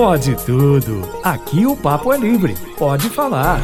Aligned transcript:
Pode 0.00 0.34
tudo. 0.46 1.06
Aqui 1.22 1.66
o 1.66 1.76
papo 1.76 2.10
é 2.10 2.16
livre. 2.16 2.54
Pode 2.78 3.10
falar. 3.10 3.60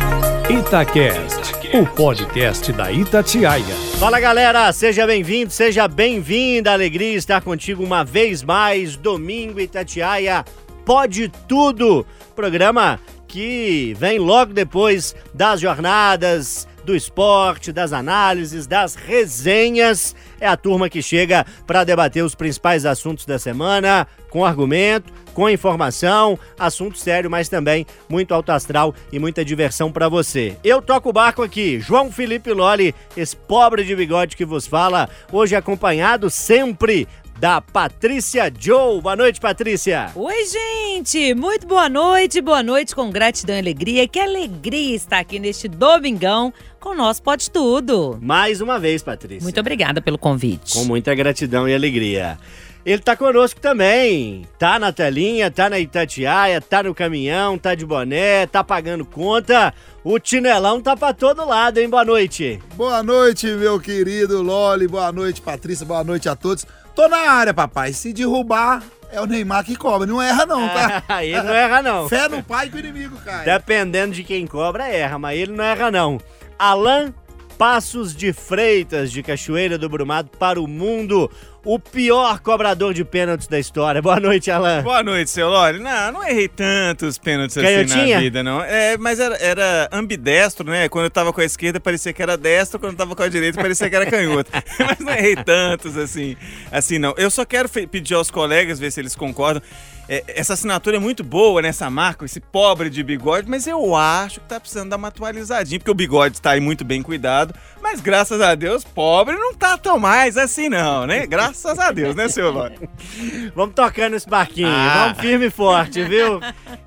Itacast, 0.51 1.55
o 1.73 1.87
podcast 1.87 2.71
da 2.75 2.93
Itatiaia. 2.93 3.75
Fala 3.98 4.21
galera, 4.21 4.71
seja 4.71 5.07
bem-vindo, 5.07 5.51
seja 5.51 5.88
bem-vinda. 5.88 6.75
Alegria 6.75 7.14
estar 7.14 7.41
contigo 7.41 7.83
uma 7.83 8.04
vez 8.04 8.43
mais. 8.43 8.96
Domingo 8.96 9.59
Itatiaia, 9.59 10.45
pode 10.85 11.33
tudo. 11.49 12.07
Programa 12.35 13.00
que 13.27 13.96
vem 13.98 14.18
logo 14.18 14.53
depois 14.53 15.16
das 15.32 15.59
jornadas 15.59 16.68
do 16.87 16.95
esporte, 16.95 17.73
das 17.73 17.93
análises, 17.93 18.66
das 18.66 18.95
resenhas. 18.95 20.14
É 20.41 20.46
a 20.46 20.57
turma 20.57 20.89
que 20.89 21.03
chega 21.03 21.45
para 21.66 21.82
debater 21.82 22.23
os 22.23 22.34
principais 22.34 22.87
assuntos 22.87 23.27
da 23.27 23.39
semana, 23.39 24.07
com 24.37 24.45
argumento, 24.45 25.11
com 25.32 25.48
informação, 25.48 26.39
assunto 26.59 26.98
sério, 26.98 27.30
mas 27.30 27.49
também 27.49 27.86
muito 28.07 28.35
alto 28.35 28.53
astral 28.53 28.95
e 29.11 29.18
muita 29.18 29.43
diversão 29.43 29.90
para 29.90 30.11
você. 30.11 30.59
Eu 30.62 30.82
toco 30.82 31.09
o 31.09 31.12
barco 31.12 31.43
aqui, 31.43 31.81
João 31.81 32.12
Felipe 32.12 32.53
Loli, 32.53 32.95
esse 33.17 33.34
pobre 33.34 33.83
de 33.83 33.97
bigode 33.97 34.36
que 34.36 34.45
vos 34.45 34.67
fala, 34.67 35.09
hoje 35.33 35.56
acompanhado 35.56 36.28
sempre 36.28 37.09
da 37.39 37.62
Patrícia 37.62 38.53
Joe. 38.59 39.00
Boa 39.00 39.17
noite, 39.17 39.41
Patrícia. 39.41 40.11
Oi, 40.14 40.45
gente. 40.45 41.34
Muito 41.34 41.67
boa 41.67 41.89
noite. 41.89 42.41
Boa 42.42 42.62
noite 42.62 42.95
com 42.95 43.11
gratidão 43.11 43.56
e 43.56 43.59
alegria. 43.59 44.09
Que 44.09 44.19
alegria 44.19 44.97
estar 44.97 45.19
aqui 45.19 45.39
neste 45.39 45.69
domingão 45.69 46.53
com 46.81 46.91
o 46.91 46.95
nosso 46.95 47.23
Pode 47.23 47.50
Tudo. 47.50 48.19
Mais 48.23 48.61
uma 48.61 48.78
vez, 48.78 49.03
Patrícia. 49.03 49.42
Muito 49.42 49.61
obrigada 49.61 50.00
pelo 50.00 50.17
convite. 50.17 50.73
Com 50.73 50.84
muita 50.84 51.14
gratidão 51.14 51.69
e 51.69 51.75
alegria. 51.75 52.39
Ele 52.86 53.03
tá 53.03 53.17
conosco 53.17 53.61
também. 53.61 54.47
Tá 54.61 54.78
na 54.78 54.92
telinha, 54.92 55.50
tá 55.50 55.69
na 55.69 55.77
Itatiaia, 55.77 56.61
tá 56.61 56.84
no 56.84 56.95
caminhão, 56.95 57.59
tá 57.59 57.75
de 57.75 57.84
boné, 57.84 58.47
tá 58.47 58.62
pagando 58.62 59.05
conta. 59.05 59.75
O 60.05 60.20
Tinelão 60.20 60.81
tá 60.81 60.97
pra 60.97 61.12
todo 61.12 61.45
lado, 61.45 61.79
hein? 61.79 61.91
Boa 61.91 62.05
noite. 62.05 62.62
Boa 62.77 63.03
noite, 63.03 63.48
meu 63.48 63.81
querido 63.81 64.41
Loli. 64.41 64.87
Boa 64.87 65.11
noite, 65.11 65.42
Patrícia. 65.42 65.84
Boa 65.84 66.05
noite 66.05 66.29
a 66.29 66.37
todos. 66.37 66.64
Tô 66.95 67.09
na 67.09 67.29
área, 67.29 67.53
papai. 67.53 67.92
Se 67.92 68.12
derrubar, 68.12 68.81
é 69.11 69.20
o 69.20 69.27
Neymar 69.27 69.64
que 69.64 69.75
cobra. 69.75 70.07
Não 70.07 70.23
erra, 70.23 70.47
não, 70.47 70.69
tá? 70.69 71.03
Ah, 71.09 71.25
ele 71.25 71.42
não 71.42 71.53
erra, 71.53 71.83
não. 71.83 72.09
Fé 72.09 72.29
no 72.29 72.41
pai 72.41 72.70
que 72.70 72.77
o 72.77 72.79
inimigo 72.79 73.17
cai. 73.25 73.45
Dependendo 73.45 74.14
de 74.14 74.23
quem 74.23 74.47
cobra, 74.47 74.87
erra, 74.87 75.19
mas 75.19 75.37
ele 75.37 75.51
não 75.51 75.64
erra, 75.64 75.91
não. 75.91 76.20
Alan 76.57 77.12
Passos 77.59 78.14
de 78.14 78.34
Freitas, 78.34 79.11
de 79.11 79.23
Cachoeira 79.23 79.79
do 79.79 79.89
Brumado 79.89 80.31
para 80.39 80.61
o 80.61 80.69
mundo. 80.69 81.31
O 81.67 81.81
pior 81.81 82.39
cobrador 82.39 82.95
de 82.95 83.05
pênaltis 83.05 83.48
da 83.48 83.59
história. 83.59 84.00
Boa 84.00 84.20
noite, 84.20 84.53
Alan. 84.53 84.84
Boa 84.84 85.03
noite, 85.03 85.28
seu 85.28 85.48
Lore. 85.48 85.81
Não, 85.81 86.12
não 86.12 86.23
errei 86.23 86.47
tantos 86.47 87.19
pênaltis 87.19 87.58
assim 87.58 88.12
na 88.12 88.20
vida, 88.20 88.41
não. 88.41 88.62
É, 88.62 88.97
mas 88.97 89.19
era, 89.19 89.36
era 89.39 89.89
ambidestro, 89.91 90.64
né? 90.70 90.89
Quando 90.89 91.06
eu 91.06 91.11
tava 91.11 91.33
com 91.33 91.41
a 91.41 91.45
esquerda 91.45 91.81
parecia 91.81 92.12
que 92.12 92.23
era 92.23 92.36
destro, 92.36 92.78
quando 92.78 92.92
eu 92.92 92.97
tava 92.97 93.17
com 93.17 93.23
a 93.25 93.28
direita 93.28 93.61
parecia 93.61 93.91
que 93.91 93.97
era 93.97 94.06
canhoto. 94.06 94.48
mas 94.78 95.00
não 95.00 95.12
errei 95.12 95.34
tantos 95.34 95.97
assim, 95.97 96.36
assim 96.70 97.00
não. 97.00 97.12
Eu 97.17 97.33
só 97.33 97.45
quero 97.45 97.69
pedir 97.69 98.14
aos 98.14 98.30
colegas, 98.30 98.78
ver 98.78 98.92
se 98.92 99.01
eles 99.01 99.17
concordam. 99.17 99.61
É, 100.09 100.23
essa 100.29 100.53
assinatura 100.55 100.97
é 100.97 101.01
muito 101.01 101.25
boa 101.25 101.61
nessa 101.61 101.91
marca, 101.91 102.25
esse 102.25 102.41
pobre 102.41 102.89
de 102.89 103.03
bigode, 103.03 103.49
mas 103.49 103.67
eu 103.67 103.97
acho 103.97 104.41
que 104.41 104.47
tá 104.47 104.61
precisando 104.61 104.91
dar 104.91 104.97
uma 104.97 105.09
atualizadinha, 105.09 105.81
porque 105.81 105.91
o 105.91 105.95
bigode 105.95 106.41
tá 106.41 106.51
aí 106.51 106.61
muito 106.61 106.85
bem 106.85 107.03
cuidado, 107.03 107.53
mas 107.83 108.01
graças 108.01 108.41
a 108.41 108.55
Deus, 108.55 108.85
pobre 108.85 109.35
não 109.35 109.53
tá 109.53 109.77
tão 109.77 109.98
mais 109.98 110.37
assim 110.37 110.69
não, 110.69 111.07
né? 111.07 111.27
Graças 111.27 111.79
a 111.79 111.91
Deus, 111.91 112.15
né, 112.15 112.29
seu 112.29 112.53
Lore? 112.53 112.79
Vamos 113.55 113.75
tocando 113.75 114.15
esse 114.15 114.29
barquinho. 114.29 114.69
Ah. 114.69 115.07
Vamos 115.07 115.21
firme 115.21 115.47
e 115.47 115.51
forte, 115.51 116.03
viu? 116.05 116.41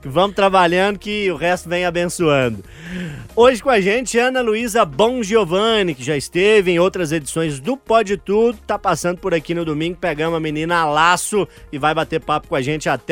Vamos 0.03 0.35
trabalhando 0.35 0.97
que 0.97 1.29
o 1.29 1.35
resto 1.35 1.67
vem 1.67 1.85
abençoando. 1.85 2.63
Hoje 3.35 3.61
com 3.61 3.69
a 3.69 3.81
gente, 3.81 4.17
Ana 4.17 4.41
Luísa 4.41 4.85
Bom 4.85 5.21
Giovanni, 5.21 5.93
que 5.93 6.03
já 6.03 6.15
esteve 6.15 6.71
em 6.71 6.79
outras 6.79 7.11
edições 7.11 7.59
do 7.59 7.75
Pode 7.75 8.17
Tudo, 8.17 8.57
tá 8.65 8.79
passando 8.79 9.17
por 9.17 9.33
aqui 9.33 9.53
no 9.53 9.65
domingo, 9.65 9.97
pegamos 9.99 10.37
a 10.37 10.39
menina 10.39 10.77
a 10.77 10.85
laço 10.85 11.47
e 11.71 11.77
vai 11.77 11.93
bater 11.93 12.19
papo 12.19 12.47
com 12.47 12.55
a 12.55 12.61
gente 12.61 12.87
até 12.89 13.08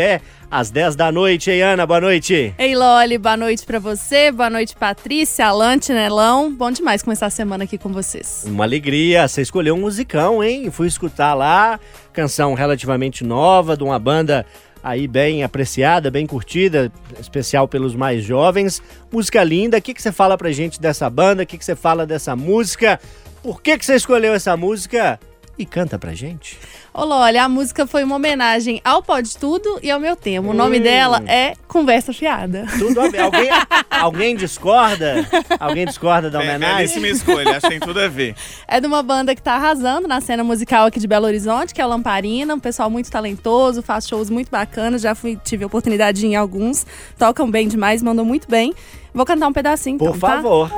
às 0.49 0.69
10 0.69 0.95
da 0.95 1.11
noite, 1.11 1.51
hein, 1.51 1.61
Ana? 1.61 1.85
Boa 1.85 1.99
noite. 1.99 2.53
Ei, 2.57 2.75
Loli, 2.75 3.17
boa 3.17 3.35
noite 3.35 3.65
pra 3.65 3.79
você, 3.79 4.31
boa 4.31 4.49
noite, 4.49 4.75
Patrícia, 4.75 5.47
Alan, 5.47 5.77
Tinelão. 5.77 6.53
Bom 6.53 6.71
demais 6.71 7.03
começar 7.03 7.25
a 7.25 7.29
semana 7.29 7.63
aqui 7.63 7.77
com 7.77 7.89
vocês. 7.89 8.43
Uma 8.47 8.63
alegria, 8.63 9.27
você 9.27 9.41
escolheu 9.41 9.75
um 9.75 9.81
musicão, 9.81 10.43
hein? 10.43 10.69
Fui 10.71 10.87
escutar 10.87 11.33
lá, 11.33 11.79
canção 12.13 12.53
relativamente 12.53 13.23
nova, 13.23 13.75
de 13.75 13.83
uma 13.83 13.99
banda 13.99 14.45
aí 14.83 15.07
bem 15.07 15.43
apreciada, 15.43 16.09
bem 16.09 16.25
curtida, 16.25 16.91
especial 17.19 17.67
pelos 17.67 17.95
mais 17.95 18.23
jovens. 18.23 18.81
Música 19.11 19.43
linda, 19.43 19.77
o 19.77 19.81
que, 19.81 19.93
que 19.93 20.01
você 20.01 20.11
fala 20.11 20.37
pra 20.37 20.51
gente 20.51 20.79
dessa 20.79 21.09
banda? 21.09 21.43
O 21.43 21.45
que, 21.45 21.57
que 21.57 21.65
você 21.65 21.75
fala 21.75 22.05
dessa 22.05 22.35
música? 22.35 22.99
Por 23.43 23.61
que, 23.61 23.77
que 23.77 23.85
você 23.85 23.95
escolheu 23.95 24.33
essa 24.33 24.55
música? 24.55 25.19
E 25.57 25.65
canta 25.65 25.97
pra 25.97 26.13
gente. 26.13 26.57
Ô, 26.99 27.05
Loli, 27.05 27.37
a 27.37 27.47
música 27.47 27.85
foi 27.85 28.03
uma 28.03 28.15
homenagem 28.15 28.81
ao 28.83 29.03
Pode 29.03 29.37
Tudo 29.37 29.79
e 29.83 29.91
ao 29.91 29.99
meu 29.99 30.15
tema. 30.15 30.49
O 30.49 30.53
nome 30.53 30.79
Hum. 30.79 30.81
dela 30.81 31.21
é 31.27 31.53
Conversa 31.67 32.11
Fiada. 32.11 32.65
Tudo 32.79 32.99
a 32.99 33.07
ver. 33.07 33.19
Alguém, 33.19 33.49
alguém 33.91 34.35
discorda? 34.35 35.23
Alguém 35.59 35.85
discorda 35.85 36.27
da 36.31 36.39
É, 36.39 36.41
homenagem? 36.41 36.77
belíssima 36.99 37.07
escolha, 37.07 37.51
acho 37.51 37.61
que 37.61 37.69
tem 37.69 37.79
tudo 37.79 37.99
a 37.99 38.07
ver. 38.07 38.33
É 38.67 38.81
de 38.81 38.87
uma 38.87 39.03
banda 39.03 39.35
que 39.35 39.41
tá 39.43 39.53
arrasando 39.53 40.07
na 40.07 40.19
cena 40.21 40.43
musical 40.43 40.87
aqui 40.87 40.99
de 40.99 41.07
Belo 41.07 41.27
Horizonte, 41.27 41.71
que 41.71 41.79
é 41.79 41.83
a 41.83 41.87
Lamparina. 41.87 42.55
Um 42.55 42.59
pessoal 42.59 42.89
muito 42.89 43.11
talentoso, 43.11 43.83
faz 43.83 44.07
shows 44.07 44.31
muito 44.31 44.49
bacanas. 44.49 44.99
Já 45.03 45.13
fui, 45.13 45.37
tive 45.43 45.63
a 45.63 45.67
oportunidade 45.67 46.19
de 46.19 46.25
ir 46.25 46.29
em 46.31 46.35
alguns. 46.35 46.83
Tocam 47.15 47.49
bem 47.49 47.67
demais, 47.67 48.01
mandam 48.01 48.25
muito 48.25 48.47
bem. 48.49 48.73
Vou 49.13 49.25
cantar 49.25 49.47
um 49.47 49.53
pedacinho, 49.53 49.97
Por 49.97 50.09
então, 50.15 50.19
tá? 50.19 50.35
favor. 50.35 50.71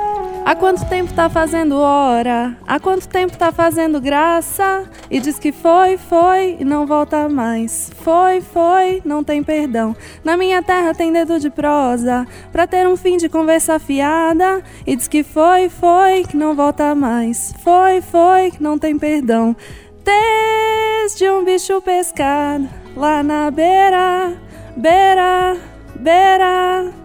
Há 0.44 0.56
quanto 0.56 0.84
tempo 0.88 1.12
tá 1.12 1.28
fazendo 1.28 1.76
hora? 1.78 2.56
Há 2.66 2.80
quanto 2.80 3.06
tempo 3.06 3.36
tá 3.36 3.52
fazendo 3.52 4.00
graça? 4.00 4.84
E 5.10 5.20
diz 5.20 5.38
que 5.38 5.52
foi, 5.52 5.96
foi 5.96 6.56
e 6.58 6.64
não 6.64 6.86
volta 6.86 7.28
mais. 7.28 7.90
Foi, 8.02 8.40
foi, 8.40 9.02
não 9.04 9.22
tem 9.22 9.42
perdão. 9.44 9.94
Na 10.24 10.36
minha 10.36 10.62
terra 10.62 10.94
tem 10.94 11.12
dedo 11.12 11.38
de 11.38 11.50
prosa 11.50 12.26
pra 12.50 12.66
ter 12.66 12.88
um 12.88 12.96
fim 12.96 13.16
de 13.16 13.28
conversa 13.28 13.78
fiada. 13.78 14.62
E 14.86 14.96
diz 14.96 15.06
que 15.06 15.22
foi, 15.22 15.68
foi 15.68 16.24
que 16.24 16.36
não 16.36 16.54
volta 16.56 16.94
mais. 16.94 17.54
Foi, 17.62 18.00
foi 18.00 18.50
que 18.50 18.62
não 18.62 18.78
tem 18.78 18.98
perdão. 18.98 19.54
Desde 20.02 21.30
um 21.30 21.44
bicho 21.44 21.80
pescado 21.82 22.68
lá 22.96 23.22
na 23.22 23.50
beira, 23.50 24.32
beira, 24.76 25.56
beira. 25.96 26.99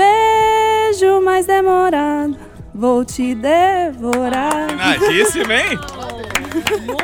Beijo 0.00 1.20
mais 1.20 1.44
demorado, 1.46 2.34
vou 2.74 3.04
te 3.04 3.34
devorar. 3.34 4.64
Afinadíssimo, 4.64 5.52
hein? 5.52 5.78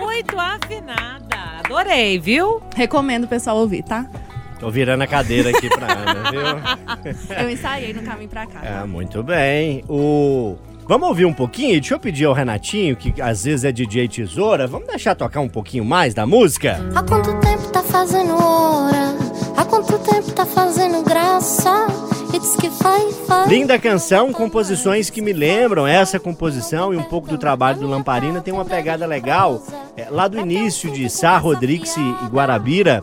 Muito 0.01 0.39
afinada. 0.39 1.37
Adorei, 1.63 2.19
viu? 2.19 2.63
Recomendo 2.75 3.25
o 3.25 3.29
pessoal 3.29 3.59
ouvir, 3.59 3.83
tá? 3.83 4.07
Tô 4.59 4.71
virando 4.71 5.03
a 5.03 5.07
cadeira 5.07 5.51
aqui 5.51 5.69
pra 5.69 5.93
Ana, 5.93 6.31
viu? 6.31 7.37
Eu 7.39 7.51
ensaiei 7.51 7.93
no 7.93 8.03
caminho 8.03 8.31
pra 8.31 8.47
cá. 8.47 8.65
É, 8.65 8.87
muito 8.87 9.23
bem. 9.23 9.85
O... 9.87 10.57
Vamos 10.89 11.09
ouvir 11.09 11.25
um 11.25 11.33
pouquinho? 11.33 11.81
Deixa 11.81 11.95
eu 11.95 11.99
pedir 11.99 12.27
ao 12.27 12.33
Renatinho, 12.33 12.95
que 12.95 13.21
às 13.21 13.45
vezes 13.45 13.65
é 13.65 13.73
DJ 13.73 14.07
Tesoura, 14.07 14.69
vamos 14.69 14.87
deixar 14.87 15.17
tocar 15.17 15.41
um 15.41 15.49
pouquinho 15.49 15.85
mais 15.85 16.15
da 16.15 16.25
música? 16.25 16.79
Há 16.95 17.03
quanto 17.03 17.35
tempo 17.41 17.69
tá 17.73 17.83
fazendo 17.83 18.33
hora? 18.35 19.17
Há 19.57 19.65
quanto 19.65 19.99
tempo 19.99 20.31
tá 20.33 20.47
fazendo 20.47 21.03
graça? 21.03 21.87
Linda 23.49 23.79
canção, 23.79 24.33
composições 24.33 25.09
que 25.11 25.23
me 25.23 25.33
lembram 25.33 25.87
essa 25.87 26.21
composição 26.21 26.93
e 26.93 26.97
um 26.97 27.03
pouco 27.03 27.29
do 27.29 27.39
trabalho 27.39 27.81
do 27.81 27.89
Lamparina. 27.89 28.41
Tem 28.41 28.53
uma 28.53 28.65
pegada 28.65 29.07
legal. 29.07 29.63
É, 29.97 30.09
lá 30.11 30.29
do 30.29 30.39
início 30.39 30.91
de 30.93 31.09
Sá 31.09 31.39
Rodrigues 31.39 31.97
e 31.97 32.27
Guarabira, 32.27 33.03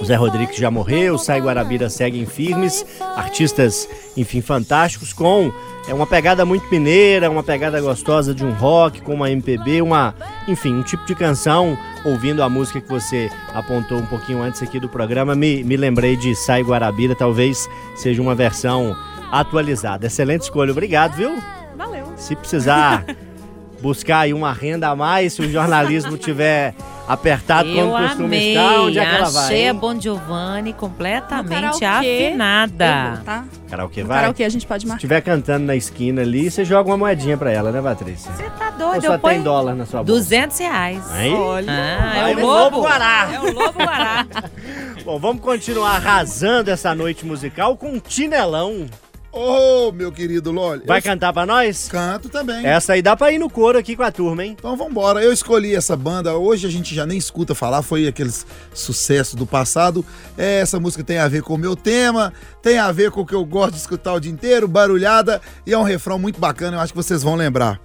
o 0.00 0.04
Zé 0.04 0.14
Rodrigues 0.14 0.56
já 0.56 0.70
morreu, 0.70 1.18
Sá 1.18 1.36
e 1.36 1.40
Guarabira 1.40 1.90
seguem 1.90 2.24
firmes, 2.24 2.86
artistas, 3.16 3.88
enfim, 4.16 4.40
fantásticos, 4.40 5.12
com 5.12 5.52
é, 5.88 5.94
uma 5.94 6.06
pegada 6.06 6.44
muito 6.44 6.68
mineira, 6.70 7.30
uma 7.30 7.42
pegada 7.42 7.80
gostosa 7.80 8.34
de 8.34 8.44
um 8.44 8.52
rock, 8.52 9.00
com 9.00 9.14
uma 9.14 9.30
MPB, 9.30 9.82
uma, 9.82 10.14
enfim, 10.46 10.74
um 10.74 10.82
tipo 10.82 11.04
de 11.06 11.14
canção. 11.14 11.76
Ouvindo 12.04 12.42
a 12.42 12.48
música 12.48 12.80
que 12.80 12.88
você 12.88 13.30
apontou 13.52 13.98
um 13.98 14.06
pouquinho 14.06 14.40
antes 14.42 14.62
aqui 14.62 14.78
do 14.78 14.88
programa, 14.88 15.34
me, 15.34 15.64
me 15.64 15.76
lembrei 15.76 16.16
de 16.16 16.32
e 16.32 16.62
Guarabira, 16.62 17.14
talvez 17.14 17.68
seja 17.96 18.22
uma 18.22 18.34
versão 18.34 18.96
atualizada. 19.32 20.06
Excelente 20.06 20.42
escolha, 20.42 20.70
obrigado, 20.70 21.16
viu? 21.16 21.42
Valeu. 21.76 22.12
Se 22.16 22.36
precisar 22.36 23.04
buscar 23.82 24.20
aí 24.20 24.34
uma 24.34 24.52
renda 24.52 24.88
a 24.88 24.96
mais, 24.96 25.32
se 25.32 25.42
o 25.42 25.50
jornalismo 25.50 26.16
tiver 26.16 26.74
apertado 27.08 27.68
Eu 27.68 27.88
como 27.90 27.98
costuma 28.04 28.24
amei. 28.26 28.50
estar, 28.50 28.80
onde 28.82 28.98
é 28.98 29.04
que 29.06 29.14
ela 29.16 29.30
vai? 29.30 29.44
Achei 29.44 29.68
a? 29.68 29.74
Bon 29.74 30.00
Giovanni 30.00 30.72
completamente 30.74 31.84
afinada. 31.84 32.84
Eu 33.10 33.14
vou, 33.16 33.24
tá? 33.24 33.44
Karaokê 33.68 34.02
vai? 34.04 34.18
karaokê 34.18 34.44
a 34.44 34.48
gente 34.48 34.66
pode 34.66 34.82
Se 34.82 34.86
marcar. 34.88 34.98
estiver 34.98 35.20
cantando 35.20 35.66
na 35.66 35.76
esquina 35.76 36.22
ali, 36.22 36.50
você 36.50 36.64
joga 36.64 36.90
uma 36.90 36.96
moedinha 36.96 37.36
pra 37.36 37.50
ela, 37.50 37.70
né, 37.72 37.80
Patrícia? 37.82 38.30
Você 38.32 38.44
tá 38.50 38.72
Ou 38.72 38.78
doido? 38.92 39.06
só 39.06 39.14
Eu 39.14 39.18
tem 39.18 39.42
dólar 39.42 39.74
na 39.74 39.86
sua 39.86 40.02
bolsa? 40.02 40.20
200 40.22 40.58
reais. 40.58 41.10
Aí? 41.12 41.32
Ah, 41.68 42.10
Vai 42.14 42.32
é 42.32 42.36
o. 42.36 42.40
Lobo 42.46 42.80
Guará. 42.82 43.28
É 43.32 43.40
o 43.40 43.52
lobo 43.52 43.78
guará. 43.78 44.26
Bom, 45.04 45.18
vamos 45.18 45.42
continuar 45.42 45.96
arrasando 45.96 46.70
essa 46.70 46.94
noite 46.94 47.24
musical 47.26 47.76
com 47.76 47.92
um 47.92 47.98
Tinelão. 47.98 48.86
Ô, 49.30 49.92
meu 49.92 50.10
querido 50.10 50.50
Loli. 50.50 50.84
Vai 50.86 51.00
eu 51.00 51.02
cantar 51.02 51.32
pra 51.32 51.44
nós? 51.44 51.88
canto 51.88 52.28
também. 52.28 52.64
Essa 52.66 52.94
aí 52.94 53.02
dá 53.02 53.14
pra 53.14 53.30
ir 53.30 53.38
no 53.38 53.50
coro 53.50 53.78
aqui 53.78 53.94
com 53.94 54.02
a 54.02 54.10
turma, 54.10 54.44
hein? 54.44 54.56
Então 54.58 54.76
vambora, 54.76 55.22
eu 55.22 55.32
escolhi 55.32 55.74
essa 55.74 55.94
banda, 55.94 56.36
hoje 56.36 56.66
a 56.66 56.70
gente 56.70 56.94
já 56.94 57.04
nem 57.04 57.18
escuta 57.18 57.54
falar, 57.54 57.82
foi 57.82 58.06
aqueles 58.06 58.46
sucessos 58.72 59.34
do 59.34 59.46
passado. 59.46 60.04
É, 60.36 60.60
essa 60.60 60.80
música 60.80 61.04
tem 61.04 61.18
a 61.18 61.28
ver 61.28 61.42
com 61.42 61.54
o 61.54 61.58
meu 61.58 61.76
tema, 61.76 62.32
tem 62.62 62.78
a 62.78 62.90
ver 62.90 63.10
com 63.10 63.20
o 63.20 63.26
que 63.26 63.34
eu 63.34 63.44
gosto 63.44 63.72
de 63.72 63.80
escutar 63.80 64.14
o 64.14 64.20
dia 64.20 64.32
inteiro, 64.32 64.66
barulhada, 64.66 65.40
e 65.66 65.72
é 65.72 65.78
um 65.78 65.82
refrão 65.82 66.18
muito 66.18 66.40
bacana, 66.40 66.76
eu 66.76 66.80
acho 66.80 66.92
que 66.92 66.96
vocês 66.96 67.22
vão 67.22 67.34
lembrar. 67.34 67.80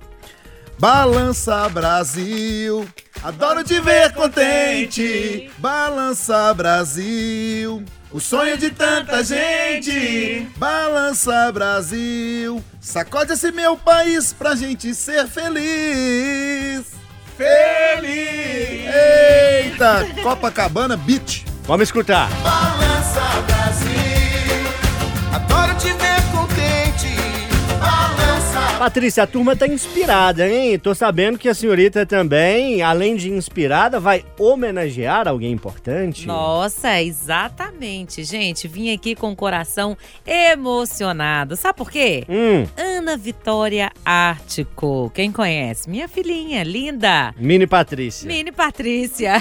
Balança 0.79 1.69
Brasil, 1.69 2.87
adoro 3.21 3.63
te 3.63 3.79
ver 3.79 4.11
contente. 4.13 5.51
Balança 5.57 6.53
Brasil, 6.53 7.83
o 8.13 8.19
sonho 8.19 8.55
de 8.57 8.69
tanta 8.69 9.23
gente. 9.23 10.47
Balança 10.55 11.51
Brasil, 11.51 12.63
sacode 12.79 13.33
esse 13.33 13.51
meu 13.51 13.75
país 13.75 14.31
pra 14.31 14.55
gente 14.55 14.93
ser 14.93 15.27
feliz. 15.27 16.85
Feliz! 17.35 18.93
Eita, 18.93 20.05
Copacabana 20.21 20.95
Beach. 20.95 21.43
Vamos 21.63 21.83
escutar. 21.83 22.29
Balança 22.43 23.41
Brasil, 23.47 24.67
adoro 25.33 25.75
te 25.75 25.87
ver 25.87 26.21
contente. 26.31 27.15
Balança. 27.79 28.12
Patrícia, 28.83 29.23
a 29.23 29.27
turma 29.27 29.55
tá 29.55 29.65
inspirada, 29.65 30.45
hein? 30.45 30.77
Tô 30.77 30.93
sabendo 30.93 31.37
que 31.39 31.47
a 31.47 31.53
senhorita 31.53 32.05
também, 32.05 32.81
além 32.81 33.15
de 33.15 33.31
inspirada, 33.31 33.97
vai 33.97 34.25
homenagear 34.37 35.25
alguém 35.25 35.53
importante. 35.53 36.27
Nossa, 36.27 37.01
exatamente. 37.01 38.25
Gente, 38.25 38.67
vim 38.67 38.93
aqui 38.93 39.15
com 39.15 39.31
o 39.31 39.35
coração 39.37 39.97
emocionado. 40.27 41.55
Sabe 41.55 41.77
por 41.77 41.89
quê? 41.89 42.25
Hum, 42.27 42.67
Ana 42.75 43.15
Vitória 43.15 43.89
Ártico. 44.03 45.09
Quem 45.15 45.31
conhece? 45.31 45.89
Minha 45.89 46.09
filhinha, 46.09 46.61
linda. 46.61 47.33
Mini 47.37 47.65
Patrícia. 47.65 48.27
Mini 48.27 48.51
Patrícia. 48.51 49.35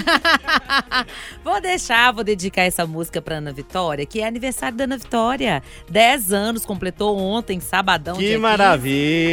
vou 1.43 1.59
deixar, 1.59 2.13
vou 2.13 2.23
dedicar 2.23 2.61
essa 2.61 2.87
música 2.87 3.21
pra 3.21 3.39
Ana 3.39 3.51
Vitória, 3.51 4.05
que 4.05 4.21
é 4.21 4.25
aniversário 4.25 4.77
da 4.77 4.85
Ana 4.85 4.97
Vitória. 4.97 5.61
10 5.89 6.31
anos, 6.31 6.65
completou 6.65 7.19
ontem, 7.19 7.59
sabadão. 7.59 8.15
Que 8.15 8.27
15. 8.27 8.37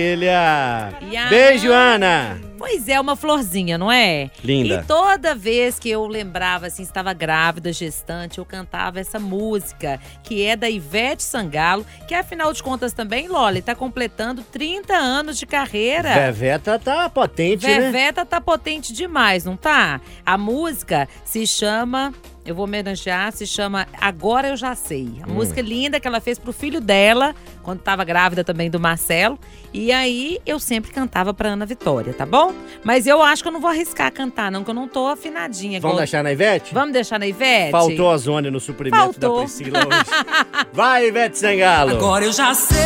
Maravilha! 0.00 1.26
A 1.26 1.28
Beijo, 1.28 1.72
Ana! 1.72 2.40
Pois 2.58 2.88
é, 2.88 3.00
uma 3.00 3.16
florzinha, 3.16 3.78
não 3.78 3.90
é? 3.90 4.30
Linda. 4.44 4.82
E 4.84 4.86
toda 4.86 5.34
vez 5.34 5.78
que 5.78 5.88
eu 5.88 6.06
lembrava, 6.06 6.66
assim, 6.66 6.82
estava 6.82 7.14
grávida, 7.14 7.72
gestante, 7.72 8.36
eu 8.36 8.44
cantava 8.44 9.00
essa 9.00 9.18
música, 9.18 9.98
que 10.22 10.44
é 10.44 10.54
da 10.56 10.68
Ivete 10.68 11.22
Sangalo, 11.22 11.86
que 12.06 12.14
afinal 12.14 12.52
de 12.52 12.62
contas 12.62 12.92
também, 12.92 13.28
Loli, 13.28 13.62
tá 13.62 13.74
completando 13.74 14.42
30 14.42 14.94
anos 14.94 15.38
de 15.38 15.46
carreira. 15.46 16.12
Veveta 16.12 16.78
tá 16.78 17.08
potente, 17.08 17.66
né? 17.66 17.80
Veveta 17.80 18.26
tá 18.26 18.40
potente 18.42 18.92
demais, 18.92 19.44
não 19.46 19.56
tá? 19.56 19.98
A 20.24 20.36
música 20.36 21.08
se 21.24 21.46
chama. 21.46 22.12
Eu 22.44 22.54
vou 22.54 22.64
homenagear, 22.64 23.30
se 23.32 23.46
chama 23.46 23.86
Agora 24.00 24.48
Eu 24.48 24.56
Já 24.56 24.74
Sei. 24.74 25.04
Hum. 25.04 25.22
A 25.22 25.26
música 25.28 25.60
linda 25.60 26.00
que 26.00 26.08
ela 26.08 26.20
fez 26.20 26.38
pro 26.38 26.52
filho 26.52 26.80
dela, 26.80 27.34
quando 27.62 27.80
tava 27.80 28.02
grávida 28.04 28.42
também 28.42 28.70
do 28.70 28.80
Marcelo. 28.80 29.38
E 29.72 29.92
aí 29.92 30.38
eu 30.46 30.58
sempre 30.58 30.90
cantava 30.90 31.32
pra 31.34 31.50
Ana 31.50 31.66
Vitória, 31.66 32.12
tá 32.12 32.24
bom? 32.26 32.52
Mas 32.82 33.06
eu 33.06 33.22
acho 33.22 33.42
que 33.42 33.48
eu 33.48 33.52
não 33.52 33.60
vou 33.60 33.70
arriscar 33.70 34.10
cantar, 34.12 34.50
não, 34.50 34.64
que 34.64 34.70
eu 34.70 34.74
não 34.74 34.88
tô 34.88 35.06
afinadinha. 35.06 35.80
Vamos 35.80 35.94
igual- 35.94 35.96
deixar 35.98 36.24
na 36.24 36.32
Ivete? 36.32 36.74
Vamos 36.74 36.92
deixar 36.92 37.18
na 37.18 37.26
Ivete? 37.26 37.70
Faltou 37.70 38.06
ozônio 38.08 38.50
no 38.50 38.58
suprimento 38.58 38.96
Faltou. 39.04 39.34
da 39.36 39.40
Priscila 39.42 39.78
hoje. 39.86 40.66
Vai, 40.72 41.06
Ivete 41.08 41.38
Sangalo! 41.38 41.90
Agora 41.92 42.24
eu 42.24 42.32
já 42.32 42.52
sei 42.54 42.76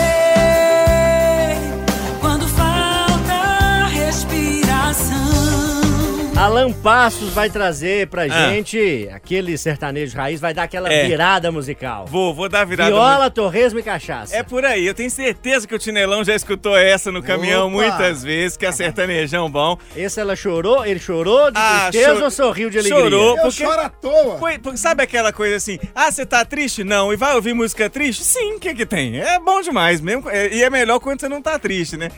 Alan 6.36 6.72
Passos 6.72 7.30
vai 7.32 7.48
trazer 7.48 8.08
pra 8.08 8.22
Ah. 8.22 8.28
gente 8.50 9.08
aquele 9.14 9.56
sertanejo 9.56 10.16
raiz, 10.16 10.40
vai 10.40 10.52
dar 10.52 10.64
aquela 10.64 10.92
É. 10.92 11.06
virada 11.06 11.50
musical. 11.52 12.06
Vou, 12.06 12.34
vou 12.34 12.48
dar 12.48 12.64
virada. 12.66 12.90
Viola, 12.90 13.30
torresmo 13.30 13.78
e 13.78 13.82
cachaça. 13.84 14.34
É 14.36 14.42
por 14.42 14.64
aí, 14.64 14.84
eu 14.84 14.92
tenho 14.94 15.10
certeza 15.10 15.66
que 15.66 15.74
o 15.74 15.78
Tinelão 15.78 16.24
já 16.24 16.34
escutou 16.34 16.76
essa 16.76 17.12
no 17.12 17.22
caminhão 17.22 17.68
Opa! 17.68 17.76
muitas 17.76 18.22
vezes, 18.24 18.56
que 18.56 18.66
é 18.66 18.72
sertanejão 18.72 19.48
bom. 19.48 19.78
Esse 19.96 20.20
ela 20.20 20.34
chorou? 20.34 20.84
Ele 20.84 20.98
chorou 20.98 21.52
de 21.52 21.56
Ah, 21.58 21.88
tristeza 21.90 22.14
chor- 22.16 22.22
ou 22.24 22.30
sorriu 22.30 22.68
de 22.68 22.78
alegria? 22.80 23.00
Chorou. 23.00 23.36
Eu 23.36 23.42
porque- 23.42 23.64
choro 23.64 23.80
à 23.80 23.88
toa. 23.88 24.38
Foi- 24.38 24.58
porque 24.58 24.76
sabe 24.78 25.02
aquela 25.04 25.32
coisa 25.32 25.54
assim, 25.56 25.78
ah, 25.94 26.10
você 26.10 26.26
tá 26.26 26.44
triste? 26.44 26.82
Não. 26.82 27.12
E 27.12 27.16
vai 27.16 27.34
ouvir 27.36 27.54
música 27.54 27.88
triste? 27.88 28.24
Sim, 28.24 28.54
o 28.56 28.60
que 28.60 28.74
que 28.74 28.84
tem? 28.84 29.20
É 29.20 29.38
bom 29.38 29.60
demais 29.62 30.00
mesmo. 30.00 30.28
é- 30.28 30.52
e 30.52 30.62
é 30.64 30.68
melhor 30.68 30.98
quando 30.98 31.20
você 31.20 31.28
não 31.28 31.40
tá 31.40 31.58
triste, 31.60 31.96
né? 31.96 32.10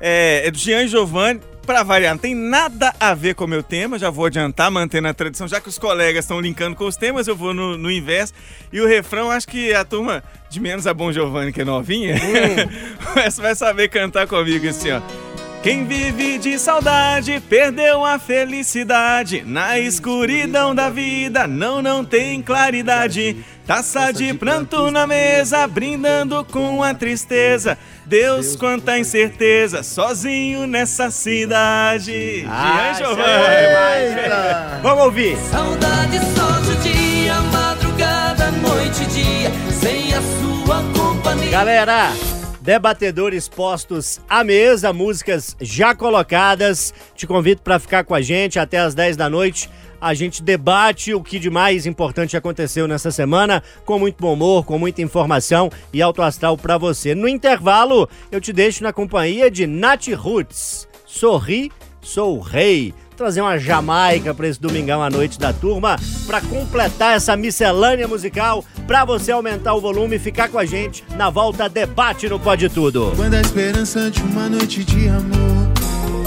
É, 0.00 0.42
é 0.46 0.50
do 0.50 0.58
Jean 0.58 0.86
Giovanni. 0.88 1.40
Pra 1.70 1.84
variar, 1.84 2.14
não 2.14 2.18
tem 2.18 2.34
nada 2.34 2.92
a 2.98 3.14
ver 3.14 3.36
com 3.36 3.44
o 3.44 3.46
meu 3.46 3.62
tema, 3.62 3.96
já 3.96 4.10
vou 4.10 4.26
adiantar, 4.26 4.72
mantendo 4.72 5.06
a 5.06 5.14
tradição, 5.14 5.46
já 5.46 5.60
que 5.60 5.68
os 5.68 5.78
colegas 5.78 6.24
estão 6.24 6.40
linkando 6.40 6.74
com 6.74 6.84
os 6.84 6.96
temas, 6.96 7.28
eu 7.28 7.36
vou 7.36 7.54
no, 7.54 7.78
no 7.78 7.88
inverso. 7.88 8.34
E 8.72 8.80
o 8.80 8.88
refrão, 8.88 9.30
acho 9.30 9.46
que 9.46 9.72
a 9.72 9.84
turma, 9.84 10.20
de 10.48 10.58
menos 10.58 10.88
a 10.88 10.92
Bom 10.92 11.12
Giovanni, 11.12 11.52
que 11.52 11.60
é 11.60 11.64
novinha, 11.64 12.16
essa 13.14 13.40
vai 13.40 13.54
saber 13.54 13.88
cantar 13.88 14.26
comigo 14.26 14.68
assim, 14.68 14.90
ó. 14.90 15.00
Quem 15.62 15.84
vive 15.84 16.38
de 16.38 16.58
saudade 16.58 17.40
perdeu 17.48 18.04
a 18.04 18.18
felicidade. 18.18 19.44
Na 19.46 19.78
escuridão 19.78 20.74
da 20.74 20.90
vida 20.90 21.46
não, 21.46 21.80
não 21.80 22.04
tem 22.04 22.42
claridade. 22.42 23.44
Taça 23.64 24.10
de 24.10 24.32
pranto 24.34 24.90
na 24.90 25.06
mesa, 25.06 25.68
brindando 25.68 26.44
com 26.46 26.82
a 26.82 26.94
tristeza. 26.94 27.78
Deus, 28.14 28.56
quanta 28.56 28.98
incerteza, 28.98 29.84
sozinho 29.84 30.66
nessa 30.66 31.12
cidade. 31.12 32.44
Ah, 32.50 32.92
Jean 32.92 32.92
isso 32.92 33.04
Giovanni. 33.04 33.30
é. 33.30 34.80
Vamos 34.82 35.04
ouvir. 35.04 35.36
Saudade 35.36 36.18
só 36.34 36.58
de 36.58 36.76
dia, 36.92 37.34
madrugada, 37.52 38.50
noite 38.50 39.04
e 39.04 39.06
dia, 39.06 39.52
sem 39.72 40.12
a 40.12 40.20
sua 40.20 40.82
companhia. 40.92 41.52
Galera, 41.52 42.10
debatedores 42.70 43.48
postos 43.48 44.20
à 44.28 44.44
mesa, 44.44 44.92
músicas 44.92 45.56
já 45.60 45.92
colocadas. 45.92 46.94
Te 47.16 47.26
convido 47.26 47.62
para 47.62 47.80
ficar 47.80 48.04
com 48.04 48.14
a 48.14 48.20
gente 48.20 48.60
até 48.60 48.78
as 48.78 48.94
10 48.94 49.16
da 49.16 49.28
noite. 49.28 49.68
A 50.00 50.14
gente 50.14 50.40
debate 50.40 51.12
o 51.12 51.20
que 51.20 51.40
de 51.40 51.50
mais 51.50 51.84
importante 51.84 52.36
aconteceu 52.36 52.86
nessa 52.86 53.10
semana, 53.10 53.60
com 53.84 53.98
muito 53.98 54.18
bom 54.20 54.34
humor, 54.34 54.64
com 54.64 54.78
muita 54.78 55.02
informação 55.02 55.68
e 55.92 56.00
alto 56.00 56.22
astral 56.22 56.56
para 56.56 56.78
você. 56.78 57.12
No 57.12 57.26
intervalo, 57.26 58.08
eu 58.30 58.40
te 58.40 58.52
deixo 58.52 58.84
na 58.84 58.92
companhia 58.92 59.50
de 59.50 59.66
Nath 59.66 60.06
Roots. 60.14 60.86
Sorri, 61.04 61.72
sou 62.00 62.38
rei. 62.38 62.94
Trazer 63.20 63.42
uma 63.42 63.58
Jamaica 63.58 64.32
para 64.32 64.48
esse 64.48 64.58
domingão 64.58 65.02
à 65.02 65.10
noite 65.10 65.38
da 65.38 65.52
turma, 65.52 65.98
para 66.26 66.40
completar 66.40 67.14
essa 67.14 67.36
miscelânea 67.36 68.08
musical, 68.08 68.64
para 68.86 69.04
você 69.04 69.30
aumentar 69.30 69.74
o 69.74 69.80
volume 69.80 70.16
e 70.16 70.18
ficar 70.18 70.48
com 70.48 70.58
a 70.58 70.64
gente 70.64 71.04
na 71.18 71.28
volta 71.28 71.68
debate 71.68 72.30
no 72.30 72.40
Pode 72.40 72.70
Tudo. 72.70 73.12
Quando 73.14 73.34
a 73.34 73.40
esperança 73.42 74.10
de 74.10 74.22
uma 74.22 74.48
noite 74.48 74.82
de 74.84 75.06
amor. 75.10 75.49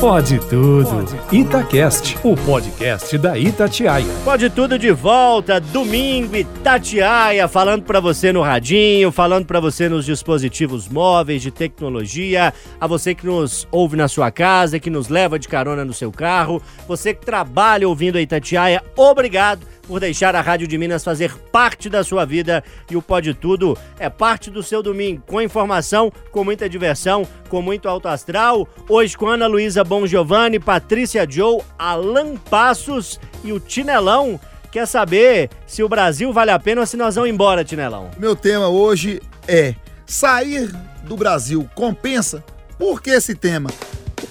Pode 0.03 0.37
tudo. 0.49 1.07
Itacast, 1.31 2.17
o 2.25 2.35
podcast 2.35 3.17
da 3.17 3.37
Itatiaia. 3.37 4.13
Pode 4.25 4.49
tudo 4.49 4.77
de 4.77 4.91
volta, 4.91 5.61
domingo, 5.61 6.35
Itatiaia, 6.35 7.47
falando 7.47 7.83
pra 7.83 8.01
você 8.01 8.33
no 8.33 8.41
radinho, 8.41 9.13
falando 9.13 9.45
pra 9.45 9.61
você 9.61 9.87
nos 9.87 10.03
dispositivos 10.03 10.89
móveis 10.89 11.41
de 11.41 11.51
tecnologia, 11.51 12.53
a 12.81 12.85
você 12.85 13.15
que 13.15 13.25
nos 13.25 13.65
ouve 13.71 13.95
na 13.95 14.09
sua 14.09 14.29
casa, 14.29 14.77
que 14.77 14.89
nos 14.89 15.07
leva 15.07 15.39
de 15.39 15.47
carona 15.47 15.85
no 15.85 15.93
seu 15.93 16.11
carro, 16.11 16.61
você 16.85 17.13
que 17.13 17.25
trabalha 17.25 17.87
ouvindo 17.87 18.17
a 18.17 18.21
Itatiaia, 18.21 18.83
obrigado 18.97 19.65
por 19.87 19.99
deixar 19.99 20.35
a 20.35 20.41
Rádio 20.41 20.67
de 20.67 20.77
Minas 20.77 21.03
fazer 21.03 21.33
parte 21.51 21.89
da 21.89 22.03
sua 22.03 22.25
vida 22.25 22.63
e 22.89 22.95
o 22.95 23.01
Pode 23.01 23.33
Tudo 23.33 23.77
é 23.99 24.09
parte 24.09 24.49
do 24.49 24.63
seu 24.63 24.81
domingo, 24.81 25.23
com 25.27 25.41
informação, 25.41 26.11
com 26.31 26.43
muita 26.43 26.69
diversão, 26.69 27.27
com 27.49 27.61
muito 27.61 27.87
alto 27.87 28.07
astral. 28.07 28.67
Hoje 28.87 29.17
com 29.17 29.27
Ana 29.27 29.47
Luísa 29.47 29.83
Bom 29.83 30.07
Giovanni, 30.07 30.59
Patrícia 30.59 31.27
Joe, 31.29 31.61
Alan 31.77 32.35
Passos 32.35 33.19
e 33.43 33.51
o 33.51 33.59
Tinelão. 33.59 34.39
Quer 34.71 34.87
saber 34.87 35.49
se 35.67 35.83
o 35.83 35.89
Brasil 35.89 36.33
vale 36.33 36.51
a 36.51 36.57
pena 36.57 36.81
ou 36.81 36.87
se 36.87 36.97
nós 36.97 37.15
vamos 37.15 37.29
embora, 37.29 37.63
Tinelão? 37.63 38.09
Meu 38.17 38.35
tema 38.35 38.69
hoje 38.69 39.21
é 39.47 39.75
sair 40.05 40.71
do 41.03 41.15
Brasil 41.15 41.69
compensa? 41.75 42.43
Por 42.77 43.01
que 43.01 43.11
esse 43.11 43.35
tema? 43.35 43.69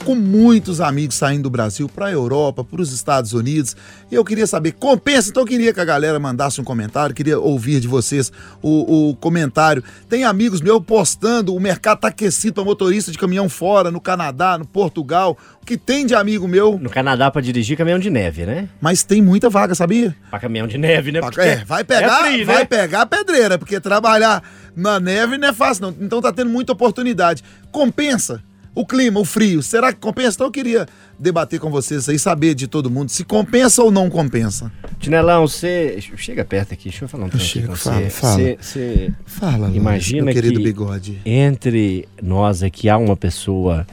Com 0.02 0.14
muitos 0.14 0.80
amigos 0.80 1.16
saindo 1.16 1.44
do 1.44 1.50
Brasil 1.50 1.88
para 1.88 2.06
a 2.06 2.12
Europa, 2.12 2.64
para 2.64 2.80
os 2.80 2.92
Estados 2.92 3.32
Unidos. 3.32 3.76
E 4.10 4.14
eu 4.14 4.24
queria 4.24 4.46
saber, 4.46 4.72
compensa? 4.72 5.30
Então 5.30 5.42
eu 5.42 5.46
queria 5.46 5.72
que 5.72 5.80
a 5.80 5.84
galera 5.84 6.18
mandasse 6.18 6.60
um 6.60 6.64
comentário, 6.64 7.14
queria 7.14 7.38
ouvir 7.38 7.80
de 7.80 7.86
vocês 7.86 8.32
o, 8.60 9.10
o 9.10 9.16
comentário. 9.16 9.82
Tem 10.08 10.24
amigos 10.24 10.60
meus 10.60 10.82
postando, 10.84 11.54
o 11.54 11.60
mercado 11.60 12.00
tá 12.00 12.08
aquecido 12.08 12.54
para 12.54 12.64
motorista 12.64 13.12
de 13.12 13.18
caminhão 13.18 13.48
fora, 13.48 13.90
no 13.90 14.00
Canadá, 14.00 14.58
no 14.58 14.66
Portugal. 14.66 15.38
O 15.62 15.66
que 15.66 15.76
tem 15.76 16.04
de 16.04 16.14
amigo 16.14 16.48
meu? 16.48 16.78
No 16.78 16.90
Canadá 16.90 17.30
pra 17.30 17.40
dirigir 17.40 17.76
caminhão 17.76 17.98
de 17.98 18.10
neve, 18.10 18.44
né? 18.44 18.68
Mas 18.80 19.04
tem 19.04 19.22
muita 19.22 19.48
vaga, 19.48 19.74
sabia? 19.74 20.14
Pra 20.30 20.40
caminhão 20.40 20.66
de 20.66 20.78
neve, 20.78 21.12
né? 21.12 21.20
Porque 21.20 21.40
é, 21.40 21.64
vai 21.64 21.84
pegar, 21.84 22.32
é 22.32 22.38
né? 22.38 22.44
vai 22.44 22.66
pegar 22.66 23.02
a 23.02 23.06
pedreira, 23.06 23.58
porque 23.58 23.78
trabalhar 23.78 24.42
na 24.74 24.98
neve 24.98 25.38
não 25.38 25.48
é 25.48 25.52
fácil 25.52 25.82
não. 25.82 25.96
Então 26.00 26.20
tá 26.20 26.32
tendo 26.32 26.50
muita 26.50 26.72
oportunidade. 26.72 27.44
Compensa 27.70 28.42
o 28.74 28.86
clima, 28.86 29.20
o 29.20 29.24
frio. 29.24 29.62
Será 29.62 29.92
que 29.92 29.98
compensa? 30.00 30.36
Então 30.36 30.46
eu 30.46 30.50
queria 30.50 30.86
debater 31.18 31.60
com 31.60 31.70
vocês 31.70 32.08
aí, 32.08 32.18
saber 32.18 32.54
de 32.54 32.66
todo 32.66 32.90
mundo 32.90 33.10
se 33.10 33.22
compensa 33.24 33.82
ou 33.82 33.90
não 33.90 34.08
compensa. 34.08 34.72
Tinelão, 34.98 35.46
você. 35.46 35.98
Chega 36.16 36.44
perto 36.44 36.72
aqui, 36.74 36.84
deixa 36.88 37.04
eu 37.04 37.08
falar 37.08 37.26
um 37.26 37.28
pouquinho 37.28 37.50
Chega, 37.50 37.76
fala, 37.76 38.00
você. 38.00 38.10
fala. 38.10 38.34
Você- 38.38 38.58
Você 38.60 39.12
Fala, 39.26 39.70
imagina 39.70 40.24
meu 40.24 40.34
querido 40.34 40.58
que 40.58 40.64
bigode. 40.64 41.20
entre 41.24 42.08
nós 42.22 42.62
aqui 42.62 42.88
há 42.88 42.96
uma 42.96 43.16
pessoa 43.16 43.86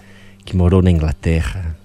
que 0.45 0.55
morou 0.55 0.81
na 0.81 0.89
Inglaterra, 0.89 1.75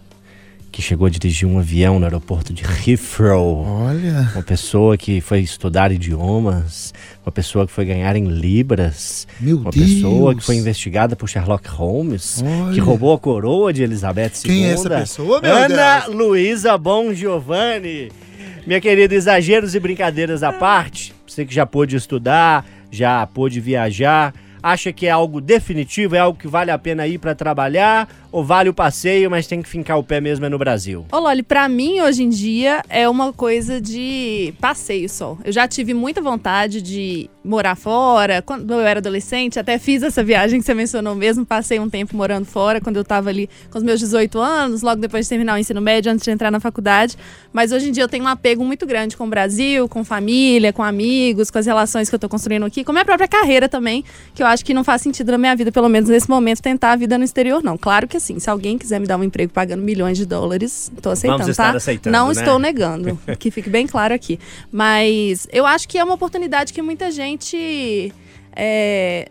que 0.75 0.83
chegou 0.83 1.07
a 1.07 1.11
dirigir 1.11 1.47
um 1.47 1.57
avião 1.57 2.01
no 2.01 2.05
aeroporto 2.05 2.53
de 2.53 2.65
Heathrow. 2.65 3.65
Olha. 3.65 4.29
Uma 4.35 4.43
pessoa 4.43 4.97
que 4.97 5.21
foi 5.21 5.39
estudar 5.39 5.93
idiomas, 5.93 6.93
uma 7.25 7.31
pessoa 7.31 7.65
que 7.65 7.73
foi 7.73 7.85
ganhar 7.85 8.17
em 8.17 8.25
libras, 8.27 9.25
Meu 9.39 9.59
uma 9.59 9.71
Deus. 9.71 9.87
pessoa 9.87 10.35
que 10.35 10.43
foi 10.43 10.57
investigada 10.57 11.15
por 11.15 11.29
Sherlock 11.29 11.69
Holmes, 11.69 12.43
Olha. 12.45 12.75
que 12.75 12.81
roubou 12.81 13.15
a 13.15 13.19
coroa 13.21 13.73
de 13.73 13.85
Elizabeth 13.85 14.33
II. 14.45 14.51
Quem 14.51 14.67
é 14.67 14.73
essa 14.73 14.91
pessoa, 14.91 15.41
meu 15.41 15.55
Ana 15.55 16.01
Deus? 16.01 16.13
Luísa 16.17 16.77
Bom 16.77 17.15
Giovanni. 17.15 18.11
Minha 18.67 18.81
querida, 18.81 19.15
exageros 19.15 19.77
e 19.77 19.79
brincadeiras 19.79 20.43
à 20.43 20.53
parte, 20.53 21.15
você 21.25 21.47
que 21.47 21.55
já 21.55 21.65
pôde 21.65 21.95
estudar, 21.95 22.67
já 22.91 23.25
pôde 23.29 23.61
viajar, 23.61 24.35
acha 24.61 24.93
que 24.93 25.07
é 25.07 25.11
algo 25.11 25.41
definitivo, 25.41 26.17
é 26.17 26.19
algo 26.19 26.39
que 26.39 26.49
vale 26.49 26.71
a 26.71 26.79
pena 26.79 27.07
ir 27.07 27.19
para 27.19 27.35
trabalhar, 27.35 28.09
ou 28.35 28.43
vale 28.43 28.69
o 28.69 28.75
passeio, 28.75 29.31
mas 29.31 29.47
tem 29.47 29.63
que 29.63 29.69
fincar 29.69 29.97
o 29.97 30.03
pé 30.03 30.21
mesmo 30.21 30.45
é 30.45 30.49
no 30.49 30.59
Brasil? 30.59 31.07
Ô, 31.13 31.21
Loli, 31.21 31.45
pra 31.45 31.69
mim, 31.69 32.01
hoje 32.01 32.25
em 32.25 32.29
dia, 32.29 32.83
é 32.89 33.09
uma 33.09 33.33
coisa 33.33 33.81
de 33.81 34.53
passeio 34.61 35.09
só. 35.09 35.39
Eu 35.45 35.53
já 35.53 35.69
tive 35.69 35.95
muita 35.95 36.21
vontade 36.21 36.83
de 36.83 37.31
morar 37.45 37.77
fora. 37.77 38.43
Quando 38.43 38.73
eu 38.73 38.81
era 38.81 38.99
adolescente, 38.99 39.61
até 39.61 39.79
fiz 39.79 40.03
essa 40.03 40.25
viagem 40.25 40.59
que 40.59 40.67
você 40.67 40.75
mencionou 40.75 41.15
mesmo. 41.15 41.47
Passei 41.47 41.79
um 41.79 41.89
tempo 41.89 42.17
morando 42.17 42.45
fora, 42.45 42.81
quando 42.81 42.97
eu 42.97 43.05
tava 43.05 43.29
ali 43.29 43.49
com 43.71 43.79
os 43.79 43.85
meus 43.85 44.01
18 44.01 44.37
anos, 44.41 44.83
logo 44.83 45.01
depois 45.01 45.27
de 45.27 45.29
terminar 45.29 45.55
o 45.55 45.59
ensino 45.59 45.81
médio, 45.81 46.11
antes 46.11 46.25
de 46.25 46.31
entrar 46.33 46.51
na 46.51 46.59
faculdade. 46.59 47.17
Mas 47.53 47.71
hoje 47.71 47.91
em 47.91 47.93
dia 47.93 48.03
eu 48.03 48.09
tenho 48.09 48.25
um 48.25 48.29
apego 48.29 48.65
muito 48.65 48.85
grande 48.85 49.17
com 49.17 49.27
o 49.27 49.31
Brasil, 49.31 49.89
com 49.89 50.03
família, 50.03 50.73
com 50.73 50.83
amigos, 50.83 51.53
com 51.53 51.59
as 51.59 51.67
relações 51.67 52.09
que 52.09 52.15
eu 52.17 52.19
tô 52.19 52.29
construindo 52.29 52.67
aqui, 52.67 52.83
com 52.83 52.91
a 52.91 52.95
minha 52.95 53.05
própria 53.05 53.29
carreira 53.29 53.69
também, 53.69 54.05
que 54.35 54.43
eu 54.43 54.47
acho 54.49 54.65
que 54.65 54.75
não 54.75 54.83
faz 54.83 55.03
sentido 55.03 55.31
na 55.31 55.39
minha 55.39 55.55
vida, 55.55 55.71
pelo 55.71 55.89
menos 55.89 56.09
nesse 56.09 56.29
momento, 56.29 56.61
tentar 56.61 56.91
a 56.91 56.97
vida 56.97 57.17
no 57.17 57.23
exterior, 57.23 57.63
não. 57.63 57.79
Claro 57.79 58.09
que 58.09 58.24
assim, 58.25 58.39
se 58.39 58.49
alguém 58.49 58.79
quiser 58.79 58.99
me 58.99 59.07
dar 59.07 59.19
um 59.19 59.25
emprego 59.25 59.53
pagando 59.53 59.83
milhões 59.83 60.17
de 60.17 60.25
dólares, 60.25 60.91
tô 61.03 61.11
aceitando, 61.11 61.43
Vamos 61.43 61.57
tá? 61.57 61.71
aceitando, 61.71 62.13
não 62.17 62.27
né? 62.27 62.33
estou 62.33 62.59
negando, 62.59 63.19
que 63.39 63.51
fique 63.51 63.69
bem 63.69 63.87
claro 63.87 64.15
aqui. 64.15 64.39
Mas 64.73 65.47
eu 65.53 65.67
acho 65.67 65.87
que 65.89 65.99
é 65.99 66.05
uma 66.05 66.15
oportunidade 66.15 66.73
que 66.73 66.81
muita 66.81 67.11
gente 67.11 68.13
é, 68.57 69.29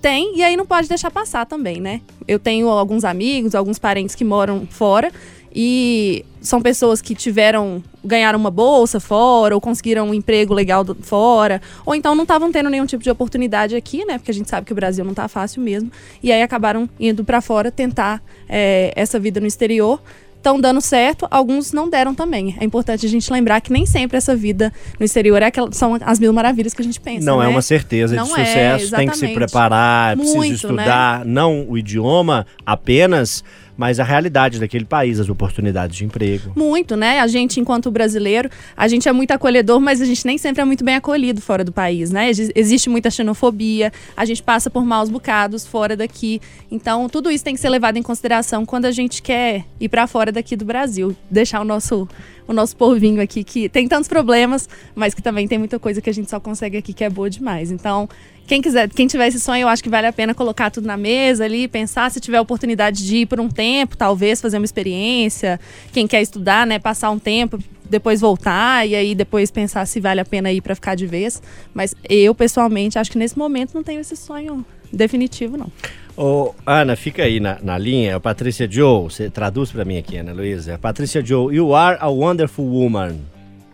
tem 0.00 0.38
e 0.38 0.42
aí 0.42 0.56
não 0.56 0.66
pode 0.66 0.88
deixar 0.88 1.10
passar 1.10 1.46
também, 1.46 1.80
né? 1.80 2.00
Eu 2.26 2.38
tenho 2.38 2.68
alguns 2.68 3.04
amigos, 3.04 3.54
alguns 3.54 3.78
parentes 3.78 4.14
que 4.14 4.24
moram 4.24 4.66
fora 4.66 5.12
e 5.54 6.24
são 6.40 6.60
pessoas 6.60 7.00
que 7.00 7.14
tiveram 7.14 7.82
ganharam 8.04 8.38
uma 8.38 8.50
bolsa 8.50 8.98
fora 9.00 9.54
ou 9.54 9.60
conseguiram 9.60 10.08
um 10.08 10.14
emprego 10.14 10.52
legal 10.52 10.82
do- 10.84 10.94
fora 11.00 11.62
ou 11.86 11.94
então 11.94 12.14
não 12.14 12.24
estavam 12.24 12.50
tendo 12.52 12.68
nenhum 12.68 12.84
tipo 12.86 13.02
de 13.02 13.10
oportunidade 13.10 13.74
aqui, 13.76 14.04
né? 14.04 14.18
Porque 14.18 14.30
a 14.30 14.34
gente 14.34 14.50
sabe 14.50 14.66
que 14.66 14.72
o 14.72 14.76
Brasil 14.76 15.04
não 15.04 15.14
tá 15.14 15.28
fácil 15.28 15.62
mesmo 15.62 15.90
e 16.22 16.30
aí 16.32 16.42
acabaram 16.42 16.88
indo 16.98 17.24
para 17.24 17.40
fora 17.40 17.70
tentar 17.70 18.22
é, 18.48 18.92
essa 18.96 19.18
vida 19.18 19.40
no 19.40 19.46
exterior. 19.46 20.02
Estão 20.36 20.60
dando 20.60 20.78
certo, 20.82 21.26
alguns 21.30 21.72
não 21.72 21.88
deram 21.88 22.14
também. 22.14 22.54
É 22.60 22.64
importante 22.66 23.06
a 23.06 23.08
gente 23.08 23.32
lembrar 23.32 23.62
que 23.62 23.72
nem 23.72 23.86
sempre 23.86 24.18
essa 24.18 24.36
vida 24.36 24.70
no 25.00 25.06
exterior 25.06 25.40
é 25.40 25.46
aquela, 25.46 25.72
são 25.72 25.96
as 26.02 26.18
mil 26.20 26.34
maravilhas 26.34 26.74
que 26.74 26.82
a 26.82 26.84
gente 26.84 27.00
pensa. 27.00 27.24
Não 27.24 27.42
é 27.42 27.46
né? 27.46 27.50
uma 27.50 27.62
certeza 27.62 28.14
Não 28.14 28.26
de 28.26 28.32
é, 28.32 28.44
sucesso, 28.44 28.94
tem 28.94 29.08
que 29.08 29.16
se 29.16 29.28
preparar, 29.28 30.12
é 30.12 30.16
Muito, 30.16 30.40
né? 30.42 30.48
estudar, 30.48 31.24
não 31.24 31.64
o 31.66 31.78
idioma 31.78 32.46
apenas, 32.66 33.42
mas 33.76 33.98
a 33.98 34.04
realidade 34.04 34.58
daquele 34.60 34.84
país, 34.84 35.18
as 35.18 35.28
oportunidades 35.28 35.96
de 35.96 36.04
emprego. 36.04 36.52
Muito, 36.54 36.96
né? 36.96 37.20
A 37.20 37.26
gente, 37.26 37.58
enquanto 37.60 37.90
brasileiro, 37.90 38.48
a 38.76 38.86
gente 38.88 39.08
é 39.08 39.12
muito 39.12 39.30
acolhedor, 39.32 39.80
mas 39.80 40.00
a 40.00 40.04
gente 40.04 40.24
nem 40.26 40.38
sempre 40.38 40.62
é 40.62 40.64
muito 40.64 40.84
bem 40.84 40.94
acolhido 40.94 41.40
fora 41.40 41.64
do 41.64 41.72
país, 41.72 42.10
né? 42.10 42.30
Exi- 42.30 42.52
Existe 42.54 42.88
muita 42.88 43.10
xenofobia, 43.10 43.92
a 44.16 44.24
gente 44.24 44.42
passa 44.42 44.70
por 44.70 44.84
maus 44.84 45.08
bocados 45.10 45.66
fora 45.66 45.96
daqui. 45.96 46.40
Então, 46.70 47.08
tudo 47.08 47.30
isso 47.30 47.44
tem 47.44 47.54
que 47.54 47.60
ser 47.60 47.68
levado 47.68 47.96
em 47.96 48.02
consideração 48.02 48.64
quando 48.64 48.84
a 48.84 48.92
gente 48.92 49.20
quer 49.22 49.64
ir 49.80 49.88
para 49.88 50.06
fora 50.06 50.30
daqui 50.30 50.54
do 50.56 50.64
Brasil, 50.64 51.14
deixar 51.30 51.60
o 51.60 51.64
nosso 51.64 52.08
o 52.46 52.52
nosso 52.52 52.76
povinho 52.76 53.22
aqui 53.22 53.42
que 53.42 53.70
tem 53.70 53.88
tantos 53.88 54.06
problemas, 54.06 54.68
mas 54.94 55.14
que 55.14 55.22
também 55.22 55.48
tem 55.48 55.56
muita 55.56 55.78
coisa 55.78 56.02
que 56.02 56.10
a 56.10 56.12
gente 56.12 56.28
só 56.28 56.38
consegue 56.38 56.76
aqui 56.76 56.92
que 56.92 57.02
é 57.02 57.08
boa 57.08 57.30
demais. 57.30 57.70
Então, 57.70 58.06
quem 58.46 58.60
quiser, 58.60 58.88
quem 58.90 59.06
tiver 59.06 59.28
esse 59.28 59.40
sonho, 59.40 59.62
eu 59.62 59.68
acho 59.68 59.82
que 59.82 59.88
vale 59.88 60.06
a 60.06 60.12
pena 60.12 60.34
colocar 60.34 60.70
tudo 60.70 60.86
na 60.86 60.96
mesa 60.96 61.44
ali, 61.44 61.66
pensar 61.66 62.10
se 62.10 62.20
tiver 62.20 62.36
a 62.36 62.42
oportunidade 62.42 63.04
de 63.04 63.18
ir 63.18 63.26
por 63.26 63.40
um 63.40 63.48
tempo, 63.48 63.96
talvez 63.96 64.40
fazer 64.40 64.58
uma 64.58 64.64
experiência. 64.64 65.58
Quem 65.92 66.06
quer 66.06 66.20
estudar, 66.20 66.66
né, 66.66 66.78
passar 66.78 67.10
um 67.10 67.18
tempo, 67.18 67.58
depois 67.88 68.20
voltar 68.20 68.86
e 68.86 68.94
aí 68.94 69.14
depois 69.14 69.50
pensar 69.50 69.86
se 69.86 70.00
vale 70.00 70.20
a 70.20 70.24
pena 70.24 70.52
ir 70.52 70.60
para 70.60 70.74
ficar 70.74 70.94
de 70.94 71.06
vez. 71.06 71.42
Mas 71.72 71.94
eu 72.08 72.34
pessoalmente 72.34 72.98
acho 72.98 73.10
que 73.10 73.18
nesse 73.18 73.38
momento 73.38 73.74
não 73.74 73.82
tenho 73.82 74.00
esse 74.00 74.16
sonho 74.16 74.64
definitivo 74.92 75.56
não. 75.56 75.70
Ô, 76.16 76.54
Ana, 76.64 76.94
fica 76.94 77.24
aí 77.24 77.40
na, 77.40 77.58
na 77.60 77.76
linha. 77.76 78.16
A 78.16 78.20
Patrícia 78.20 78.70
Joe, 78.70 79.04
você 79.04 79.28
traduz 79.28 79.72
pra 79.72 79.84
mim 79.84 79.98
aqui, 79.98 80.16
Ana 80.16 80.32
Luísa. 80.32 80.78
Patrícia 80.78 81.24
Joe, 81.24 81.54
you 81.54 81.74
are 81.74 81.98
a 82.00 82.08
wonderful 82.08 82.64
woman. 82.64 83.16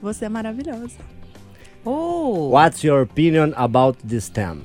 Você 0.00 0.24
é 0.24 0.28
maravilhosa. 0.28 0.96
Oh, 1.84 2.50
What's 2.50 2.84
your 2.84 3.02
opinion 3.02 3.54
about 3.56 3.96
this 4.04 4.28
theme? 4.28 4.62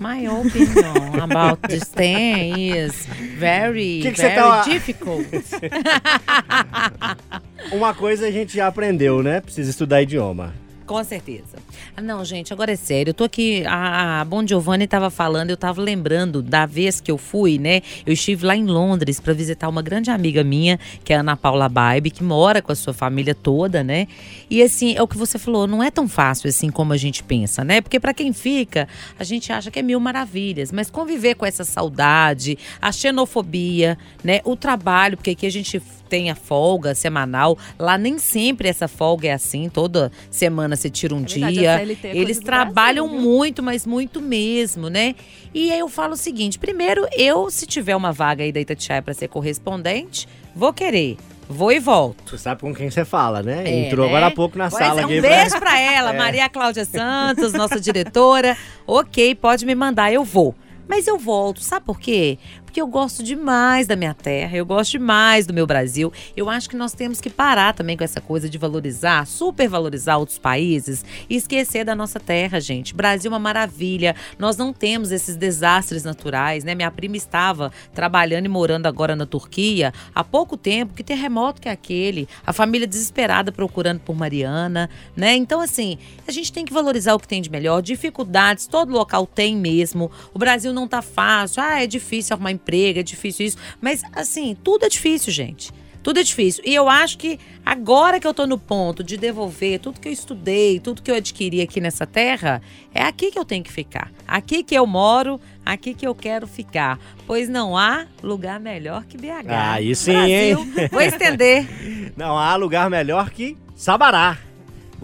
my 0.00 0.26
opinion 0.26 1.20
about 1.20 1.62
this 1.68 1.84
thing 1.84 2.58
is 2.58 3.06
very, 3.38 4.00
Que 4.02 4.10
que 4.12 4.22
very 4.22 4.34
tá- 4.34 4.64
difficult. 4.64 5.22
Uma 7.72 7.94
coisa 7.94 8.26
a 8.26 8.30
gente 8.30 8.56
já 8.56 8.66
aprendeu, 8.66 9.22
né? 9.22 9.40
Precisa 9.40 9.70
estudar 9.70 10.02
idioma. 10.02 10.52
Com 10.86 11.02
certeza. 11.02 11.56
Ah, 11.96 12.02
Não, 12.02 12.22
gente, 12.24 12.52
agora 12.52 12.72
é 12.72 12.76
sério. 12.76 13.10
Eu 13.10 13.14
tô 13.14 13.24
aqui. 13.24 13.64
A, 13.66 14.20
a 14.20 14.24
Bon 14.24 14.46
Giovanni 14.46 14.86
tava 14.86 15.08
falando, 15.08 15.48
eu 15.48 15.56
tava 15.56 15.80
lembrando 15.80 16.42
da 16.42 16.66
vez 16.66 17.00
que 17.00 17.10
eu 17.10 17.16
fui, 17.16 17.58
né? 17.58 17.80
Eu 18.04 18.12
estive 18.12 18.44
lá 18.44 18.54
em 18.54 18.66
Londres 18.66 19.18
para 19.18 19.32
visitar 19.32 19.68
uma 19.68 19.80
grande 19.80 20.10
amiga 20.10 20.44
minha, 20.44 20.78
que 21.02 21.12
é 21.12 21.16
a 21.16 21.20
Ana 21.20 21.36
Paula 21.36 21.68
Baibe, 21.70 22.10
que 22.10 22.22
mora 22.22 22.60
com 22.60 22.70
a 22.70 22.74
sua 22.74 22.92
família 22.92 23.34
toda, 23.34 23.82
né? 23.82 24.06
E 24.50 24.62
assim, 24.62 24.94
é 24.94 25.02
o 25.02 25.08
que 25.08 25.16
você 25.16 25.38
falou, 25.38 25.66
não 25.66 25.82
é 25.82 25.90
tão 25.90 26.06
fácil 26.06 26.48
assim 26.48 26.70
como 26.70 26.92
a 26.92 26.96
gente 26.98 27.22
pensa, 27.22 27.64
né? 27.64 27.80
Porque 27.80 27.98
para 27.98 28.12
quem 28.12 28.32
fica, 28.32 28.86
a 29.18 29.24
gente 29.24 29.50
acha 29.52 29.70
que 29.70 29.78
é 29.78 29.82
mil 29.82 29.98
maravilhas, 29.98 30.70
mas 30.70 30.90
conviver 30.90 31.34
com 31.34 31.46
essa 31.46 31.64
saudade, 31.64 32.58
a 32.80 32.92
xenofobia, 32.92 33.96
né? 34.22 34.40
O 34.44 34.54
trabalho, 34.54 35.16
porque 35.16 35.30
aqui 35.30 35.46
a 35.46 35.50
gente 35.50 35.80
tem 36.08 36.30
a 36.30 36.34
folga 36.34 36.94
semanal, 36.94 37.56
lá 37.78 37.96
nem 37.98 38.18
sempre 38.18 38.68
essa 38.68 38.86
folga 38.88 39.28
é 39.28 39.32
assim, 39.32 39.68
toda 39.68 40.10
semana 40.30 40.76
você 40.76 40.88
tira 40.90 41.14
um 41.14 41.22
verdade, 41.24 41.44
a 41.44 41.50
dia. 41.50 41.96
É 42.04 42.16
Eles 42.16 42.38
trabalham 42.40 43.06
Brasil, 43.06 43.20
viu? 43.22 43.30
muito, 43.30 43.62
mas 43.62 43.86
muito 43.86 44.20
mesmo, 44.20 44.88
né? 44.88 45.14
E 45.52 45.70
aí 45.72 45.78
eu 45.78 45.88
falo 45.88 46.12
o 46.14 46.16
seguinte: 46.16 46.58
primeiro, 46.58 47.06
eu, 47.16 47.50
se 47.50 47.66
tiver 47.66 47.96
uma 47.96 48.12
vaga 48.12 48.44
aí 48.44 48.52
da 48.52 48.60
Itatiaia 48.60 49.02
para 49.02 49.14
ser 49.14 49.28
correspondente, 49.28 50.28
vou 50.54 50.72
querer. 50.72 51.16
Vou 51.46 51.70
e 51.70 51.78
volto. 51.78 52.30
Você 52.30 52.38
sabe 52.38 52.62
com 52.62 52.74
quem 52.74 52.90
você 52.90 53.04
fala, 53.04 53.42
né? 53.42 53.64
É, 53.66 53.86
Entrou 53.86 54.06
né? 54.06 54.12
agora 54.12 54.26
há 54.28 54.30
pouco 54.30 54.56
na 54.56 54.70
Pois 54.70 54.82
sala 54.82 55.02
é, 55.02 55.04
aqui. 55.04 55.18
Um 55.18 55.20
pra- 55.20 55.28
beijo 55.30 55.58
pra 55.58 55.78
ela, 55.78 56.08
É. 56.14 56.16
Maria 56.16 56.48
Cláudia 56.48 56.86
Santos, 56.86 57.52
nossa 57.52 57.78
diretora. 57.78 58.56
Ok, 58.86 59.34
pode 59.34 59.66
me 59.66 59.74
mandar, 59.74 60.10
eu 60.10 60.24
vou. 60.24 60.54
Mas 60.88 61.06
eu 61.06 61.18
volto, 61.18 61.60
sabe 61.60 61.84
por 61.84 61.98
quê? 62.00 62.38
Porque 62.74 62.82
eu 62.82 62.88
gosto 62.88 63.22
demais 63.22 63.86
da 63.86 63.94
minha 63.94 64.12
terra, 64.12 64.56
eu 64.56 64.66
gosto 64.66 64.90
demais 64.90 65.46
do 65.46 65.54
meu 65.54 65.64
Brasil. 65.64 66.12
Eu 66.36 66.50
acho 66.50 66.68
que 66.68 66.74
nós 66.74 66.92
temos 66.92 67.20
que 67.20 67.30
parar 67.30 67.72
também 67.72 67.96
com 67.96 68.02
essa 68.02 68.20
coisa 68.20 68.50
de 68.50 68.58
valorizar, 68.58 69.28
supervalorizar 69.28 70.18
outros 70.18 70.40
países 70.40 71.04
e 71.30 71.36
esquecer 71.36 71.84
da 71.84 71.94
nossa 71.94 72.18
terra, 72.18 72.60
gente. 72.60 72.92
Brasil 72.92 73.30
é 73.30 73.32
uma 73.32 73.38
maravilha. 73.38 74.16
Nós 74.40 74.56
não 74.56 74.72
temos 74.72 75.12
esses 75.12 75.36
desastres 75.36 76.02
naturais, 76.02 76.64
né? 76.64 76.74
Minha 76.74 76.90
prima 76.90 77.16
estava 77.16 77.70
trabalhando 77.94 78.46
e 78.46 78.48
morando 78.48 78.86
agora 78.86 79.14
na 79.14 79.24
Turquia 79.24 79.94
há 80.12 80.24
pouco 80.24 80.56
tempo. 80.56 80.94
Que 80.94 81.04
terremoto 81.04 81.60
que 81.60 81.68
é 81.68 81.72
aquele? 81.72 82.28
A 82.44 82.52
família 82.52 82.88
desesperada 82.88 83.52
procurando 83.52 84.00
por 84.00 84.16
Mariana, 84.16 84.90
né? 85.14 85.36
Então, 85.36 85.60
assim, 85.60 85.96
a 86.26 86.32
gente 86.32 86.52
tem 86.52 86.64
que 86.64 86.72
valorizar 86.72 87.14
o 87.14 87.20
que 87.20 87.28
tem 87.28 87.40
de 87.40 87.52
melhor. 87.52 87.80
Dificuldades, 87.80 88.66
todo 88.66 88.90
local 88.90 89.28
tem 89.28 89.56
mesmo. 89.56 90.10
O 90.32 90.40
Brasil 90.40 90.72
não 90.72 90.88
tá 90.88 91.00
fácil. 91.00 91.62
Ah, 91.62 91.80
é 91.80 91.86
difícil 91.86 92.34
arrumar 92.34 92.50
emprego 92.50 92.63
emprego, 92.64 92.98
é 92.98 93.02
difícil 93.02 93.46
isso. 93.46 93.58
Mas, 93.80 94.02
assim, 94.14 94.56
tudo 94.64 94.86
é 94.86 94.88
difícil, 94.88 95.32
gente. 95.32 95.70
Tudo 96.02 96.20
é 96.20 96.22
difícil. 96.22 96.62
E 96.66 96.74
eu 96.74 96.86
acho 96.86 97.16
que 97.16 97.38
agora 97.64 98.20
que 98.20 98.26
eu 98.26 98.34
tô 98.34 98.46
no 98.46 98.58
ponto 98.58 99.02
de 99.02 99.16
devolver 99.16 99.78
tudo 99.80 99.98
que 99.98 100.08
eu 100.08 100.12
estudei, 100.12 100.78
tudo 100.78 101.00
que 101.00 101.10
eu 101.10 101.14
adquiri 101.14 101.62
aqui 101.62 101.80
nessa 101.80 102.06
terra, 102.06 102.60
é 102.94 103.02
aqui 103.02 103.30
que 103.30 103.38
eu 103.38 103.44
tenho 103.44 103.64
que 103.64 103.72
ficar. 103.72 104.12
Aqui 104.28 104.62
que 104.62 104.74
eu 104.74 104.86
moro, 104.86 105.40
aqui 105.64 105.94
que 105.94 106.06
eu 106.06 106.14
quero 106.14 106.46
ficar. 106.46 106.98
Pois 107.26 107.48
não 107.48 107.74
há 107.74 108.06
lugar 108.22 108.60
melhor 108.60 109.04
que 109.04 109.16
BH. 109.16 109.48
Aí 109.48 109.94
sim, 109.96 110.12
Brasil, 110.12 110.60
hein? 110.76 110.88
Vou 110.92 111.00
estender. 111.00 111.66
Não 112.16 112.38
há 112.38 112.54
lugar 112.54 112.88
melhor 112.88 113.30
que 113.30 113.56
Sabará. 113.74 114.38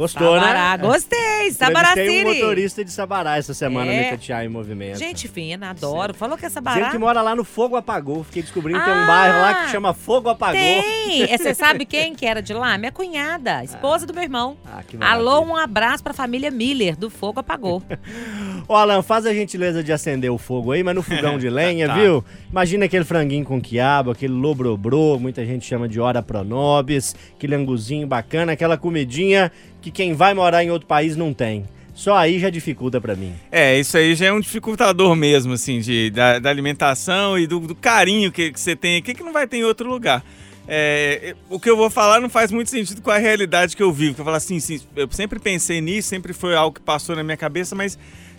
Gostou, 0.00 0.34
Sabará, 0.40 0.78
né? 0.78 0.86
gostei. 0.86 1.50
Sabará 1.52 1.92
Tem 1.92 2.24
um 2.24 2.32
motorista 2.32 2.82
de 2.82 2.90
Sabará 2.90 3.36
essa 3.36 3.52
semana 3.52 3.92
É. 3.92 4.00
no 4.00 4.06
Itatiaia 4.08 4.46
em 4.46 4.48
Movimento. 4.48 4.98
Gente 4.98 5.28
fina, 5.28 5.68
adoro. 5.70 6.14
Falou 6.14 6.38
que 6.38 6.46
é 6.46 6.48
Dizendo 6.48 6.64
Sabará. 6.64 6.90
que 6.90 6.96
mora 6.96 7.20
lá 7.20 7.36
no 7.36 7.44
Fogo 7.44 7.76
Apagou. 7.76 8.24
Fiquei 8.24 8.40
descobrindo 8.42 8.78
que 8.78 8.84
tem 8.86 8.94
um 8.94 9.02
Ah, 9.02 9.06
bairro 9.06 9.40
lá 9.42 9.54
que 9.64 9.70
chama 9.70 9.92
Fogo 9.92 10.30
Apagou. 10.30 10.54
Tem! 10.58 11.24
É, 11.24 11.36
Você 11.36 11.52
sabe 11.52 11.84
quem 11.84 12.14
que 12.14 12.24
era 12.24 12.40
de 12.40 12.54
lá? 12.54 12.78
Minha 12.78 12.90
cunhada, 12.90 13.62
esposa 13.62 14.06
do 14.06 14.14
meu 14.14 14.22
irmão. 14.22 14.56
Ah, 14.64 14.82
que 14.86 14.96
maravilha. 14.96 15.30
Alô, 15.30 15.44
um 15.44 15.54
abraço 15.54 16.02
pra 16.02 16.14
família 16.14 16.50
Miller, 16.50 16.96
do 16.96 17.10
Fogo 17.10 17.40
Apagou. 17.40 17.82
Ô, 18.66 18.74
Alan, 18.74 19.02
faz 19.02 19.26
a 19.26 19.34
gentileza 19.34 19.82
de 19.82 19.92
acender 19.92 20.30
o 20.30 20.38
fogo 20.38 20.72
aí, 20.72 20.82
mas 20.82 20.94
no 20.94 21.02
fogão 21.02 21.38
de 21.38 21.48
lenha, 21.50 21.88
Tá. 21.88 21.94
viu? 21.94 22.24
Imagina 22.50 22.86
aquele 22.86 23.04
franguinho 23.04 23.44
com 23.44 23.60
quiabo, 23.60 24.10
aquele 24.12 24.32
lobrobrô, 24.32 25.18
muita 25.18 25.44
gente 25.44 25.66
chama 25.66 25.88
de 25.88 26.00
hora 26.00 26.22
pronobis, 26.22 27.14
aquele 27.36 27.54
anguzinho 27.54 28.06
bacana, 28.06 28.52
aquela 28.52 28.76
comidinha 28.78 29.50
que 29.80 29.90
quem 29.90 30.14
vai 30.14 30.34
morar 30.34 30.62
em 30.64 30.70
outro 30.70 30.86
país 30.86 31.16
não 31.16 31.32
tem. 31.32 31.64
Só 31.94 32.16
aí 32.16 32.38
já 32.38 32.48
dificulta 32.48 33.00
pra 33.00 33.14
mim. 33.14 33.34
É, 33.52 33.78
isso 33.78 33.96
aí 33.96 34.14
já 34.14 34.26
é 34.26 34.32
um 34.32 34.40
dificultador 34.40 35.14
mesmo, 35.14 35.52
assim, 35.52 35.80
de, 35.80 36.10
da, 36.10 36.38
da 36.38 36.48
alimentação 36.48 37.38
e 37.38 37.46
do, 37.46 37.60
do 37.60 37.74
carinho 37.74 38.32
que, 38.32 38.52
que 38.52 38.58
você 38.58 38.74
tem 38.74 38.96
aqui, 38.96 39.12
que 39.12 39.22
não 39.22 39.32
vai 39.32 39.46
ter 39.46 39.58
em 39.58 39.64
outro 39.64 39.88
lugar. 39.88 40.24
É, 40.66 41.34
o 41.48 41.58
que 41.58 41.68
eu 41.68 41.76
vou 41.76 41.90
falar 41.90 42.20
não 42.20 42.30
faz 42.30 42.52
muito 42.52 42.70
sentido 42.70 43.02
com 43.02 43.10
a 43.10 43.18
realidade 43.18 43.76
que 43.76 43.82
eu 43.82 43.92
vivo. 43.92 44.14
Que 44.14 44.20
eu 44.20 44.24
falo 44.24 44.36
assim, 44.36 44.60
sim, 44.60 44.80
eu 44.94 45.08
sempre 45.10 45.38
pensei 45.38 45.80
nisso, 45.80 46.08
sempre 46.08 46.32
foi 46.32 46.54
algo 46.54 46.76
que 46.76 46.80
passou 46.80 47.16
na 47.16 47.24
minha 47.24 47.36
cabeça, 47.36 47.74
mas 47.74 47.98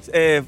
é, 0.10 0.42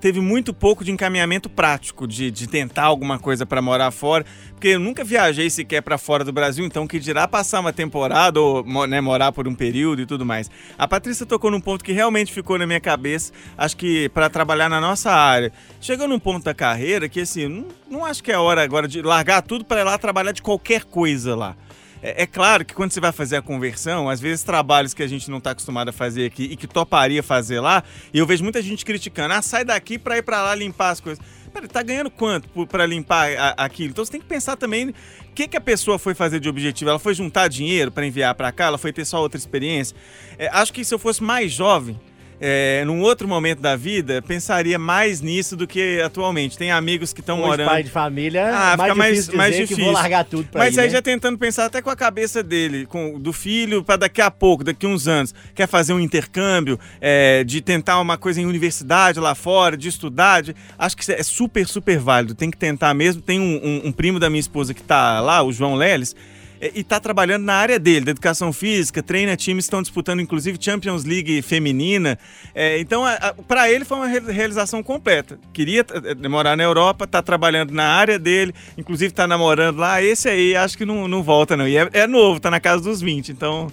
teve 0.00 0.20
muito 0.20 0.52
pouco 0.54 0.84
de 0.84 0.90
encaminhamento 0.92 1.48
prático, 1.48 2.06
de, 2.06 2.30
de 2.30 2.46
tentar 2.46 2.84
alguma 2.84 3.18
coisa 3.18 3.44
para 3.44 3.60
morar 3.62 3.90
fora, 3.90 4.24
porque 4.52 4.68
eu 4.68 4.80
nunca 4.80 5.04
viajei 5.04 5.50
sequer 5.50 5.82
para 5.82 5.98
fora 5.98 6.24
do 6.24 6.32
Brasil, 6.32 6.64
então 6.64 6.86
que 6.86 6.98
dirá 6.98 7.26
passar 7.28 7.60
uma 7.60 7.72
temporada 7.72 8.40
ou 8.40 8.64
né, 8.86 9.00
morar 9.00 9.32
por 9.32 9.46
um 9.46 9.54
período 9.54 10.02
e 10.02 10.06
tudo 10.06 10.24
mais. 10.24 10.50
A 10.78 10.86
Patrícia 10.86 11.26
tocou 11.26 11.50
num 11.50 11.60
ponto 11.60 11.84
que 11.84 11.92
realmente 11.92 12.32
ficou 12.32 12.58
na 12.58 12.66
minha 12.66 12.80
cabeça, 12.80 13.32
acho 13.56 13.76
que 13.76 14.08
para 14.10 14.30
trabalhar 14.30 14.68
na 14.68 14.80
nossa 14.80 15.10
área. 15.10 15.52
Chegou 15.80 16.08
num 16.08 16.18
ponto 16.18 16.44
da 16.44 16.54
carreira 16.54 17.08
que 17.08 17.20
assim, 17.20 17.48
não, 17.48 17.66
não 17.90 18.04
acho 18.04 18.22
que 18.22 18.32
é 18.32 18.38
hora 18.38 18.62
agora 18.62 18.88
de 18.88 19.02
largar 19.02 19.42
tudo 19.42 19.64
para 19.64 19.80
ir 19.80 19.84
lá 19.84 19.98
trabalhar 19.98 20.32
de 20.32 20.42
qualquer 20.42 20.84
coisa 20.84 21.34
lá. 21.34 21.56
É, 22.02 22.22
é 22.22 22.26
claro 22.26 22.64
que 22.64 22.74
quando 22.74 22.92
você 22.92 23.00
vai 23.00 23.12
fazer 23.12 23.36
a 23.36 23.42
conversão, 23.42 24.08
às 24.08 24.20
vezes 24.20 24.42
trabalhos 24.44 24.92
que 24.94 25.02
a 25.02 25.06
gente 25.06 25.30
não 25.30 25.38
está 25.38 25.52
acostumado 25.52 25.88
a 25.88 25.92
fazer 25.92 26.26
aqui 26.26 26.44
e 26.44 26.56
que 26.56 26.66
toparia 26.66 27.22
fazer 27.22 27.60
lá, 27.60 27.82
e 28.12 28.18
eu 28.18 28.26
vejo 28.26 28.42
muita 28.42 28.60
gente 28.62 28.84
criticando, 28.84 29.34
ah, 29.34 29.42
sai 29.42 29.64
daqui 29.64 29.98
para 29.98 30.18
ir 30.18 30.22
para 30.22 30.42
lá 30.42 30.54
limpar 30.54 30.90
as 30.90 31.00
coisas. 31.00 31.22
Peraí, 31.52 31.68
tá 31.68 31.82
ganhando 31.82 32.10
quanto 32.10 32.48
para 32.66 32.84
limpar 32.84 33.30
a- 33.36 33.54
aquilo? 33.64 33.90
Então 33.90 34.04
você 34.04 34.12
tem 34.12 34.20
que 34.20 34.26
pensar 34.26 34.56
também 34.56 34.90
o 34.90 34.94
que, 35.34 35.48
que 35.48 35.56
a 35.56 35.60
pessoa 35.60 35.98
foi 35.98 36.14
fazer 36.14 36.38
de 36.38 36.48
objetivo. 36.50 36.90
Ela 36.90 36.98
foi 36.98 37.14
juntar 37.14 37.48
dinheiro 37.48 37.90
para 37.90 38.06
enviar 38.06 38.34
para 38.34 38.52
cá? 38.52 38.66
Ela 38.66 38.78
foi 38.78 38.92
ter 38.92 39.04
só 39.06 39.20
outra 39.20 39.38
experiência? 39.38 39.96
É, 40.38 40.48
acho 40.52 40.72
que 40.72 40.84
se 40.84 40.94
eu 40.94 40.98
fosse 40.98 41.22
mais 41.22 41.50
jovem, 41.50 41.98
é, 42.40 42.84
num 42.84 43.00
outro 43.00 43.26
momento 43.26 43.60
da 43.60 43.76
vida, 43.76 44.20
pensaria 44.22 44.78
mais 44.78 45.20
nisso 45.20 45.56
do 45.56 45.66
que 45.66 46.00
atualmente. 46.00 46.58
Tem 46.58 46.70
amigos 46.70 47.12
que 47.12 47.20
estão 47.20 47.38
morando. 47.38 47.68
pai 47.68 47.82
de 47.82 47.90
família, 47.90 48.48
Ah, 48.48 48.76
mais 48.76 48.82
fica 48.82 48.94
mais, 48.94 49.14
difícil 49.16 49.36
mais 49.36 49.56
difícil. 49.56 49.84
vou 49.84 49.92
largar 49.92 50.24
tudo 50.24 50.48
pra 50.48 50.60
Mas 50.64 50.76
ir, 50.76 50.80
aí 50.80 50.86
né? 50.86 50.92
já 50.92 51.02
tentando 51.02 51.38
pensar 51.38 51.64
até 51.66 51.80
com 51.80 51.90
a 51.90 51.96
cabeça 51.96 52.42
dele, 52.42 52.86
com, 52.86 53.18
do 53.18 53.32
filho, 53.32 53.82
para 53.82 53.96
daqui 53.96 54.20
a 54.20 54.30
pouco, 54.30 54.62
daqui 54.64 54.86
uns 54.86 55.08
anos, 55.08 55.34
quer 55.54 55.66
fazer 55.66 55.92
um 55.92 56.00
intercâmbio, 56.00 56.78
é, 57.00 57.42
de 57.44 57.60
tentar 57.60 58.00
uma 58.00 58.16
coisa 58.18 58.40
em 58.40 58.46
universidade 58.46 59.18
lá 59.20 59.34
fora, 59.34 59.76
de 59.76 59.88
estudar. 59.88 60.42
de- 60.42 60.54
acho 60.78 60.96
que 60.96 61.10
é 61.12 61.22
super, 61.22 61.66
super 61.66 61.98
válido. 61.98 62.34
Tem 62.34 62.50
que 62.50 62.56
tentar 62.58 62.92
mesmo. 62.94 63.22
Tem 63.22 63.40
um, 63.40 63.60
um- 63.64 63.88
um 63.88 63.92
primo 63.92 64.18
da 64.20 64.28
minha 64.28 64.40
esposa 64.40 64.74
que 64.74 64.82
tá 64.82 65.20
lá, 65.20 65.42
o 65.42 65.52
João 65.52 65.74
Leles. 65.74 66.14
É, 66.60 66.70
E 66.74 66.82
tá 66.84 66.98
trabalhando 67.00 67.44
na 67.44 67.54
área 67.54 67.78
dele, 67.78 68.04
da 68.06 68.10
educação 68.10 68.52
física, 68.52 69.02
treina 69.02 69.36
times 69.36 69.64
que 69.64 69.68
estão 69.68 69.82
disputando, 69.82 70.20
inclusive, 70.20 70.58
Champions 70.60 71.04
League 71.04 71.42
feminina. 71.42 72.18
É, 72.54 72.78
então, 72.78 73.04
para 73.46 73.70
ele 73.70 73.84
foi 73.84 73.96
uma 73.98 74.06
re- 74.06 74.32
realização 74.32 74.82
completa. 74.82 75.38
Queria 75.52 75.84
eh, 76.22 76.28
morar 76.28 76.56
na 76.56 76.62
Europa, 76.62 77.06
tá 77.06 77.22
trabalhando 77.22 77.72
na 77.72 77.84
área 77.88 78.18
dele, 78.18 78.54
inclusive 78.76 79.12
tá 79.12 79.26
namorando 79.26 79.78
lá. 79.78 80.02
Esse 80.02 80.28
aí 80.28 80.56
acho 80.56 80.76
que 80.78 80.84
não, 80.84 81.06
não 81.08 81.22
volta, 81.22 81.56
não. 81.56 81.66
E 81.68 81.76
é, 81.76 81.88
é 81.92 82.06
novo, 82.06 82.40
tá 82.40 82.50
na 82.50 82.60
casa 82.60 82.82
dos 82.82 83.00
20. 83.00 83.30
Então, 83.30 83.70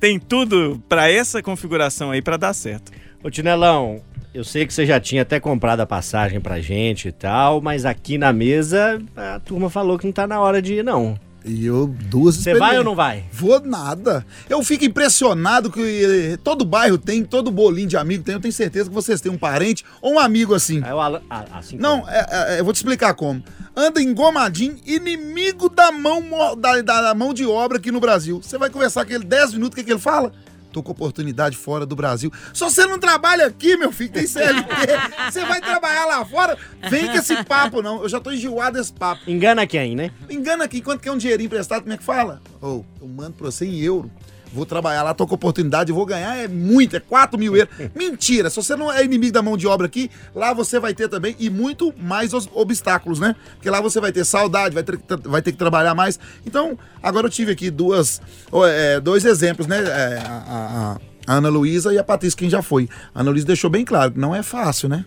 tem 0.00 0.18
tudo 0.18 0.82
para 0.88 1.10
essa 1.10 1.42
configuração 1.42 2.10
aí 2.10 2.20
para 2.20 2.36
dar 2.36 2.52
certo. 2.52 2.90
Ô, 3.22 3.30
Tinelão, 3.30 4.02
eu 4.34 4.42
sei 4.44 4.66
que 4.66 4.74
você 4.74 4.84
já 4.84 4.98
tinha 5.00 5.22
até 5.22 5.38
comprado 5.38 5.80
a 5.80 5.86
passagem 5.86 6.40
pra 6.40 6.60
gente 6.60 7.08
e 7.08 7.12
tal, 7.12 7.60
mas 7.60 7.86
aqui 7.86 8.18
na 8.18 8.32
mesa 8.32 9.00
a 9.16 9.38
turma 9.40 9.70
falou 9.70 9.96
que 9.98 10.04
não 10.04 10.12
tá 10.12 10.26
na 10.26 10.40
hora 10.40 10.60
de 10.60 10.74
ir, 10.74 10.84
não. 10.84 11.18
E 11.44 11.66
eu, 11.66 11.86
duas 11.86 12.36
Você 12.36 12.54
vai 12.54 12.78
ou 12.78 12.84
não 12.84 12.94
vai? 12.94 13.24
Vou 13.30 13.60
nada. 13.60 14.24
Eu 14.48 14.62
fico 14.64 14.84
impressionado 14.84 15.70
que 15.70 16.32
eh, 16.32 16.38
todo 16.42 16.64
bairro 16.64 16.96
tem, 16.96 17.22
todo 17.22 17.50
bolinho 17.50 17.86
de 17.88 17.96
amigo 17.98 18.24
tem. 18.24 18.34
Eu 18.34 18.40
tenho 18.40 18.52
certeza 18.54 18.88
que 18.88 18.94
vocês 18.94 19.20
têm 19.20 19.30
um 19.30 19.36
parente 19.36 19.84
ou 20.00 20.14
um 20.14 20.18
amigo 20.18 20.54
assim. 20.54 20.80
Aí 20.82 20.92
o 20.92 20.98
Alan, 21.00 21.20
ah, 21.28 21.44
assim 21.52 21.76
Não, 21.76 22.00
como? 22.00 22.10
é- 22.10 22.26
é- 22.30 22.60
eu 22.60 22.64
vou 22.64 22.72
te 22.72 22.76
explicar 22.76 23.12
como. 23.14 23.42
Anda 23.76 24.00
engomadinho, 24.00 24.76
inimigo 24.86 25.68
da 25.68 25.92
mão, 25.92 26.22
da, 26.56 26.80
da- 26.80 27.02
da 27.02 27.14
mão 27.14 27.34
de 27.34 27.44
obra 27.44 27.76
aqui 27.76 27.90
no 27.92 28.00
Brasil. 28.00 28.40
Você 28.42 28.56
vai 28.56 28.70
conversar 28.70 29.04
com 29.04 29.12
ele 29.12 29.24
10 29.24 29.52
minutos, 29.52 29.74
o 29.74 29.76
que, 29.76 29.84
que 29.84 29.92
ele 29.92 30.00
fala? 30.00 30.32
Tô 30.74 30.82
com 30.82 30.90
oportunidade 30.90 31.56
fora 31.56 31.86
do 31.86 31.94
Brasil. 31.94 32.32
Se 32.52 32.58
você 32.58 32.84
não 32.84 32.98
trabalha 32.98 33.46
aqui, 33.46 33.76
meu 33.76 33.92
filho, 33.92 34.10
tem 34.10 34.26
CLT, 34.26 34.68
você 35.30 35.44
vai 35.44 35.60
trabalhar 35.60 36.04
lá 36.04 36.24
fora. 36.24 36.58
Vem 36.90 37.06
com 37.06 37.12
esse 37.12 37.44
papo, 37.44 37.80
não. 37.80 38.02
Eu 38.02 38.08
já 38.08 38.18
tô 38.18 38.32
enjoado 38.32 38.76
desse 38.76 38.92
papo. 38.92 39.30
Engana 39.30 39.68
quem, 39.68 39.94
né? 39.94 40.10
Engana 40.28 40.64
aqui, 40.64 40.82
quanto 40.82 41.00
que 41.00 41.08
é 41.08 41.12
um 41.12 41.16
dinheirinho 41.16 41.46
emprestado, 41.46 41.82
como 41.82 41.92
é 41.92 41.96
que 41.96 42.02
fala? 42.02 42.42
Ô, 42.60 42.84
eu 43.00 43.06
mando 43.06 43.34
pra 43.34 43.52
você 43.52 43.64
em 43.64 43.78
euro. 43.82 44.10
Vou 44.54 44.64
trabalhar 44.64 45.02
lá, 45.02 45.12
tô 45.12 45.26
com 45.26 45.34
oportunidade, 45.34 45.90
vou 45.92 46.06
ganhar, 46.06 46.36
é 46.36 46.46
muito, 46.46 46.96
é 46.96 47.00
4 47.00 47.38
mil 47.38 47.56
euros. 47.56 47.74
Mentira, 47.94 48.48
se 48.48 48.56
você 48.56 48.76
não 48.76 48.90
é 48.92 49.04
inimigo 49.04 49.32
da 49.32 49.42
mão 49.42 49.56
de 49.56 49.66
obra 49.66 49.86
aqui, 49.86 50.10
lá 50.34 50.52
você 50.54 50.78
vai 50.78 50.94
ter 50.94 51.08
também 51.08 51.34
e 51.38 51.50
muito 51.50 51.92
mais 51.98 52.32
os 52.32 52.48
obstáculos, 52.54 53.18
né? 53.18 53.34
Porque 53.56 53.68
lá 53.68 53.80
você 53.80 54.00
vai 54.00 54.12
ter 54.12 54.24
saudade, 54.24 54.74
vai 54.74 54.82
ter, 54.84 54.96
que- 54.96 55.28
vai 55.28 55.42
ter 55.42 55.52
que 55.52 55.58
trabalhar 55.58 55.94
mais. 55.94 56.18
Então, 56.46 56.78
agora 57.02 57.26
eu 57.26 57.30
tive 57.30 57.50
aqui 57.52 57.70
duas, 57.70 58.20
é, 58.68 59.00
dois 59.00 59.24
exemplos, 59.24 59.66
né? 59.66 59.78
É, 59.82 60.22
a, 60.24 60.96
a- 60.96 60.98
a 61.26 61.34
Ana 61.36 61.48
Luísa 61.48 61.90
e 61.92 61.96
a 61.98 62.04
Patrícia, 62.04 62.36
quem 62.38 62.50
já 62.50 62.60
foi. 62.60 62.86
A 63.14 63.22
Ana 63.22 63.30
Luísa 63.30 63.46
deixou 63.46 63.70
bem 63.70 63.82
claro 63.82 64.12
que 64.12 64.18
não 64.18 64.34
é 64.34 64.42
fácil, 64.42 64.90
né? 64.90 65.06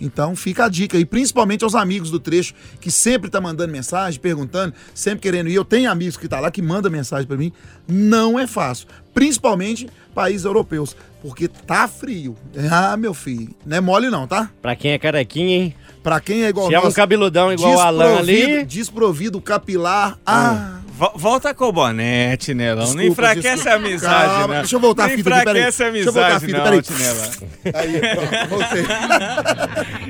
Então 0.00 0.36
fica 0.36 0.66
a 0.66 0.68
dica 0.68 0.96
aí, 0.96 1.04
principalmente 1.04 1.64
aos 1.64 1.74
amigos 1.74 2.10
do 2.10 2.20
trecho 2.20 2.54
que 2.80 2.90
sempre 2.90 3.30
tá 3.30 3.40
mandando 3.40 3.72
mensagem, 3.72 4.20
perguntando, 4.20 4.74
sempre 4.94 5.20
querendo 5.20 5.48
ir. 5.48 5.54
Eu 5.54 5.64
tenho 5.64 5.90
amigos 5.90 6.16
que 6.16 6.28
tá 6.28 6.38
lá 6.40 6.50
que 6.50 6.60
mandam 6.60 6.90
mensagem 6.90 7.26
para 7.26 7.36
mim. 7.36 7.52
Não 7.88 8.38
é 8.38 8.46
fácil, 8.46 8.86
principalmente 9.14 9.88
países 10.14 10.44
europeus, 10.44 10.96
porque 11.22 11.48
tá 11.48 11.88
frio. 11.88 12.36
Ah, 12.70 12.96
meu 12.96 13.14
filho, 13.14 13.54
não 13.64 13.76
é 13.76 13.80
mole 13.80 14.10
não, 14.10 14.26
tá? 14.26 14.50
Pra 14.62 14.76
quem 14.76 14.92
é 14.92 14.98
carequinha, 14.98 15.56
hein? 15.56 15.74
Pra 16.02 16.20
quem 16.20 16.44
é 16.44 16.48
igual 16.50 16.68
Se 16.68 16.74
é 16.74 16.78
um 16.80 16.84
nós, 16.84 16.94
cabeludão 16.94 17.52
igual 17.52 17.74
o 17.74 17.80
Alan 17.80 18.18
ali... 18.18 18.64
desprovido 18.64 19.40
capilar. 19.40 20.16
Ah, 20.24 20.52
Vo- 20.74 20.75
Volta 21.14 21.52
com 21.52 21.66
o 21.66 21.72
bonete, 21.72 22.54
Nelão. 22.54 22.86
não 22.86 22.96
Desculpa, 22.96 23.12
enfraquece 23.12 23.48
desculpa. 23.56 23.70
a 23.70 23.74
amizade, 23.74 24.24
Calma, 24.30 24.54
né? 24.54 24.60
deixa 24.60 24.76
eu 24.76 24.80
voltar 24.80 25.04
a 25.04 25.08
não 25.08 25.16
fita 25.16 25.34
aqui, 25.34 25.44
peraí. 25.44 25.60
enfraquece 25.62 25.82
a 25.84 25.90
Deixa 25.90 26.08
eu 26.08 26.12
voltar 26.12 26.26
a 26.32 26.36
amizade, 26.36 26.46
fita, 26.46 26.70
não, 26.70 27.72
peraí. 27.72 27.94
Aí, 27.94 28.00
pronto, 28.16 28.48
voltei. 28.48 28.84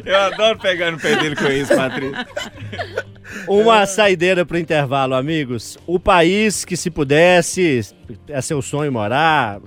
Eu 0.12 0.20
adoro 0.20 0.58
pegar 0.60 0.92
no 0.92 0.98
pé 1.00 1.16
dele 1.16 1.34
com 1.34 1.46
isso, 1.48 1.74
Patrícia. 1.74 2.26
Uma 3.48 3.84
saideira 3.86 4.46
pro 4.46 4.56
intervalo, 4.58 5.14
amigos. 5.14 5.76
O 5.86 5.98
país 5.98 6.64
que 6.64 6.76
se 6.76 6.90
pudesse, 6.90 7.80
é 8.28 8.40
seu 8.40 8.62
sonho 8.62 8.92
morar. 8.92 9.58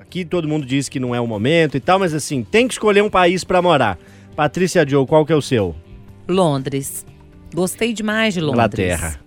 Aqui 0.00 0.24
todo 0.24 0.48
mundo 0.48 0.66
diz 0.66 0.88
que 0.88 0.98
não 0.98 1.14
é 1.14 1.20
o 1.20 1.26
momento 1.26 1.76
e 1.76 1.80
tal, 1.80 1.98
mas 2.00 2.12
assim, 2.12 2.42
tem 2.42 2.66
que 2.66 2.74
escolher 2.74 3.02
um 3.02 3.10
país 3.10 3.44
pra 3.44 3.62
morar. 3.62 3.96
Patrícia 4.34 4.84
Joe, 4.88 5.06
qual 5.06 5.24
que 5.24 5.32
é 5.32 5.36
o 5.36 5.42
seu? 5.42 5.76
Londres. 6.28 7.06
Gostei 7.54 7.92
demais 7.92 8.34
de 8.34 8.40
Londres. 8.40 8.54
Inglaterra. 8.64 9.20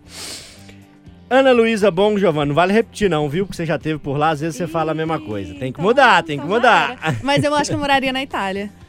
Ana 1.30 1.52
Luísa 1.52 1.92
Bom 1.92 2.18
Giovanni, 2.18 2.50
não 2.50 2.56
vale 2.56 2.74
repetir 2.74 3.10
não, 3.10 3.30
viu? 3.30 3.46
Porque 3.46 3.58
você 3.58 3.66
já 3.66 3.78
teve 3.78 4.00
por 4.00 4.18
lá, 4.18 4.30
às 4.32 4.40
vezes 4.40 4.56
você 4.56 4.68
fala 4.68 4.92
a 4.92 4.96
mesma 4.96 5.20
coisa. 5.20 5.54
Tem 5.56 5.72
que 5.72 5.80
mudar, 5.80 6.24
tem 6.24 6.38
que 6.40 6.44
Então 6.44 6.56
mudar. 6.56 6.98
já 7.02 7.08
era. 7.10 7.18
Mas 7.24 7.44
eu 7.44 7.54
acho 7.54 7.70
que 7.70 7.76
eu 7.76 7.80
moraria 7.80 8.12
na 8.12 8.24
Itália. 8.24 8.70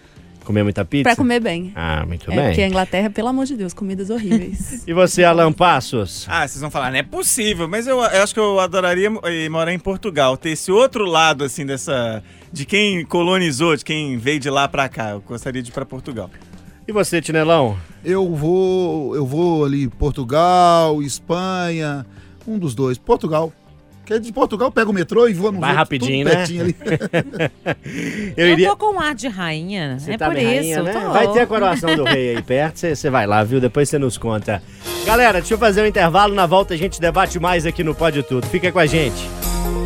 Comer 0.43 0.63
muita 0.65 0.85
pizza? 0.87 1.05
Pra 1.05 1.15
comer 1.15 1.39
bem. 1.39 1.71
Ah, 1.77 2.03
muito 2.07 2.29
É, 2.33 2.35
bem. 2.35 2.45
porque 2.47 2.63
a 2.63 2.67
Inglaterra, 2.67 3.11
pelo 3.11 3.29
amor 3.29 3.45
de 3.45 3.55
Deus, 3.57 3.75
comidas 3.75 4.09
horríveis. 4.09 4.83
E 4.89 4.93
você, 4.93 5.23
Alan 5.23 5.53
Passos? 5.53 6.27
Ah, 6.29 6.49
vocês 6.49 6.61
vão 6.63 6.71
falar, 6.71 6.91
não 6.91 6.97
é 6.99 7.03
possível, 7.03 7.69
mas 7.69 7.87
eu, 7.87 7.99
eu 7.99 8.23
acho 8.23 8.33
que 8.33 8.41
eu 8.41 8.59
adoraria 8.59 9.11
eh, 9.25 9.49
morar 9.51 9.73
em 9.73 9.79
Portugal, 9.79 10.37
ter 10.39 10.51
esse 10.51 10.73
outro 10.73 11.05
lado, 11.05 11.45
assim, 11.45 11.67
dessa. 11.67 12.25
de 12.51 12.65
quem 12.65 13.05
colonizou, 13.05 13.77
de 13.77 13.85
quem 13.85 14.17
veio 14.17 14.41
de 14.41 14.49
lá 14.49 14.67
pra 14.67 14.89
cá. 14.89 15.11
Eu 15.11 15.21
gostaria 15.21 15.63
de 15.63 15.69
ir 15.71 15.73
pra 15.75 15.85
Portugal. 15.85 16.31
E 16.89 16.91
você, 16.91 17.21
Tinelão? 17.21 17.77
Eu 18.03 18.35
vou, 18.35 19.15
eu 19.15 19.27
vou 19.27 19.67
ali 19.67 19.89
Portugal, 19.89 21.01
Espanha, 21.03 22.05
um 22.51 22.59
dos 22.59 22.75
dois. 22.75 22.99
Portugal. 22.99 23.53
Que 24.05 24.19
de 24.19 24.33
Portugal 24.33 24.73
pega 24.73 24.91
o 24.91 24.93
metrô 24.93 25.29
e 25.29 25.33
voa 25.33 25.53
no 25.53 25.61
Mais 25.61 25.77
rapidinho, 25.77 26.25
né? 26.25 26.43
ali. 26.43 26.75
Eu 28.37 28.47
Eu, 28.47 28.53
iria. 28.55 28.69
tô 28.71 28.77
com 28.77 28.95
um 28.97 29.01
ar 29.01 29.15
de 29.15 29.29
rainha. 29.29 29.99
Você 30.01 30.13
é 30.13 30.19
tá 30.19 30.27
por 30.27 30.35
bem 30.35 30.47
isso. 30.47 30.83
rainha, 30.83 30.83
né? 30.83 30.93
tô. 30.93 31.13
Vai 31.13 31.33
ter 31.33 31.41
a 31.41 31.47
coroação 31.47 31.95
do 31.95 32.03
rei 32.05 32.35
aí 32.37 32.43
perto, 32.43 32.79
você 32.79 33.09
vai 33.11 33.25
lá, 33.27 33.45
viu? 33.45 33.61
Depois 33.61 33.89
você 33.89 33.99
nos 33.99 34.19
conta. 34.19 34.61
Galera, 35.07 35.39
deixa 35.41 35.55
eu 35.55 35.59
fazer 35.59 35.83
um 35.83 35.87
intervalo, 35.87 36.35
na 36.35 36.45
volta 36.47 36.75
a 36.75 36.77
gente 36.77 37.01
debate 37.01 37.39
mais 37.39 37.65
aqui 37.65 37.85
no 37.85 37.95
Pode 37.95 38.23
Tudo. 38.25 38.47
Fica 38.49 38.73
com 38.73 38.81
a 38.81 38.87
gente. 38.87 39.29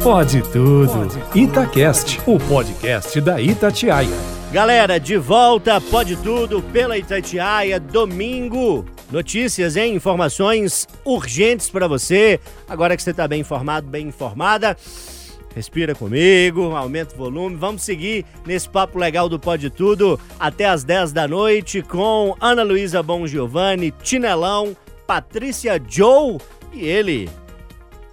Pode 0.03 0.43
tudo. 0.53 1.09
Itacast, 1.35 2.21
o 2.27 2.39
podcast 2.39 3.21
da 3.21 3.41
Itatiaia. 3.41 4.34
Galera, 4.55 5.01
de 5.01 5.17
volta, 5.17 5.81
Pode 5.81 6.15
Tudo 6.15 6.63
pela 6.63 6.97
Itatiaia, 6.97 7.81
domingo. 7.81 8.85
Notícias, 9.11 9.77
hein? 9.77 9.97
Informações 9.97 10.87
urgentes 11.05 11.69
pra 11.69 11.89
você. 11.89 12.39
Agora 12.69 12.97
que 12.97 13.03
você 13.03 13.13
tá 13.13 13.27
bem 13.27 13.41
informado, 13.41 13.89
bem 13.89 14.07
informada. 14.07 14.77
Respira 15.57 15.93
comigo, 15.93 16.71
aumenta 16.71 17.17
o 17.17 17.19
volume. 17.19 17.57
Vamos 17.57 17.83
seguir 17.83 18.25
nesse 18.47 18.69
papo 18.69 18.97
legal 18.97 19.29
do 19.29 19.41
Pode 19.41 19.71
Tudo 19.71 20.21
até 20.39 20.67
as 20.67 20.85
10 20.85 21.11
da 21.11 21.27
noite 21.27 21.83
com 21.83 22.37
Ana 22.41 22.63
Luísa 22.63 23.03
Bom 23.03 23.27
Giovanni, 23.27 23.93
Tinelão, 24.05 24.77
Patrícia 25.05 25.83
Joe 25.85 26.39
e 26.73 26.85
ele, 26.87 27.29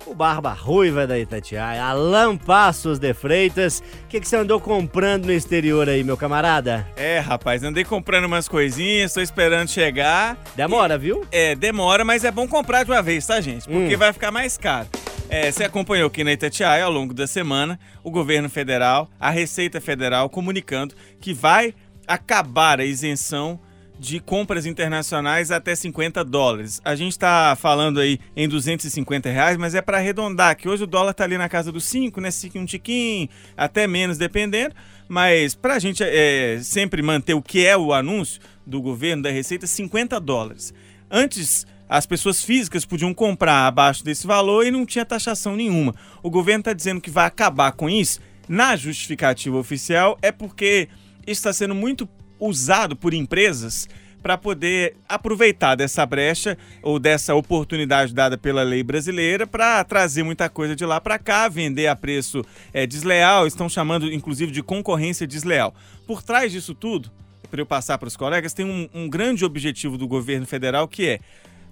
o 0.05 0.13
Barba 0.13 0.51
Ruiva 0.51 1.05
da 1.05 1.17
Itatiaia, 1.17 1.83
Alan 1.83 2.35
Passos 2.37 2.99
de 2.99 3.13
Freitas. 3.13 3.81
O 4.05 4.07
que, 4.07 4.19
que 4.19 4.27
você 4.27 4.35
andou 4.35 4.59
comprando 4.59 5.25
no 5.25 5.31
exterior 5.31 5.87
aí, 5.87 6.03
meu 6.03 6.17
camarada? 6.17 6.87
É, 6.95 7.19
rapaz, 7.19 7.63
andei 7.63 7.83
comprando 7.83 8.25
umas 8.25 8.47
coisinhas, 8.47 9.13
tô 9.13 9.21
esperando 9.21 9.69
chegar. 9.69 10.37
Demora, 10.55 10.97
viu? 10.97 11.25
É, 11.31 11.55
demora, 11.55 12.03
mas 12.03 12.23
é 12.23 12.31
bom 12.31 12.47
comprar 12.47 12.83
de 12.83 12.91
uma 12.91 13.01
vez, 13.01 13.25
tá, 13.25 13.39
gente? 13.39 13.67
Porque 13.67 13.95
Hum. 13.95 13.99
vai 13.99 14.11
ficar 14.13 14.31
mais 14.31 14.57
caro. 14.57 14.87
É, 15.29 15.49
você 15.49 15.63
acompanhou 15.63 16.07
aqui 16.07 16.23
na 16.23 16.33
Itatiaia 16.33 16.83
ao 16.83 16.91
longo 16.91 17.13
da 17.13 17.25
semana 17.25 17.79
o 18.03 18.11
governo 18.11 18.49
federal, 18.49 19.09
a 19.19 19.29
Receita 19.29 19.79
Federal, 19.79 20.29
comunicando 20.29 20.93
que 21.21 21.33
vai 21.33 21.73
acabar 22.05 22.81
a 22.81 22.85
isenção 22.85 23.57
de 24.01 24.19
compras 24.19 24.65
internacionais 24.65 25.51
até 25.51 25.75
50 25.75 26.25
dólares. 26.25 26.81
A 26.83 26.95
gente 26.95 27.11
está 27.11 27.55
falando 27.55 27.99
aí 27.99 28.19
em 28.35 28.49
250 28.49 29.29
reais, 29.29 29.57
mas 29.57 29.75
é 29.75 29.81
para 29.81 29.97
arredondar, 29.97 30.57
que 30.57 30.67
hoje 30.67 30.85
o 30.85 30.87
dólar 30.87 31.13
tá 31.13 31.23
ali 31.23 31.37
na 31.37 31.47
casa 31.47 31.71
dos 31.71 31.83
5, 31.83 32.19
né? 32.19 32.31
5 32.31 32.57
um 32.57 32.65
tiquinho, 32.65 33.29
até 33.55 33.85
menos 33.85 34.17
dependendo. 34.17 34.73
Mas 35.07 35.53
para 35.53 35.75
a 35.75 35.79
gente 35.79 36.01
é, 36.03 36.57
sempre 36.63 37.03
manter 37.03 37.35
o 37.35 37.43
que 37.43 37.63
é 37.63 37.77
o 37.77 37.93
anúncio 37.93 38.41
do 38.65 38.81
governo 38.81 39.21
da 39.21 39.29
Receita, 39.29 39.67
50 39.67 40.19
dólares. 40.19 40.73
Antes, 41.07 41.67
as 41.87 42.07
pessoas 42.07 42.43
físicas 42.43 42.83
podiam 42.83 43.13
comprar 43.13 43.67
abaixo 43.67 44.03
desse 44.03 44.25
valor 44.25 44.65
e 44.65 44.71
não 44.71 44.83
tinha 44.83 45.05
taxação 45.05 45.55
nenhuma. 45.55 45.93
O 46.23 46.29
governo 46.31 46.61
está 46.61 46.73
dizendo 46.73 46.99
que 46.99 47.11
vai 47.11 47.27
acabar 47.27 47.71
com 47.73 47.87
isso. 47.87 48.19
Na 48.49 48.75
justificativa 48.75 49.57
oficial 49.57 50.17
é 50.23 50.31
porque 50.31 50.89
está 51.27 51.53
sendo 51.53 51.75
muito 51.75 52.09
usado 52.41 52.95
por 52.95 53.13
empresas 53.13 53.87
para 54.21 54.37
poder 54.37 54.95
aproveitar 55.09 55.75
dessa 55.75 56.05
brecha 56.05 56.57
ou 56.83 56.99
dessa 56.99 57.33
oportunidade 57.33 58.13
dada 58.13 58.37
pela 58.37 58.61
lei 58.63 58.83
brasileira 58.83 59.47
para 59.47 59.83
trazer 59.83 60.23
muita 60.23 60.47
coisa 60.49 60.75
de 60.75 60.85
lá 60.85 61.01
para 61.01 61.17
cá, 61.17 61.47
vender 61.47 61.87
a 61.87 61.95
preço 61.95 62.43
é, 62.73 62.85
desleal, 62.85 63.47
estão 63.47 63.67
chamando 63.67 64.11
inclusive 64.11 64.51
de 64.51 64.61
concorrência 64.61 65.25
desleal. 65.25 65.73
Por 66.05 66.21
trás 66.21 66.51
disso 66.51 66.75
tudo, 66.75 67.09
para 67.49 67.61
eu 67.61 67.65
passar 67.65 67.97
para 67.97 68.07
os 68.07 68.15
colegas, 68.15 68.53
tem 68.53 68.65
um, 68.65 68.87
um 68.93 69.09
grande 69.09 69.43
objetivo 69.43 69.97
do 69.97 70.07
governo 70.07 70.45
federal 70.45 70.87
que 70.87 71.07
é 71.07 71.19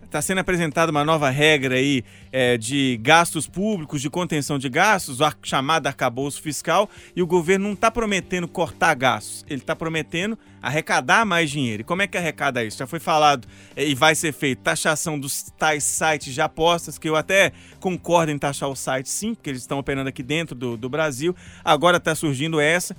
Está 0.10 0.24
sendo 0.24 0.40
apresentada 0.40 0.92
uma 0.92 1.06
nova 1.06 1.30
regra 1.30 1.76
aí 1.76 2.04
é, 2.32 2.58
de 2.58 3.00
gastos 3.00 3.46
públicos, 3.46 4.02
de 4.02 4.10
contenção 4.10 4.58
de 4.58 4.68
gastos, 4.68 5.22
a 5.22 5.32
chamada 5.44 5.88
arcabouço 5.88 6.42
fiscal, 6.42 6.90
e 7.16 7.22
o 7.22 7.28
governo 7.28 7.66
não 7.66 7.74
está 7.74 7.92
prometendo 7.92 8.48
cortar 8.48 8.96
gastos, 8.96 9.46
ele 9.48 9.62
está 9.62 9.76
prometendo 9.76 10.36
arrecadar 10.64 11.26
mais 11.26 11.52
dinheiro. 11.52 11.82
E 11.82 11.84
como 11.84 12.02
é 12.02 12.08
que 12.08 12.18
arrecada 12.18 12.64
isso? 12.64 12.80
Já 12.80 12.88
foi 12.88 13.00
falado 13.00 13.48
é, 13.76 13.86
e 13.88 13.94
vai 13.94 14.16
ser 14.16 14.34
feito 14.34 14.64
taxação 14.64 15.20
dos 15.20 15.44
tais 15.60 15.84
sites 15.84 16.34
de 16.34 16.42
apostas, 16.42 16.98
que 16.98 17.08
eu 17.08 17.16
até 17.16 17.52
concordo 17.80 18.32
em 18.32 18.38
taxar 18.40 18.68
o 18.68 18.76
site 18.76 19.08
sim, 19.10 19.36
porque 19.36 19.52
eles 19.52 19.62
estão 19.62 19.78
operando 19.78 20.10
aqui 20.10 20.24
dentro 20.24 20.56
do, 20.56 20.76
do 20.76 20.90
Brasil. 20.90 21.36
Agora 21.64 21.98
está 21.98 22.16
surgindo 22.16 22.60
essa. 22.60 22.96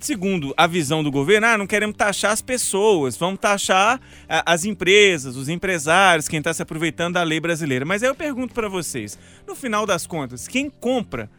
Segundo 0.00 0.54
a 0.56 0.66
visão 0.66 1.04
do 1.04 1.10
governo, 1.10 1.46
ah, 1.46 1.58
não 1.58 1.66
queremos 1.66 1.94
taxar 1.94 2.32
as 2.32 2.40
pessoas, 2.40 3.18
vamos 3.18 3.38
taxar 3.38 4.00
as 4.46 4.64
empresas, 4.64 5.36
os 5.36 5.46
empresários, 5.50 6.26
quem 6.26 6.38
está 6.38 6.54
se 6.54 6.62
aproveitando 6.62 7.14
da 7.14 7.22
lei 7.22 7.38
brasileira. 7.38 7.84
Mas 7.84 8.02
aí 8.02 8.08
eu 8.08 8.14
pergunto 8.14 8.54
para 8.54 8.66
vocês, 8.66 9.18
no 9.46 9.54
final 9.54 9.84
das 9.84 10.06
contas, 10.06 10.48
quem 10.48 10.70
compra 10.70 11.30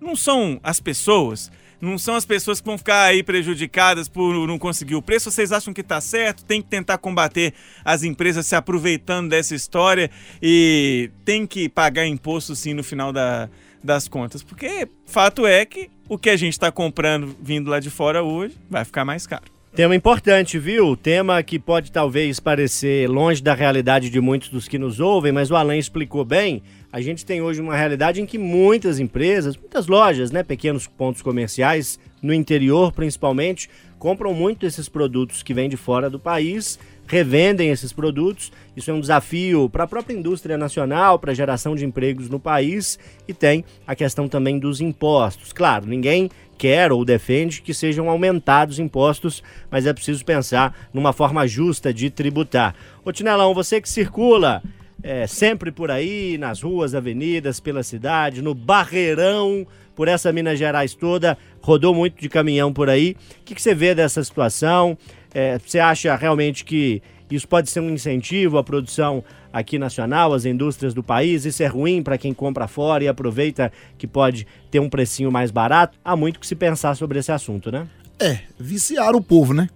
não 0.00 0.16
são 0.16 0.58
as 0.64 0.80
pessoas? 0.80 1.48
Não 1.80 1.96
são 1.96 2.16
as 2.16 2.26
pessoas 2.26 2.60
que 2.60 2.66
vão 2.66 2.76
ficar 2.76 3.04
aí 3.04 3.22
prejudicadas 3.22 4.08
por 4.08 4.48
não 4.48 4.58
conseguir 4.58 4.96
o 4.96 5.02
preço? 5.02 5.30
Vocês 5.30 5.52
acham 5.52 5.72
que 5.72 5.80
está 5.80 6.00
certo? 6.00 6.44
Tem 6.44 6.60
que 6.60 6.66
tentar 6.66 6.98
combater 6.98 7.54
as 7.84 8.02
empresas 8.02 8.46
se 8.46 8.56
aproveitando 8.56 9.28
dessa 9.28 9.54
história 9.54 10.10
e 10.42 11.08
tem 11.24 11.46
que 11.46 11.68
pagar 11.68 12.04
imposto 12.04 12.56
sim 12.56 12.74
no 12.74 12.82
final 12.82 13.12
da, 13.12 13.48
das 13.82 14.08
contas? 14.08 14.42
Porque 14.42 14.88
fato 15.06 15.46
é 15.46 15.64
que 15.64 15.90
o 16.08 16.18
que 16.18 16.30
a 16.30 16.36
gente 16.36 16.52
está 16.52 16.72
comprando 16.72 17.36
vindo 17.40 17.70
lá 17.70 17.80
de 17.80 17.90
fora 17.90 18.22
hoje 18.22 18.56
vai 18.68 18.84
ficar 18.84 19.04
mais 19.04 19.26
caro. 19.26 19.44
Tema 19.74 19.94
importante, 19.94 20.58
viu? 20.58 20.96
Tema 20.96 21.42
que 21.42 21.58
pode 21.58 21.92
talvez 21.92 22.40
parecer 22.40 23.08
longe 23.08 23.42
da 23.42 23.54
realidade 23.54 24.10
de 24.10 24.20
muitos 24.20 24.48
dos 24.48 24.66
que 24.66 24.78
nos 24.78 24.98
ouvem, 24.98 25.30
mas 25.30 25.50
o 25.50 25.56
Alan 25.56 25.76
explicou 25.76 26.24
bem. 26.24 26.62
A 26.90 27.00
gente 27.00 27.24
tem 27.24 27.42
hoje 27.42 27.60
uma 27.60 27.76
realidade 27.76 28.20
em 28.20 28.26
que 28.26 28.38
muitas 28.38 28.98
empresas, 28.98 29.56
muitas 29.56 29.86
lojas, 29.86 30.32
né, 30.32 30.42
pequenos 30.42 30.86
pontos 30.86 31.22
comerciais, 31.22 31.98
no 32.22 32.34
interior 32.34 32.90
principalmente, 32.92 33.68
compram 33.98 34.32
muito 34.32 34.66
esses 34.66 34.88
produtos 34.88 35.42
que 35.42 35.54
vêm 35.54 35.68
de 35.68 35.76
fora 35.76 36.08
do 36.08 36.18
país, 36.18 36.78
revendem 37.08 37.70
esses 37.70 37.92
produtos. 37.92 38.52
Isso 38.76 38.90
é 38.90 38.94
um 38.94 39.00
desafio 39.00 39.68
para 39.68 39.84
a 39.84 39.88
própria 39.88 40.14
indústria 40.14 40.56
nacional, 40.56 41.18
para 41.18 41.32
a 41.32 41.34
geração 41.34 41.74
de 41.74 41.84
empregos 41.84 42.28
no 42.28 42.38
país 42.38 42.98
e 43.26 43.32
tem 43.32 43.64
a 43.86 43.96
questão 43.96 44.28
também 44.28 44.58
dos 44.58 44.80
impostos. 44.80 45.52
Claro, 45.52 45.86
ninguém 45.86 46.30
quer 46.58 46.92
ou 46.92 47.04
defende 47.04 47.62
que 47.62 47.72
sejam 47.72 48.10
aumentados 48.10 48.78
impostos, 48.78 49.42
mas 49.70 49.86
é 49.86 49.92
preciso 49.92 50.24
pensar 50.24 50.76
numa 50.92 51.12
forma 51.12 51.46
justa 51.46 51.94
de 51.94 52.10
tributar. 52.10 52.74
Ô 53.04 53.10
Tinelão, 53.10 53.54
você 53.54 53.80
que 53.80 53.88
circula 53.88 54.62
é, 55.02 55.26
sempre 55.26 55.70
por 55.70 55.90
aí, 55.90 56.36
nas 56.38 56.60
ruas, 56.60 56.94
avenidas, 56.94 57.60
pela 57.60 57.82
cidade, 57.82 58.42
no 58.42 58.54
Barreirão, 58.54 59.66
por 59.94 60.08
essa 60.08 60.32
Minas 60.32 60.58
Gerais 60.58 60.94
toda, 60.94 61.38
rodou 61.60 61.94
muito 61.94 62.20
de 62.20 62.28
caminhão 62.28 62.72
por 62.72 62.90
aí. 62.90 63.16
O 63.40 63.44
que, 63.44 63.54
que 63.54 63.62
você 63.62 63.74
vê 63.74 63.94
dessa 63.94 64.22
situação? 64.22 64.98
É, 65.34 65.58
você 65.58 65.78
acha 65.78 66.14
realmente 66.16 66.64
que 66.64 67.02
isso 67.30 67.46
pode 67.46 67.68
ser 67.70 67.80
um 67.80 67.90
incentivo 67.90 68.56
à 68.56 68.64
produção 68.64 69.22
aqui 69.52 69.78
nacional, 69.78 70.32
às 70.32 70.44
indústrias 70.46 70.94
do 70.94 71.02
país? 71.02 71.44
Isso 71.44 71.62
é 71.62 71.66
ruim 71.66 72.02
para 72.02 72.16
quem 72.16 72.32
compra 72.32 72.66
fora 72.66 73.04
e 73.04 73.08
aproveita 73.08 73.70
que 73.98 74.06
pode 74.06 74.46
ter 74.70 74.80
um 74.80 74.88
precinho 74.88 75.30
mais 75.30 75.50
barato? 75.50 75.98
Há 76.04 76.16
muito 76.16 76.40
que 76.40 76.46
se 76.46 76.54
pensar 76.54 76.94
sobre 76.94 77.18
esse 77.18 77.30
assunto, 77.30 77.70
né? 77.70 77.86
É, 78.18 78.38
viciaram 78.58 79.18
o 79.18 79.22
povo, 79.22 79.52
né? 79.52 79.68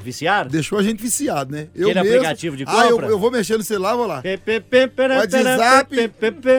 Viciar? 0.00 0.48
Deixou 0.48 0.78
a 0.78 0.82
gente 0.82 1.02
viciado, 1.02 1.50
né? 1.52 1.66
Eu 1.74 1.90
Aquele 1.90 2.02
mesmo- 2.04 2.16
aplicativo 2.18 2.56
de 2.56 2.64
Ah, 2.66 2.86
eu, 2.86 2.92
compra? 2.92 3.06
eu 3.08 3.18
vou 3.18 3.30
mexer 3.32 3.56
no 3.56 3.64
celular, 3.64 3.96
vou 3.96 4.06
lá. 4.06 4.22
WhatsApp, 5.18 5.96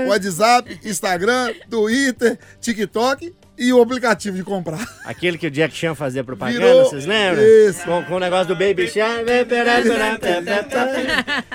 WhatsApp, 0.09 0.79
Instagram, 0.83 1.53
Twitter, 1.69 2.37
TikTok 2.59 3.33
e 3.59 3.73
o 3.73 3.81
aplicativo 3.81 4.37
de 4.37 4.43
comprar. 4.43 4.87
Aquele 5.03 5.37
que 5.37 5.45
o 5.47 5.51
Jack 5.51 5.75
Chan 5.75 5.93
fazia 5.93 6.23
propaganda, 6.23 6.59
Virou- 6.65 6.85
vocês 6.85 7.05
lembram? 7.05 7.43
Isso. 7.43 7.83
Com, 7.83 8.03
com 8.05 8.15
o 8.15 8.19
negócio 8.19 8.47
do 8.47 8.55
Baby 8.55 8.87
Shark. 8.87 9.25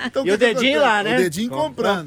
Então, 0.06 0.26
E 0.26 0.30
o 0.30 0.32
que 0.32 0.36
dedinho 0.36 0.80
lá, 0.80 1.02
né? 1.02 1.14
O 1.14 1.18
dedinho 1.18 1.50
comprando. 1.50 2.04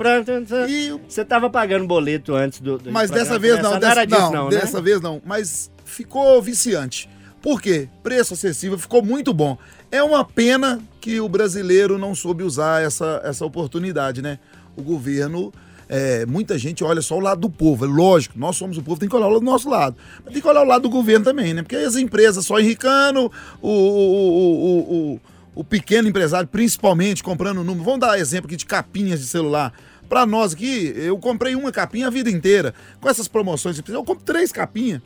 E 0.70 0.92
Você 1.08 1.26
tava 1.26 1.50
pagando 1.50 1.86
boleto 1.88 2.36
antes 2.36 2.60
do. 2.60 2.78
do 2.78 2.92
Mas 2.92 3.10
dessa 3.10 3.40
vez 3.40 3.60
não, 3.62 3.80
dessa, 3.80 4.06
disso, 4.06 4.20
não, 4.22 4.32
não, 4.32 4.50
né? 4.50 4.60
dessa 4.60 4.82
vez 4.82 5.02
não. 5.02 5.22
Mas 5.26 5.72
ficou 5.84 6.42
viciante. 6.42 7.10
Por 7.42 7.62
quê? 7.62 7.88
Preço 8.04 8.34
acessível, 8.34 8.78
ficou 8.78 9.02
muito 9.04 9.34
bom. 9.34 9.58
É 9.92 10.04
uma 10.04 10.26
pena 10.26 10.80
que 11.00 11.20
o 11.22 11.30
brasileiro 11.30 11.98
não 11.98 12.14
soube 12.14 12.44
usar 12.44 12.84
essa, 12.84 13.22
essa 13.24 13.46
oportunidade, 13.46 14.22
né? 14.22 14.40
O 14.76 14.82
governo, 14.82 15.54
é, 15.90 16.26
muita 16.26 16.58
gente 16.58 16.84
olha 16.84 17.02
só 17.02 17.16
o 17.18 17.20
lado 17.20 17.42
do 17.42 17.50
povo. 17.50 17.86
É 17.86 17.88
lógico, 17.88 18.38
nós 18.38 18.56
somos 18.56 18.78
o 18.78 18.84
povo, 18.84 19.00
tem 19.00 19.08
que 19.10 19.16
olhar 19.16 19.28
o 19.28 19.40
nosso 19.42 19.70
lado. 19.70 19.96
Mas 20.24 20.34
tem 20.34 20.42
que 20.42 20.48
olhar 20.48 20.62
o 20.62 20.68
lado 20.68 20.84
do 20.84 20.90
governo 20.90 21.24
também, 21.26 21.54
né? 21.54 21.62
Porque 21.62 21.76
as 21.76 21.96
empresas 21.96 22.46
só 22.46 22.60
enricando, 22.60 23.32
o, 23.62 23.70
o, 23.70 23.72
o, 23.72 25.14
o, 25.14 25.22
o 25.56 25.64
pequeno 25.64 26.08
empresário, 26.08 26.48
principalmente, 26.48 27.24
comprando 27.24 27.64
número. 27.64 27.84
Vamos 27.84 28.00
dar 28.02 28.20
exemplo 28.20 28.48
aqui 28.48 28.56
de 28.56 28.66
capinhas 28.66 29.20
de 29.20 29.28
celular. 29.28 29.74
Pra 30.10 30.26
nós 30.26 30.54
aqui, 30.54 30.94
eu 30.96 31.18
comprei 31.18 31.56
uma 31.56 31.72
capinha 31.72 32.08
a 32.08 32.10
vida 32.10 32.30
inteira. 32.30 32.74
Com 33.02 33.10
essas 33.10 33.28
promoções, 33.28 33.82
eu 33.88 34.04
compro 34.04 34.24
três 34.24 34.52
capinhas. 34.52 35.02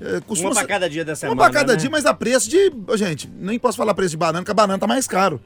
É, 0.00 0.20
costuma 0.20 0.50
Uma 0.50 0.60
ser- 0.62 0.66
cada 0.66 0.88
dia 0.88 1.04
da 1.04 1.14
semana. 1.14 1.38
Uma 1.38 1.44
pra 1.50 1.52
cada 1.60 1.74
né? 1.74 1.78
dia, 1.78 1.90
mas 1.90 2.06
a 2.06 2.14
preço 2.14 2.48
de. 2.48 2.72
Gente, 2.96 3.30
nem 3.38 3.58
posso 3.58 3.76
falar 3.76 3.92
preço 3.94 4.12
de 4.12 4.16
banana, 4.16 4.40
porque 4.40 4.50
a 4.50 4.54
banana 4.54 4.78
tá 4.78 4.86
mais 4.86 5.06
caro. 5.06 5.40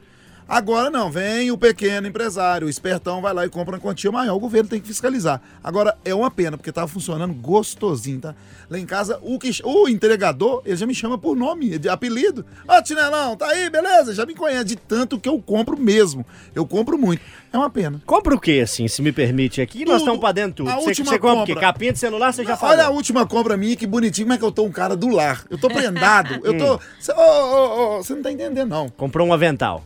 Agora 0.47 0.91
não, 0.91 1.09
vem 1.09 1.49
o 1.51 1.57
pequeno 1.57 2.05
empresário, 2.07 2.67
o 2.67 2.69
espertão 2.69 3.19
vai 3.19 3.33
lá 3.33 3.45
e 3.45 3.49
compra 3.49 3.75
uma 3.75 3.81
quantia 3.81 4.11
maior, 4.11 4.35
o 4.35 4.39
governo 4.39 4.69
tem 4.69 4.79
que 4.79 4.87
fiscalizar. 4.87 5.41
Agora, 5.63 5.97
é 6.05 6.13
uma 6.13 6.29
pena, 6.29 6.55
porque 6.55 6.71
tava 6.71 6.87
funcionando 6.87 7.33
gostosinho, 7.33 8.19
tá? 8.19 8.35
Lá 8.69 8.77
em 8.77 8.85
casa, 8.85 9.19
o, 9.23 9.39
que, 9.39 9.49
o 9.63 9.87
entregador, 9.89 10.61
ele 10.63 10.75
já 10.75 10.85
me 10.85 10.93
chama 10.93 11.17
por 11.17 11.35
nome, 11.35 11.79
de 11.79 11.89
apelido. 11.89 12.45
Ó, 12.67 12.79
Tinelão, 12.81 13.35
tá 13.35 13.47
aí, 13.47 13.69
beleza? 13.71 14.13
Já 14.13 14.23
me 14.25 14.35
conhece, 14.35 14.65
de 14.65 14.75
tanto 14.75 15.19
que 15.19 15.27
eu 15.27 15.39
compro 15.41 15.75
mesmo. 15.79 16.23
Eu 16.53 16.65
compro 16.65 16.95
muito. 16.97 17.21
É 17.51 17.57
uma 17.57 17.69
pena. 17.69 17.99
Compra 18.05 18.35
o 18.35 18.39
quê, 18.39 18.61
assim, 18.63 18.87
se 18.87 19.01
me 19.01 19.11
permite? 19.11 19.61
Aqui 19.61 19.79
nós 19.79 19.93
Tudo. 19.93 19.97
estamos 19.99 20.19
pra 20.19 20.31
dentro 20.31 20.57
tudo. 20.57 20.69
A 20.69 20.75
Você, 20.75 20.89
última 20.89 21.09
você 21.11 21.19
compra 21.19 21.43
o 21.43 21.45
quê? 21.45 21.53
compra. 21.53 21.67
Capinha 21.73 21.93
de 21.93 21.99
celular, 21.99 22.31
você 22.33 22.43
já 22.45 22.55
falou. 22.55 22.75
Olha 22.75 22.85
a 22.85 22.89
última 22.91 23.25
compra 23.25 23.57
minha, 23.57 23.75
que 23.75 23.87
bonitinho, 23.87 24.27
como 24.27 24.35
é 24.35 24.37
que 24.37 24.43
eu 24.45 24.51
tô 24.51 24.63
um 24.63 24.71
cara 24.71 24.95
do 24.95 25.07
lar. 25.09 25.43
Eu 25.49 25.57
tô 25.57 25.67
prendado, 25.69 26.39
eu 26.43 26.53
Hum. 26.55 26.57
tô... 26.57 26.79
Cê- 26.99 27.13
ô, 27.13 27.17
ô, 27.19 27.97
ô, 27.99 28.03
Você 28.03 28.13
não 28.13 28.21
tá 28.21 28.31
entendendo, 28.31 28.69
não. 28.69 28.89
Comprou 28.89 29.27
um 29.27 29.33
avental. 29.33 29.83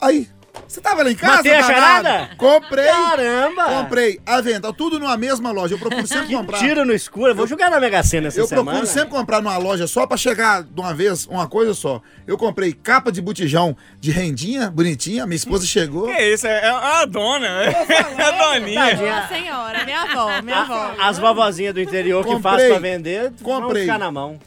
Aí, 0.00 0.28
você 0.66 0.80
tava 0.80 1.02
lá 1.02 1.10
em 1.10 1.14
casa, 1.14 1.36
Matei 1.36 1.52
a 1.54 1.60
danado? 1.60 1.74
charada? 2.06 2.30
Comprei. 2.36 2.86
Caramba! 2.86 3.64
Comprei 3.64 4.20
avental, 4.24 4.72
tudo 4.72 4.98
numa 4.98 5.16
mesma 5.16 5.50
loja. 5.52 5.74
Eu 5.74 5.78
procuro 5.78 6.06
sempre 6.06 6.28
comprar. 6.34 6.58
Tiro 6.58 6.84
no 6.84 6.92
escuro. 6.92 7.28
Eu 7.32 7.34
vou 7.34 7.46
jogar 7.46 7.70
na 7.70 7.78
Mega 7.80 8.02
Sena 8.02 8.28
essa 8.28 8.40
Eu 8.40 8.46
semana. 8.46 8.70
procuro 8.70 8.86
sempre 8.86 9.10
comprar 9.10 9.40
numa 9.42 9.56
loja 9.58 9.86
só 9.86 10.06
pra 10.06 10.16
chegar 10.16 10.62
de 10.62 10.80
uma 10.80 10.94
vez, 10.94 11.26
uma 11.26 11.48
coisa 11.48 11.74
só. 11.74 12.00
Eu 12.26 12.38
comprei 12.38 12.72
capa 12.72 13.12
de 13.12 13.20
botijão 13.20 13.76
de 14.00 14.10
rendinha, 14.10 14.70
bonitinha. 14.70 15.26
Minha 15.26 15.36
esposa 15.36 15.66
chegou. 15.66 16.06
Que 16.06 16.20
isso? 16.34 16.46
É, 16.46 16.64
é 16.66 16.68
a 16.70 17.04
dona. 17.04 17.46
É 17.46 18.22
a 18.22 18.30
doninha. 18.54 18.80
Tadinha. 18.80 18.96
Minha 18.96 19.28
senhora, 19.28 19.84
minha 19.84 20.02
avó, 20.02 20.42
minha 20.42 20.60
avó. 20.60 20.94
As 21.00 21.18
vovozinhas 21.18 21.74
do 21.74 21.80
interior 21.80 22.24
que 22.24 22.32
Comprei. 22.32 22.52
fazem 22.52 22.68
pra 22.70 22.78
vender, 22.78 23.32
vão 23.40 23.60
Comprei. 23.62 23.82
ficar 23.82 23.98
na 23.98 24.10
mão. 24.10 24.38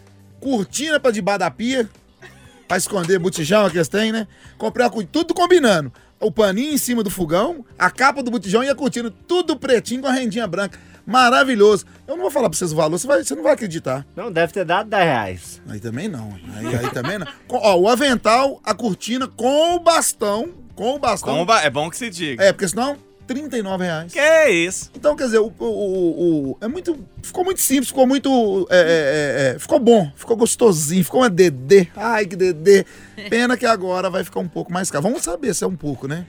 cortina 0.42 1.00
pra 1.00 1.12
debaixo 1.12 1.39
da 1.39 1.50
pia, 1.52 1.89
pra 2.74 2.78
esconder 2.78 3.20
botijão 3.20 3.70
que 3.70 3.78
eles 3.78 3.88
têm, 3.88 4.12
né? 4.12 4.28
Comprei 4.58 4.88
tudo 5.12 5.34
combinando. 5.34 5.92
O 6.20 6.32
paninho 6.32 6.72
em 6.74 6.78
cima 6.78 7.04
do 7.04 7.10
fogão, 7.10 7.66
a 7.78 7.92
capa 7.92 8.24
do 8.24 8.32
botijão 8.32 8.64
e 8.64 8.70
a 8.70 8.76
cortina, 8.76 9.12
tudo 9.28 9.56
pretinho 9.58 10.02
com 10.02 10.08
a 10.08 10.12
rendinha 10.12 10.48
branca. 10.48 10.80
Maravilhoso. 11.06 11.86
Eu 12.08 12.16
não 12.16 12.24
vou 12.24 12.32
falar 12.32 12.50
pra 12.50 12.58
vocês 12.58 12.72
o 12.72 12.76
valor, 12.76 12.98
você, 12.98 13.06
vai- 13.06 13.24
você 13.24 13.36
não 13.36 13.44
vai 13.44 13.54
acreditar. 13.54 14.06
Não, 14.16 14.32
deve 14.32 14.54
ter 14.54 14.64
dado 14.66 14.90
10 14.90 15.04
reais. 15.04 15.62
Aí 15.68 15.80
também 15.80 16.08
não. 16.08 16.34
Aí, 16.56 16.76
aí 16.78 16.90
também 16.92 17.20
não. 17.20 17.28
Com- 17.48 17.58
ó, 17.58 17.76
o 17.78 17.88
avental, 17.90 18.62
a 18.64 18.74
cortina 18.74 19.28
com 19.28 19.76
o 19.76 19.80
bastão. 19.80 20.50
Com 20.76 20.96
o 20.96 21.00
bastão. 21.00 21.36
Comba, 21.36 21.62
é 21.62 21.70
bom 21.70 21.90
que 21.90 21.98
se 21.98 22.10
diga. 22.10 22.44
É, 22.44 22.52
porque 22.54 22.68
senão, 22.68 22.98
39 23.28 23.84
reais. 23.86 24.12
Que 24.14 24.20
é 24.20 24.52
isso? 24.52 24.92
Então, 24.96 25.16
quer 25.16 25.26
dizer, 25.26 25.40
o, 25.40 25.52
o- 25.60 25.66
o- 25.66 26.52
o- 26.52 26.58
é 26.62 26.68
muito. 26.68 26.98
Ficou 27.22 27.44
muito 27.46 27.62
simples, 27.62 27.88
ficou 27.88 28.06
muito. 28.06 28.68
é, 28.70 28.78
é, 28.78 28.82
é, 28.82 29.56
é, 29.56 29.60
ficou 29.60 29.80
bom, 29.80 30.12
ficou 30.16 30.36
gostosinho, 30.38 31.04
ficou 31.04 31.22
uma 31.22 31.30
DD. 31.30 31.88
Ai, 31.96 32.26
que 32.26 32.36
DD. 32.36 32.86
Pena 33.30 33.56
que 33.58 33.66
agora 33.66 34.10
vai 34.10 34.24
ficar 34.24 34.40
um 34.40 34.48
pouco 34.48 34.72
mais 34.72 34.92
caro. 34.92 35.04
Vamos 35.04 35.24
saber 35.24 35.54
se 35.54 35.64
é 35.64 35.68
um 35.68 35.76
pouco, 35.76 36.08
né? 36.08 36.26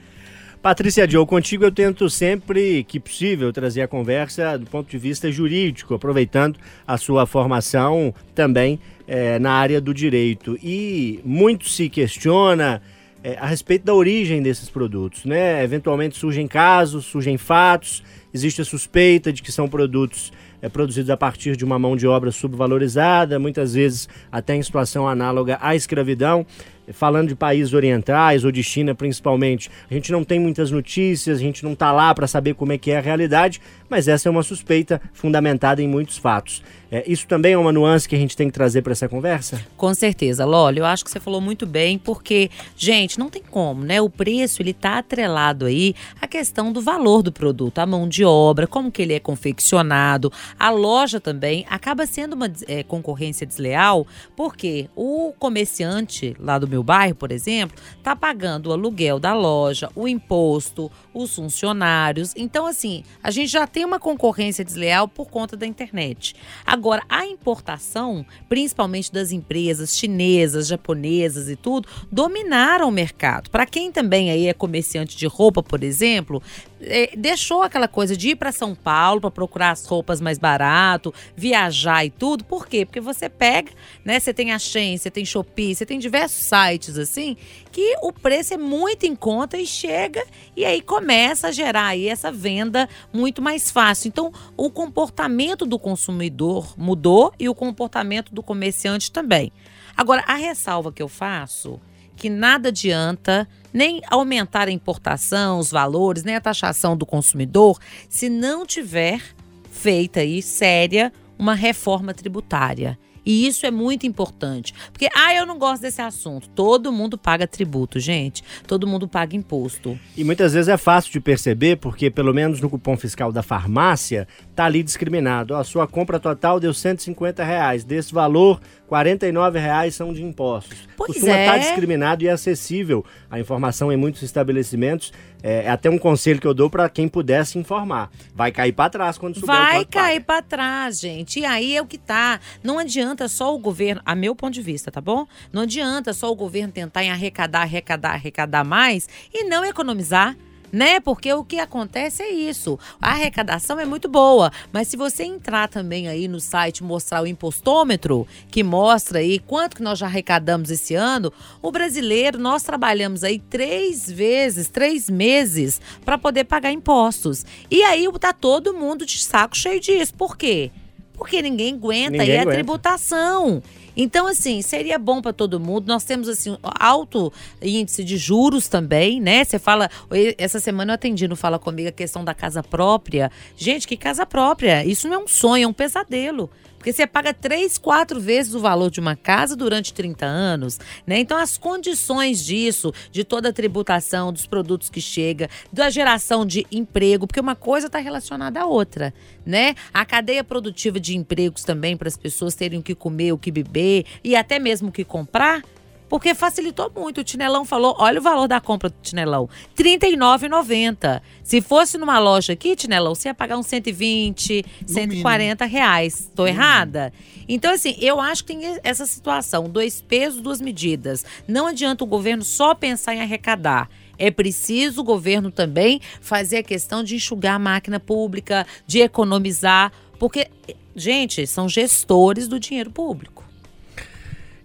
Patrícia 0.61 1.07
Joe, 1.07 1.27
contigo 1.27 1.63
eu 1.63 1.71
tento 1.71 2.09
sempre 2.09 2.83
que 2.85 2.99
possível 2.99 3.53
trazer 3.53 3.83
a 3.83 3.87
conversa 3.87 4.57
do 4.57 4.65
ponto 4.65 4.89
de 4.89 4.97
vista 4.97 5.31
jurídico, 5.31 5.93
aproveitando 5.93 6.57
a 6.87 6.97
sua 6.97 7.27
formação 7.27 8.11
também 8.33 8.79
eh, 9.07 9.37
na 9.37 9.51
área 9.51 9.79
do 9.79 9.93
direito. 9.93 10.57
E 10.63 11.19
muito 11.23 11.69
se 11.69 11.87
questiona 11.87 12.81
eh, 13.25 13.35
a 13.39 13.47
respeito 13.47 13.83
da 13.83 13.93
origem 13.95 14.39
desses 14.43 14.69
produtos, 14.69 15.25
né? 15.25 15.63
Eventualmente 15.63 16.15
surgem 16.15 16.47
casos, 16.47 17.05
surgem 17.05 17.39
fatos, 17.39 18.03
existe 18.31 18.61
a 18.61 18.65
suspeita 18.65 19.33
de 19.33 19.41
que 19.41 19.51
são 19.51 19.67
produtos 19.67 20.31
eh, 20.61 20.69
produzidos 20.69 21.09
a 21.09 21.17
partir 21.17 21.57
de 21.57 21.65
uma 21.65 21.79
mão 21.79 21.95
de 21.95 22.05
obra 22.05 22.31
subvalorizada, 22.31 23.39
muitas 23.39 23.73
vezes 23.73 24.07
até 24.31 24.55
em 24.55 24.61
situação 24.61 25.07
análoga 25.07 25.57
à 25.59 25.75
escravidão. 25.75 26.45
Falando 26.93 27.29
de 27.29 27.35
países 27.35 27.73
orientais 27.73 28.43
ou 28.43 28.51
de 28.51 28.63
China 28.63 28.93
principalmente, 28.93 29.69
a 29.89 29.93
gente 29.93 30.11
não 30.11 30.23
tem 30.23 30.39
muitas 30.39 30.71
notícias, 30.71 31.37
a 31.37 31.41
gente 31.41 31.63
não 31.63 31.73
está 31.73 31.91
lá 31.91 32.13
para 32.13 32.27
saber 32.27 32.53
como 32.53 32.71
é 32.71 32.77
que 32.77 32.91
é 32.91 32.97
a 32.97 33.01
realidade, 33.01 33.61
mas 33.89 34.07
essa 34.07 34.29
é 34.29 34.31
uma 34.31 34.43
suspeita 34.43 35.01
fundamentada 35.13 35.81
em 35.81 35.87
muitos 35.87 36.17
fatos. 36.17 36.61
É, 36.91 37.03
isso 37.07 37.27
também 37.27 37.53
é 37.53 37.57
uma 37.57 37.71
nuance 37.71 38.07
que 38.07 38.15
a 38.15 38.17
gente 38.17 38.37
tem 38.37 38.47
que 38.47 38.53
trazer 38.53 38.81
para 38.81 38.91
essa 38.91 39.09
conversa? 39.09 39.59
Com 39.75 39.93
certeza, 39.93 40.45
Loli, 40.45 40.79
eu 40.79 40.85
acho 40.85 41.03
que 41.03 41.11
você 41.11 41.19
falou 41.19 41.41
muito 41.41 41.65
bem, 41.65 41.97
porque, 41.97 42.49
gente, 42.77 43.17
não 43.19 43.29
tem 43.29 43.41
como, 43.41 43.83
né? 43.83 43.99
O 43.99 44.09
preço, 44.09 44.61
ele 44.61 44.73
tá 44.73 44.99
atrelado 44.99 45.65
aí 45.65 45.95
à 46.21 46.27
questão 46.27 46.71
do 46.71 46.81
valor 46.81 47.21
do 47.21 47.31
produto, 47.31 47.79
a 47.79 47.85
mão 47.85 48.07
de 48.07 48.23
obra, 48.23 48.67
como 48.67 48.91
que 48.91 49.01
ele 49.01 49.13
é 49.13 49.19
confeccionado, 49.19 50.31
a 50.59 50.69
loja 50.69 51.19
também 51.19 51.65
acaba 51.69 52.05
sendo 52.05 52.33
uma 52.33 52.51
eh, 52.67 52.83
concorrência 52.83 53.45
desleal, 53.45 54.05
porque 54.35 54.89
o 54.95 55.33
comerciante 55.37 56.35
lá 56.39 56.59
do 56.59 56.67
meu 56.75 56.83
bairro, 56.83 57.15
por 57.15 57.31
exemplo, 57.31 57.77
tá 58.03 58.15
pagando 58.15 58.67
o 58.67 58.73
aluguel 58.73 59.17
da 59.17 59.33
loja, 59.33 59.89
o 59.95 60.07
imposto, 60.07 60.91
os 61.13 61.33
funcionários. 61.33 62.33
Então, 62.35 62.65
assim, 62.65 63.03
a 63.23 63.31
gente 63.31 63.47
já 63.47 63.65
tem 63.65 63.85
uma 63.85 63.99
concorrência 63.99 64.65
desleal 64.65 65.07
por 65.07 65.29
conta 65.29 65.55
da 65.55 65.65
internet. 65.65 66.35
Agora, 66.65 67.03
a 67.07 67.25
importação, 67.25 68.25
principalmente 68.49 69.11
das 69.11 69.31
empresas 69.31 69.97
chinesas, 69.97 70.67
japonesas 70.67 71.49
e 71.49 71.55
tudo, 71.55 71.87
dominaram 72.11 72.89
o 72.89 72.91
mercado. 72.91 73.49
Para 73.49 73.65
quem 73.65 73.91
também 73.91 74.29
aí 74.29 74.47
é 74.47 74.53
comerciante 74.53 75.15
de 75.15 75.27
roupa, 75.27 75.63
por 75.63 75.81
exemplo, 75.81 76.43
eh, 76.81 77.11
deixou 77.15 77.63
aquela 77.63 77.87
coisa 77.87 78.17
de 78.17 78.29
ir 78.29 78.35
para 78.35 78.51
São 78.51 78.75
Paulo 78.75 79.21
para 79.21 79.31
procurar 79.31 79.71
as 79.71 79.85
roupas 79.85 80.19
mais 80.19 80.37
barato, 80.37 81.13
viajar 81.35 82.05
e 82.05 82.09
tudo. 82.09 82.43
Por 82.43 82.67
quê? 82.67 82.85
Porque 82.85 82.99
você 82.99 83.29
pega, 83.29 83.71
né? 84.03 84.19
Você 84.19 84.33
tem 84.33 84.51
a 84.51 84.59
Shein, 84.59 84.97
você 84.97 85.09
tem 85.09 85.23
Shopee, 85.23 85.73
você 85.73 85.85
tem 85.85 85.97
diversos 85.97 86.43
sites 86.43 86.64
assim, 86.97 87.37
que 87.71 87.95
o 88.01 88.11
preço 88.11 88.53
é 88.53 88.57
muito 88.57 89.05
em 89.05 89.15
conta 89.15 89.57
e 89.57 89.65
chega 89.65 90.25
e 90.55 90.65
aí 90.65 90.81
começa 90.81 91.47
a 91.47 91.51
gerar 91.51 91.87
aí 91.87 92.07
essa 92.07 92.31
venda 92.31 92.87
muito 93.13 93.41
mais 93.41 93.71
fácil. 93.71 94.07
Então, 94.07 94.31
o 94.57 94.69
comportamento 94.69 95.65
do 95.65 95.77
consumidor 95.77 96.73
mudou 96.77 97.33
e 97.39 97.47
o 97.47 97.55
comportamento 97.55 98.33
do 98.33 98.43
comerciante 98.43 99.11
também. 99.11 99.51
Agora, 99.95 100.23
a 100.27 100.35
ressalva 100.35 100.91
que 100.91 101.01
eu 101.01 101.07
faço 101.07 101.79
que 102.15 102.29
nada 102.29 102.69
adianta 102.69 103.47
nem 103.73 104.01
aumentar 104.09 104.67
a 104.67 104.71
importação, 104.71 105.59
os 105.59 105.69
valores, 105.69 106.23
nem 106.23 106.35
a 106.35 106.41
taxação 106.41 106.95
do 106.95 107.05
consumidor, 107.05 107.77
se 108.07 108.29
não 108.29 108.65
tiver 108.65 109.21
feita 109.69 110.21
aí 110.21 110.41
séria 110.41 111.11
uma 111.37 111.53
reforma 111.53 112.13
tributária. 112.13 112.97
E 113.25 113.47
isso 113.47 113.65
é 113.65 113.71
muito 113.71 114.05
importante. 114.05 114.73
Porque, 114.91 115.09
ah, 115.15 115.33
eu 115.33 115.45
não 115.45 115.57
gosto 115.57 115.81
desse 115.81 116.01
assunto. 116.01 116.47
Todo 116.49 116.91
mundo 116.91 117.17
paga 117.17 117.47
tributo, 117.47 117.99
gente. 117.99 118.43
Todo 118.67 118.85
mundo 118.85 119.07
paga 119.07 119.35
imposto. 119.35 119.99
E 120.15 120.23
muitas 120.23 120.53
vezes 120.53 120.69
é 120.69 120.77
fácil 120.77 121.11
de 121.11 121.19
perceber, 121.19 121.77
porque 121.77 122.11
pelo 122.11 122.33
menos 122.33 122.61
no 122.61 122.69
cupom 122.69 122.95
fiscal 122.95 123.31
da 123.31 123.41
farmácia, 123.41 124.27
tá 124.55 124.65
ali 124.65 124.83
discriminado. 124.83 125.55
A 125.55 125.63
sua 125.63 125.87
compra 125.87 126.19
total 126.19 126.59
deu 126.59 126.73
150 126.73 127.43
reais. 127.43 127.83
Desse 127.83 128.13
valor, 128.13 128.61
49 128.87 129.59
reais 129.59 129.95
são 129.95 130.13
de 130.13 130.23
impostos. 130.23 130.87
Pois 130.95 131.13
Costuma 131.13 131.35
é. 131.35 131.45
estar 131.45 131.57
discriminado 131.57 132.23
e 132.23 132.29
acessível 132.29 133.03
a 133.29 133.39
informação 133.39 133.91
em 133.91 133.97
muitos 133.97 134.21
estabelecimentos. 134.21 135.11
É, 135.41 135.65
é 135.65 135.69
até 135.69 135.89
um 135.89 135.97
conselho 135.97 136.39
que 136.39 136.47
eu 136.47 136.53
dou 136.53 136.69
para 136.69 136.87
quem 136.89 137.07
pudesse 137.07 137.57
informar. 137.57 138.09
Vai 138.33 138.51
cair 138.51 138.71
para 138.71 138.89
trás 138.89 139.17
quando 139.17 139.35
souber 139.35 139.55
o 139.55 139.57
Vai 139.57 139.85
paga. 139.85 139.85
cair 139.85 140.23
pra 140.23 140.41
trás, 140.41 140.99
gente. 140.99 141.39
E 141.39 141.45
aí 141.45 141.75
é 141.75 141.81
o 141.81 141.85
que 141.85 141.97
tá. 141.97 142.39
Não 142.63 142.79
adianta 142.79 143.27
só 143.27 143.53
o 143.53 143.59
governo, 143.59 144.01
a 144.05 144.15
meu 144.15 144.35
ponto 144.35 144.53
de 144.53 144.61
vista, 144.61 144.91
tá 144.91 145.01
bom? 145.01 145.27
Não 145.51 145.63
adianta 145.63 146.13
só 146.13 146.31
o 146.31 146.35
governo 146.35 146.71
tentar 146.71 147.03
em 147.03 147.11
arrecadar, 147.11 147.61
arrecadar, 147.61 148.13
arrecadar 148.13 148.63
mais 148.63 149.07
e 149.33 149.43
não 149.45 149.63
economizar. 149.65 150.35
Né? 150.75 150.99
Porque 150.99 151.31
o 151.31 151.41
que 151.45 151.57
acontece 151.57 152.21
é 152.21 152.29
isso. 152.29 152.77
A 153.01 153.11
arrecadação 153.11 153.79
é 153.79 153.85
muito 153.85 154.09
boa, 154.09 154.51
mas 154.73 154.89
se 154.89 154.97
você 154.97 155.23
entrar 155.23 155.69
também 155.69 156.09
aí 156.09 156.27
no 156.27 156.41
site 156.41 156.83
mostrar 156.83 157.23
o 157.23 157.27
impostômetro, 157.27 158.27
que 158.51 158.61
mostra 158.61 159.19
aí 159.19 159.39
quanto 159.39 159.77
que 159.77 159.81
nós 159.81 159.97
já 159.97 160.05
arrecadamos 160.05 160.69
esse 160.69 160.93
ano, 160.93 161.31
o 161.61 161.71
brasileiro, 161.71 162.37
nós 162.37 162.61
trabalhamos 162.61 163.23
aí 163.23 163.39
três 163.39 164.11
vezes, 164.11 164.67
três 164.67 165.09
meses 165.09 165.79
para 166.03 166.17
poder 166.17 166.43
pagar 166.43 166.73
impostos. 166.73 167.45
E 167.71 167.81
aí 167.81 168.05
tá 168.19 168.33
todo 168.33 168.73
mundo 168.73 169.05
de 169.05 169.17
saco 169.19 169.55
cheio 169.55 169.79
disso. 169.79 170.13
Por 170.13 170.35
quê? 170.35 170.71
Porque 171.13 171.41
ninguém 171.41 171.75
aguenta 171.75 172.17
Ninguém 172.17 172.37
a 172.37 172.41
aguenta. 172.41 172.51
tributação. 172.51 173.63
Então, 173.95 174.27
assim, 174.27 174.61
seria 174.61 174.97
bom 174.99 175.21
para 175.21 175.33
todo 175.33 175.59
mundo. 175.59 175.87
Nós 175.87 176.03
temos, 176.03 176.27
assim, 176.27 176.57
alto 176.63 177.31
índice 177.61 178.03
de 178.03 178.17
juros 178.17 178.67
também, 178.67 179.21
né? 179.21 179.43
Você 179.43 179.59
fala. 179.59 179.89
Essa 180.37 180.59
semana 180.59 180.91
eu 180.91 180.95
atendi 180.95 181.27
no 181.27 181.35
Fala 181.35 181.59
Comigo 181.59 181.89
a 181.89 181.91
questão 181.91 182.23
da 182.23 182.33
casa 182.33 182.61
própria. 182.61 183.31
Gente, 183.55 183.87
que 183.87 183.97
casa 183.97 184.25
própria? 184.25 184.85
Isso 184.85 185.07
não 185.07 185.15
é 185.15 185.19
um 185.19 185.27
sonho, 185.27 185.63
é 185.63 185.67
um 185.67 185.73
pesadelo. 185.73 186.49
Porque 186.85 186.93
você 186.93 187.07
paga 187.07 187.33
três, 187.33 187.79
quatro 187.79 188.19
vezes 188.19 188.53
o 188.53 188.59
valor 188.59 188.91
de 188.91 188.99
uma 188.99 189.15
casa 189.15 189.55
durante 189.55 189.91
30 189.91 190.23
anos, 190.23 190.79
né? 191.07 191.17
Então 191.17 191.35
as 191.35 191.57
condições 191.57 192.45
disso, 192.45 192.93
de 193.11 193.23
toda 193.23 193.49
a 193.49 193.51
tributação, 193.51 194.31
dos 194.31 194.45
produtos 194.45 194.87
que 194.87 195.01
chega, 195.01 195.49
da 195.73 195.89
geração 195.89 196.45
de 196.45 196.63
emprego, 196.71 197.25
porque 197.25 197.39
uma 197.39 197.55
coisa 197.55 197.87
está 197.87 197.97
relacionada 197.97 198.61
à 198.61 198.67
outra, 198.67 199.11
né? 199.43 199.73
A 199.91 200.05
cadeia 200.05 200.43
produtiva 200.43 200.99
de 200.99 201.17
empregos 201.17 201.63
também 201.63 201.97
para 201.97 202.07
as 202.07 202.17
pessoas 202.17 202.53
terem 202.53 202.77
o 202.77 202.83
que 202.83 202.93
comer, 202.93 203.31
o 203.31 203.37
que 203.39 203.49
beber 203.49 204.05
e 204.23 204.35
até 204.35 204.59
mesmo 204.59 204.89
o 204.89 204.91
que 204.91 205.03
comprar. 205.03 205.63
Porque 206.07 206.35
facilitou 206.35 206.91
muito. 206.95 207.21
O 207.21 207.23
Tinelão 207.23 207.65
falou: 207.65 207.95
olha 207.97 208.19
o 208.19 208.23
valor 208.23 208.47
da 208.47 208.61
compra 208.61 208.89
do 208.89 208.95
Tinelão: 209.01 209.49
R$ 209.77 209.97
39,90. 209.97 211.21
Se 211.43 211.61
fosse 211.61 211.97
numa 211.97 212.19
loja 212.19 212.53
aqui, 212.53 212.75
Tinelão, 212.75 213.15
você 213.15 213.29
ia 213.29 213.33
pagar 213.33 213.57
uns 213.57 213.67
120, 213.67 214.63
140 214.85 215.65
reais. 215.65 216.31
Tô 216.35 216.45
errada? 216.45 217.11
Então, 217.47 217.73
assim, 217.73 217.95
eu 217.99 218.19
acho 218.19 218.43
que 218.43 218.55
tem 218.55 218.79
essa 218.83 219.05
situação: 219.05 219.69
dois 219.69 220.01
pesos, 220.01 220.41
duas 220.41 220.61
medidas. 220.61 221.25
Não 221.47 221.67
adianta 221.67 222.03
o 222.03 222.07
governo 222.07 222.43
só 222.43 222.75
pensar 222.75 223.15
em 223.15 223.21
arrecadar. 223.21 223.89
É 224.17 224.31
preciso 224.31 225.01
o 225.01 225.03
governo 225.03 225.51
também 225.51 225.99
fazer 226.21 226.57
a 226.57 226.63
questão 226.63 227.03
de 227.03 227.15
enxugar 227.15 227.55
a 227.55 227.59
máquina 227.59 227.99
pública, 227.99 228.65
de 228.87 228.99
economizar, 228.99 229.91
porque, 230.17 230.47
gente, 230.95 231.45
são 231.45 231.67
gestores 231.67 232.47
do 232.47 232.59
dinheiro 232.59 232.91
público. 232.91 233.44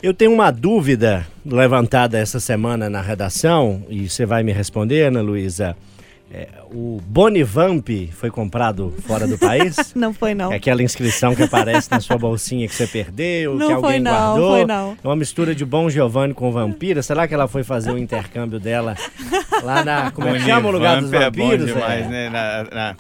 Eu 0.03 0.15
tenho 0.15 0.33
uma 0.33 0.51
dúvida 0.51 1.27
levantada 1.45 2.19
essa 2.19 2.41
semana 2.41 2.89
na 2.89 3.03
redação, 3.03 3.83
e 3.91 4.09
você 4.09 4.25
vai 4.25 4.43
me 4.43 4.53
responder, 4.53 5.03
Ana 5.09 5.21
Luísa. 5.21 5.77
É, 6.33 6.47
o 6.73 7.01
Bonivamp 7.05 7.89
foi 8.13 8.31
comprado 8.31 8.95
fora 9.05 9.27
do 9.27 9.37
país? 9.37 9.77
Não 9.97 10.15
foi, 10.15 10.33
não. 10.33 10.53
É 10.53 10.57
aquela 10.57 10.81
inscrição 10.81 11.35
que 11.35 11.43
aparece 11.43 11.91
na 11.91 11.99
sua 11.99 12.17
bolsinha 12.17 12.69
que 12.69 12.75
você 12.75 12.87
perdeu, 12.87 13.57
Não 13.57 13.67
que 13.67 13.75
foi, 13.75 13.75
alguém 13.75 14.01
não, 14.01 14.13
guardou. 14.13 14.51
foi, 14.53 14.65
não. 14.65 14.97
É 15.03 15.09
uma 15.09 15.17
mistura 15.17 15.57
de 15.57 15.65
Bom 15.65 15.91
Giovanni 15.91 16.33
com 16.33 16.53
Vampira. 16.53 17.03
Será 17.03 17.27
que 17.27 17.35
ela 17.35 17.49
foi 17.49 17.65
fazer 17.65 17.91
o 17.91 17.99
intercâmbio 17.99 18.61
dela 18.61 18.95
lá 19.65 19.85
na. 19.85 20.13
Como 20.13 20.29
é 20.29 20.35
que 20.35 20.45
chama 20.45 20.69
o 20.69 20.71
lugar 20.73 21.01
dos 21.01 21.11
Bonivamp 21.11 21.27
é 21.27 21.31
bom 21.37 21.49
vampiros? 21.49 21.67
demais, 21.67 22.07
é? 22.07 22.09
né? 22.09 22.31
Na, 22.31 22.63
na- 22.73 22.97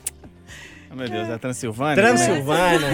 Oh, 0.92 0.96
meu 0.96 1.09
Deus, 1.09 1.29
é 1.29 1.35
a 1.35 1.38
Transilvânia? 1.38 1.96
né? 1.96 2.03
Transilvânia. 2.03 2.90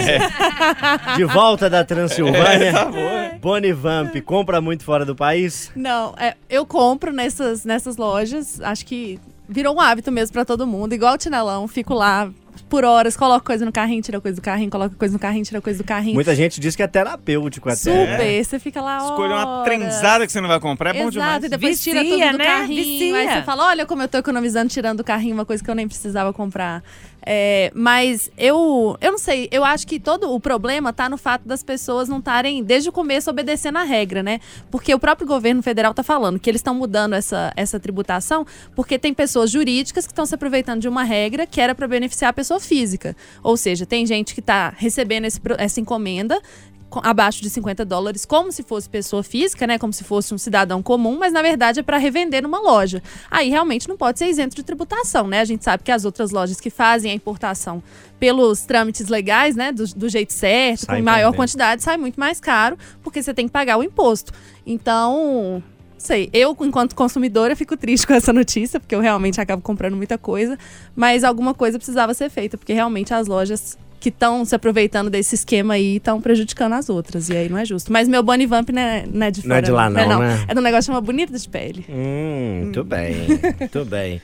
De 1.16 1.24
volta 1.24 1.70
da 1.70 1.82
Transilvânia. 1.84 2.66
É, 2.68 2.72
tá 2.72 2.84
bom. 2.84 3.38
Bonivamp, 3.40 4.14
compra 4.22 4.60
muito 4.60 4.84
fora 4.84 5.04
do 5.04 5.16
país? 5.16 5.70
Não, 5.74 6.14
é, 6.18 6.34
eu 6.50 6.66
compro 6.66 7.12
nessas, 7.12 7.64
nessas 7.64 7.96
lojas, 7.96 8.60
acho 8.60 8.84
que 8.84 9.18
virou 9.48 9.76
um 9.76 9.80
hábito 9.80 10.12
mesmo 10.12 10.32
pra 10.32 10.44
todo 10.44 10.66
mundo, 10.66 10.92
igual 10.92 11.14
o 11.14 11.18
Tinelão, 11.18 11.66
fico 11.68 11.94
lá 11.94 12.30
por 12.68 12.84
horas, 12.84 13.16
coloco 13.16 13.46
coisa 13.46 13.64
no 13.64 13.72
carrinho, 13.72 14.02
tira 14.02 14.20
coisa 14.20 14.36
do 14.36 14.42
carrinho, 14.42 14.70
coloca 14.70 14.94
coisa 14.96 15.12
no 15.12 15.18
carrinho, 15.20 15.44
tira 15.44 15.60
coisa 15.60 15.82
do 15.82 15.86
carrinho. 15.86 16.14
Muita 16.14 16.34
gente 16.34 16.58
diz 16.60 16.74
que 16.74 16.82
é 16.82 16.86
terapêutico 16.86 17.68
até. 17.68 17.76
Super, 17.76 18.44
você 18.44 18.58
fica 18.58 18.80
lá 18.80 18.98
Escolher 18.98 19.34
uma 19.34 19.62
trenzada 19.62 20.26
que 20.26 20.32
você 20.32 20.40
não 20.40 20.48
vai 20.48 20.58
comprar 20.58 20.90
é 20.90 20.92
bom 20.94 21.08
Exato, 21.08 21.12
demais. 21.12 21.44
e 21.44 21.48
depois 21.48 21.82
tira 21.82 22.02
Vicia, 22.02 22.18
tudo 22.18 22.32
do 22.32 22.38
né? 22.38 22.44
carrinho. 22.44 22.84
Vicia. 22.84 23.16
Aí 23.16 23.28
você 23.28 23.42
fala, 23.42 23.66
olha 23.68 23.86
como 23.86 24.02
eu 24.02 24.08
tô 24.08 24.18
economizando 24.18 24.68
tirando 24.68 24.98
do 24.98 25.04
carrinho 25.04 25.34
uma 25.34 25.44
coisa 25.44 25.62
que 25.62 25.70
eu 25.70 25.74
nem 25.74 25.86
precisava 25.86 26.32
comprar. 26.32 26.82
É, 27.28 27.72
mas 27.74 28.30
eu, 28.38 28.96
eu 29.00 29.10
não 29.10 29.18
sei, 29.18 29.48
eu 29.50 29.64
acho 29.64 29.84
que 29.84 29.98
todo 29.98 30.32
o 30.32 30.38
problema 30.38 30.92
tá 30.92 31.08
no 31.08 31.16
fato 31.18 31.42
das 31.46 31.60
pessoas 31.60 32.08
não 32.08 32.18
estarem, 32.18 32.62
desde 32.62 32.88
o 32.88 32.92
começo, 32.92 33.28
obedecendo 33.28 33.78
a 33.78 33.82
regra, 33.82 34.22
né? 34.22 34.38
Porque 34.70 34.94
o 34.94 34.98
próprio 34.98 35.26
governo 35.26 35.60
federal 35.60 35.92
tá 35.92 36.04
falando 36.04 36.38
que 36.38 36.48
eles 36.48 36.60
estão 36.60 36.72
mudando 36.74 37.14
essa, 37.14 37.52
essa 37.56 37.80
tributação 37.80 38.46
porque 38.76 38.96
tem 38.96 39.12
pessoas 39.12 39.50
jurídicas 39.50 40.06
que 40.06 40.12
estão 40.12 40.24
se 40.24 40.36
aproveitando 40.36 40.80
de 40.80 40.88
uma 40.88 41.02
regra 41.02 41.46
que 41.46 41.60
era 41.60 41.74
para 41.74 41.88
beneficiar 41.88 42.30
a 42.30 42.32
pessoa 42.32 42.60
física. 42.60 43.16
Ou 43.42 43.56
seja, 43.56 43.84
tem 43.84 44.06
gente 44.06 44.32
que 44.32 44.40
tá 44.40 44.72
recebendo 44.76 45.24
esse 45.24 45.40
essa 45.58 45.80
encomenda 45.80 46.38
co- 46.38 46.75
abaixo 47.02 47.42
de 47.42 47.50
50 47.50 47.84
dólares, 47.84 48.24
como 48.24 48.50
se 48.52 48.62
fosse 48.62 48.88
pessoa 48.88 49.22
física, 49.22 49.66
né? 49.66 49.78
Como 49.78 49.92
se 49.92 50.04
fosse 50.04 50.32
um 50.32 50.38
cidadão 50.38 50.82
comum, 50.82 51.18
mas 51.18 51.32
na 51.32 51.42
verdade 51.42 51.80
é 51.80 51.82
para 51.82 51.98
revender 51.98 52.42
numa 52.42 52.60
loja. 52.60 53.02
Aí 53.30 53.50
realmente 53.50 53.88
não 53.88 53.96
pode 53.96 54.18
ser 54.18 54.26
isento 54.28 54.56
de 54.56 54.62
tributação, 54.62 55.26
né? 55.26 55.40
A 55.40 55.44
gente 55.44 55.64
sabe 55.64 55.82
que 55.82 55.92
as 55.92 56.04
outras 56.04 56.30
lojas 56.30 56.60
que 56.60 56.70
fazem 56.70 57.10
a 57.10 57.14
importação 57.14 57.82
pelos 58.18 58.62
trâmites 58.62 59.08
legais, 59.08 59.56
né? 59.56 59.72
Do, 59.72 59.84
do 59.94 60.08
jeito 60.08 60.32
certo, 60.32 60.86
Sai 60.86 60.98
com 60.98 61.04
maior 61.04 61.18
perdendo. 61.18 61.36
quantidade, 61.36 61.82
sai 61.82 61.96
muito 61.96 62.18
mais 62.18 62.40
caro, 62.40 62.78
porque 63.02 63.22
você 63.22 63.34
tem 63.34 63.46
que 63.46 63.52
pagar 63.52 63.76
o 63.76 63.82
imposto. 63.82 64.32
Então. 64.66 65.62
não 65.62 65.76
Sei, 65.98 66.28
eu, 66.32 66.56
enquanto 66.60 66.94
consumidora, 66.94 67.56
fico 67.56 67.76
triste 67.76 68.06
com 68.06 68.12
essa 68.12 68.32
notícia, 68.32 68.78
porque 68.78 68.94
eu 68.94 69.00
realmente 69.00 69.40
acabo 69.40 69.62
comprando 69.62 69.96
muita 69.96 70.18
coisa, 70.18 70.58
mas 70.94 71.24
alguma 71.24 71.54
coisa 71.54 71.78
precisava 71.78 72.12
ser 72.14 72.30
feita, 72.30 72.56
porque 72.58 72.72
realmente 72.72 73.14
as 73.14 73.26
lojas 73.26 73.78
que 74.06 74.10
estão 74.10 74.44
se 74.44 74.54
aproveitando 74.54 75.10
desse 75.10 75.34
esquema 75.34 75.74
aí 75.74 75.96
estão 75.96 76.20
prejudicando 76.20 76.74
as 76.74 76.88
outras. 76.88 77.28
E 77.28 77.36
aí 77.36 77.48
não 77.48 77.58
é 77.58 77.64
justo. 77.64 77.92
Mas 77.92 78.06
meu 78.06 78.22
Bunny 78.22 78.46
Vamp 78.46 78.68
não 78.70 78.80
é, 78.80 79.04
não 79.04 79.26
é 79.26 79.30
de 79.32 79.42
fora. 79.42 79.48
Não 79.48 79.56
é 79.56 79.62
de 79.62 79.70
lá 79.72 79.90
não, 79.90 80.20
né? 80.20 80.44
É 80.46 80.54
de 80.54 80.60
um 80.60 80.62
negócio 80.62 80.82
que 80.82 80.94
chama 80.94 81.00
Bonita 81.00 81.36
de 81.36 81.48
Pele. 81.48 81.84
Hum, 81.88 82.60
muito 82.62 82.84
bem, 82.84 83.16
muito 83.58 83.84
bem. 83.84 84.22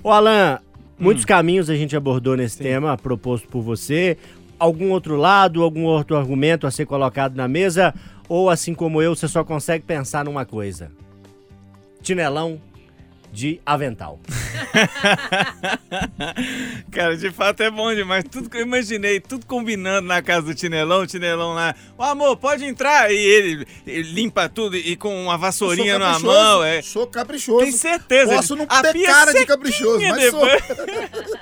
Ô 0.00 0.12
Alan, 0.12 0.60
muitos 0.96 1.24
caminhos 1.24 1.68
a 1.68 1.74
gente 1.74 1.96
abordou 1.96 2.36
nesse 2.36 2.58
tema 2.58 2.96
proposto 2.96 3.48
por 3.48 3.62
você. 3.62 4.16
Algum 4.60 4.92
outro 4.92 5.16
lado, 5.16 5.60
algum 5.64 5.82
outro 5.82 6.16
argumento 6.16 6.64
a 6.64 6.70
ser 6.70 6.86
colocado 6.86 7.34
na 7.34 7.48
mesa? 7.48 7.92
Ou 8.28 8.48
assim 8.48 8.74
como 8.74 9.02
eu, 9.02 9.16
você 9.16 9.26
só 9.26 9.42
consegue 9.42 9.84
pensar 9.84 10.24
numa 10.24 10.44
coisa? 10.44 10.88
Tinelão 12.00 12.60
de 13.36 13.60
avental. 13.66 14.18
Cara, 16.90 17.14
de 17.18 17.30
fato 17.30 17.62
é 17.62 17.70
bom 17.70 17.94
demais. 17.94 18.24
Tudo 18.24 18.48
que 18.48 18.56
eu 18.56 18.62
imaginei, 18.62 19.20
tudo 19.20 19.44
combinando 19.44 20.08
na 20.08 20.22
casa 20.22 20.46
do 20.46 20.54
Tinelão, 20.54 21.02
o 21.02 21.06
Tinelão 21.06 21.52
lá. 21.52 21.74
Ô 21.98 22.02
amor, 22.02 22.38
pode 22.38 22.64
entrar. 22.64 23.12
E 23.12 23.16
ele, 23.16 23.66
ele 23.86 24.10
limpa 24.14 24.48
tudo 24.48 24.74
e 24.74 24.96
com 24.96 25.24
uma 25.24 25.36
vassourinha 25.36 25.98
Sou 25.98 26.00
na 26.00 26.18
mão. 26.18 26.64
É. 26.64 26.80
Sou 26.80 27.06
caprichoso. 27.06 27.62
Tem 27.62 27.72
certeza. 27.72 28.34
Posso 28.34 28.56
não 28.56 28.64
A 28.70 28.82
ter 28.82 29.04
cara 29.04 29.34
de 29.34 29.44
caprichoso, 29.44 30.00
mas 30.00 30.30
sou. 30.30 30.46
depois. 30.46 30.62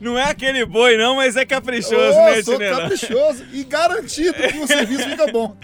Não 0.00 0.18
é 0.18 0.24
aquele 0.24 0.64
boi, 0.64 0.96
não, 0.96 1.16
mas 1.16 1.36
é 1.36 1.44
caprichoso, 1.44 2.16
Ô, 2.16 2.24
né, 2.24 2.42
sou 2.42 2.54
Tinelão? 2.54 2.88
caprichoso 2.88 3.44
e 3.52 3.62
garantido 3.64 4.32
que 4.32 4.58
o 4.58 4.66
serviço 4.66 5.10
fica 5.10 5.26
bom. 5.26 5.54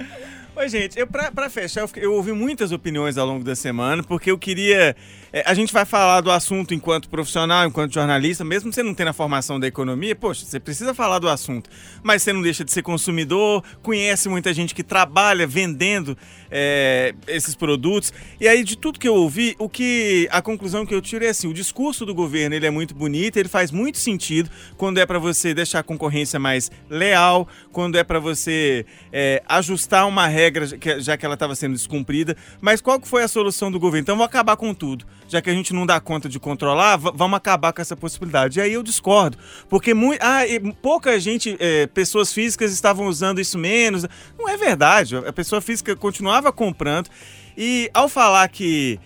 Oi, 0.57 0.69
gente, 0.69 0.97
eu, 0.97 1.05
pra, 1.05 1.33
pra 1.33 1.51
fechar, 1.51 1.81
eu, 1.81 1.91
eu 1.97 2.13
ouvi 2.13 2.31
muitas 2.31 2.71
opiniões 2.71 3.19
ao 3.19 3.27
longo 3.27 3.43
da 3.43 3.57
semana, 3.57 4.05
porque 4.05 4.31
eu 4.31 4.39
queria. 4.39 4.95
é, 5.33 5.43
a 5.45 5.53
gente 5.53 5.73
vai 5.73 5.85
falar 5.85 6.21
do 6.21 6.31
assunto 6.31 6.73
enquanto 6.73 7.09
profissional, 7.09 7.67
enquanto 7.67 7.93
jornalista, 7.93 8.45
mesmo 8.45 8.73
você 8.73 8.81
não 8.81 8.95
tendo 8.95 9.09
a 9.09 9.13
formação 9.13 9.59
da 9.59 9.67
economia, 9.67 10.15
poxa, 10.15 10.47
você 10.47 10.61
precisa 10.61 10.95
falar 10.95 11.19
do 11.19 11.29
assunto. 11.29 11.69
Mas 12.05 12.23
você 12.23 12.33
não 12.33 12.41
deixa 12.41 12.65
de 12.65 12.71
ser 12.71 12.83
consumidor, 12.83 13.65
conhece 13.83 14.29
muita 14.29 14.55
gente 14.55 14.77
que 14.77 14.85
trabalha 14.85 15.45
vendendo 15.45 16.17
é, 16.57 17.13
esses 17.27 17.57
produtos. 17.57 18.13
E 18.41 18.47
aí, 18.47 18.63
de 18.63 18.79
tudo 18.79 19.01
que 19.01 19.09
eu 19.09 19.15
ouvi, 19.17 19.57
o 19.59 19.69
que. 19.69 20.29
A 20.31 20.41
conclusão 20.41 20.87
que 20.87 20.95
eu 20.95 21.03
tiro 21.03 21.25
é 21.25 21.29
assim: 21.31 21.49
o 21.49 21.53
discurso 21.53 22.07
do 22.07 22.15
governo 22.15 22.55
ele 22.55 22.65
é 22.65 22.71
muito 22.71 22.95
bonito, 22.95 23.37
ele 23.37 23.49
faz 23.49 23.73
muito 23.73 23.99
sentido 23.99 24.49
quando 24.77 24.99
é 24.99 25.05
para 25.05 25.19
você 25.19 25.53
deixar 25.53 25.81
a 25.81 25.83
concorrência 25.83 26.39
mais 26.39 26.71
leal, 26.89 27.49
quando 27.73 27.97
é 27.97 28.05
para 28.05 28.21
você 28.21 28.87
é, 29.13 29.43
ajustar 29.49 30.07
uma 30.07 30.29
regra 30.29 30.65
já 31.01 31.17
que, 31.17 31.25
ela 31.27 31.35
estava 31.35 31.57
sendo 31.57 31.73
descumprida. 31.73 32.37
Mas 32.61 32.81
qual 32.81 33.01
que 33.01 33.09
foi 33.09 33.25
a 33.25 33.29
solução 33.29 33.73
do 33.73 33.81
governo? 33.81 34.03
Então 34.03 34.17
vou 34.17 34.25
acabar 34.25 34.57
com 34.57 34.73
tudo. 34.73 35.05
Já 35.27 35.41
que 35.43 35.51
a 35.51 35.55
gente 35.55 35.73
não 35.73 35.85
dá 35.87 35.99
conta 35.99 36.29
de 36.29 36.39
controlar, 36.39 36.97
va- 36.97 37.13
vamos 37.15 37.37
acabar 37.37 37.73
com 37.73 37.81
essa 37.81 37.97
possibilidade. 37.97 38.59
E 38.59 38.63
aí 38.63 38.73
eu 38.75 38.83
discordo. 38.83 39.37
Porque 39.69 39.93
mui- 39.95 40.19
ah, 40.21 40.43
pouca 40.83 41.19
gente, 41.19 41.57
é, 41.59 41.87
pessoas 41.87 42.33
físicas 42.33 42.73
estavam 42.73 43.07
usando 43.07 43.41
isso 43.41 43.59
menos. 43.59 44.05
Não 44.39 44.49
é 44.49 44.57
verdade. 44.57 45.17
A 45.17 45.33
pessoa 45.33 45.61
física 45.61 45.97
continuava 45.97 46.44
comprando. 46.53 47.09
E 47.57 47.91
ao 47.95 48.09
falar 48.09 48.49
que 48.49 48.99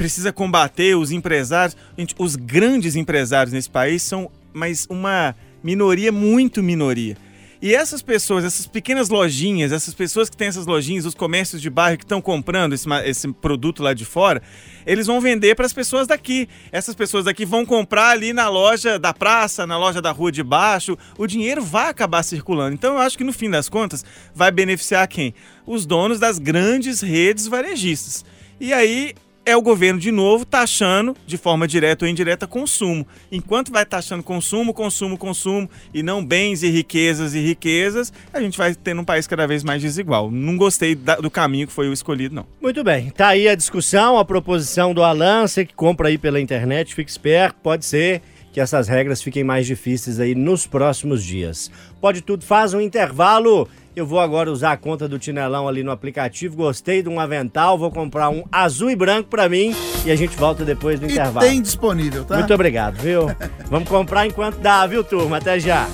precisa 0.00 0.32
combater 0.32 0.96
os 0.96 1.10
empresários. 1.10 1.76
Gente, 1.98 2.14
os 2.18 2.34
grandes 2.34 2.96
empresários 2.96 3.52
nesse 3.52 3.68
país 3.68 4.02
são, 4.02 4.30
mas 4.50 4.86
uma 4.88 5.36
minoria, 5.62 6.10
muito 6.10 6.62
minoria. 6.62 7.18
E 7.62 7.74
essas 7.74 8.00
pessoas, 8.00 8.42
essas 8.42 8.66
pequenas 8.66 9.10
lojinhas, 9.10 9.70
essas 9.70 9.92
pessoas 9.92 10.30
que 10.30 10.36
têm 10.36 10.48
essas 10.48 10.64
lojinhas, 10.64 11.04
os 11.04 11.14
comércios 11.14 11.60
de 11.60 11.68
bairro 11.68 11.98
que 11.98 12.04
estão 12.04 12.20
comprando 12.20 12.72
esse, 12.72 12.88
esse 13.04 13.30
produto 13.34 13.82
lá 13.82 13.92
de 13.92 14.06
fora, 14.06 14.40
eles 14.86 15.06
vão 15.06 15.20
vender 15.20 15.54
para 15.54 15.66
as 15.66 15.72
pessoas 15.72 16.06
daqui. 16.06 16.48
Essas 16.72 16.94
pessoas 16.94 17.26
daqui 17.26 17.44
vão 17.44 17.66
comprar 17.66 18.10
ali 18.10 18.32
na 18.32 18.48
loja 18.48 18.98
da 18.98 19.12
praça, 19.12 19.66
na 19.66 19.76
loja 19.76 20.00
da 20.00 20.10
rua 20.10 20.32
de 20.32 20.42
baixo. 20.42 20.96
O 21.18 21.26
dinheiro 21.26 21.62
vai 21.62 21.90
acabar 21.90 22.22
circulando. 22.22 22.72
Então 22.72 22.94
eu 22.94 23.00
acho 23.00 23.18
que 23.18 23.24
no 23.24 23.32
fim 23.32 23.50
das 23.50 23.68
contas 23.68 24.06
vai 24.34 24.50
beneficiar 24.50 25.06
quem? 25.06 25.34
Os 25.66 25.84
donos 25.84 26.18
das 26.18 26.38
grandes 26.38 27.02
redes 27.02 27.46
varejistas. 27.46 28.24
E 28.58 28.72
aí 28.72 29.14
é 29.50 29.56
o 29.56 29.62
governo 29.62 29.98
de 29.98 30.10
novo 30.10 30.44
taxando 30.44 31.16
de 31.26 31.36
forma 31.36 31.66
direta 31.66 32.04
ou 32.04 32.10
indireta 32.10 32.46
consumo. 32.46 33.06
Enquanto 33.30 33.70
vai 33.72 33.84
taxando 33.84 34.22
consumo, 34.22 34.72
consumo, 34.72 35.18
consumo 35.18 35.68
e 35.92 36.02
não 36.02 36.24
bens 36.24 36.62
e 36.62 36.68
riquezas 36.70 37.34
e 37.34 37.40
riquezas, 37.40 38.12
a 38.32 38.40
gente 38.40 38.56
vai 38.56 38.74
tendo 38.74 39.00
um 39.02 39.04
país 39.04 39.26
cada 39.26 39.46
vez 39.46 39.62
mais 39.64 39.82
desigual. 39.82 40.30
Não 40.30 40.56
gostei 40.56 40.94
da- 40.94 41.16
do 41.16 41.30
caminho 41.30 41.66
que 41.66 41.72
foi 41.72 41.88
o 41.88 41.92
escolhido, 41.92 42.34
não. 42.34 42.46
Muito 42.60 42.82
bem, 42.84 43.10
tá 43.10 43.28
aí 43.28 43.48
a 43.48 43.54
discussão, 43.54 44.18
a 44.18 44.24
proposição 44.24 44.94
do 44.94 45.02
Alan, 45.02 45.46
você 45.46 45.64
que 45.64 45.74
compra 45.74 46.08
aí 46.08 46.16
pela 46.16 46.40
internet, 46.40 46.94
fique 46.94 47.10
esperto, 47.10 47.56
pode 47.62 47.84
ser 47.84 48.22
que 48.52 48.60
essas 48.60 48.88
regras 48.88 49.22
fiquem 49.22 49.44
mais 49.44 49.64
difíceis 49.66 50.18
aí 50.18 50.34
nos 50.34 50.66
próximos 50.66 51.22
dias. 51.24 51.70
Pode 52.00 52.20
tudo, 52.20 52.44
faz 52.44 52.74
um 52.74 52.80
intervalo. 52.80 53.68
Eu 53.94 54.06
vou 54.06 54.20
agora 54.20 54.50
usar 54.50 54.72
a 54.72 54.76
conta 54.76 55.08
do 55.08 55.18
Tinelão 55.18 55.66
ali 55.66 55.82
no 55.82 55.90
aplicativo. 55.90 56.56
Gostei 56.56 57.02
de 57.02 57.08
um 57.08 57.18
avental, 57.18 57.76
vou 57.76 57.90
comprar 57.90 58.30
um 58.30 58.44
azul 58.50 58.88
e 58.90 58.94
branco 58.96 59.28
pra 59.28 59.48
mim 59.48 59.74
e 60.04 60.10
a 60.10 60.16
gente 60.16 60.36
volta 60.36 60.64
depois 60.64 61.00
do 61.00 61.06
E 61.06 61.10
intervalo. 61.12 61.44
tem 61.46 61.60
disponível, 61.60 62.24
tá? 62.24 62.36
Muito 62.38 62.54
obrigado, 62.54 62.94
viu? 62.98 63.26
Vamos 63.68 63.88
comprar 63.88 64.26
enquanto 64.26 64.58
dá, 64.58 64.86
viu, 64.86 65.02
turma? 65.02 65.38
Até 65.38 65.58
já. 65.58 65.88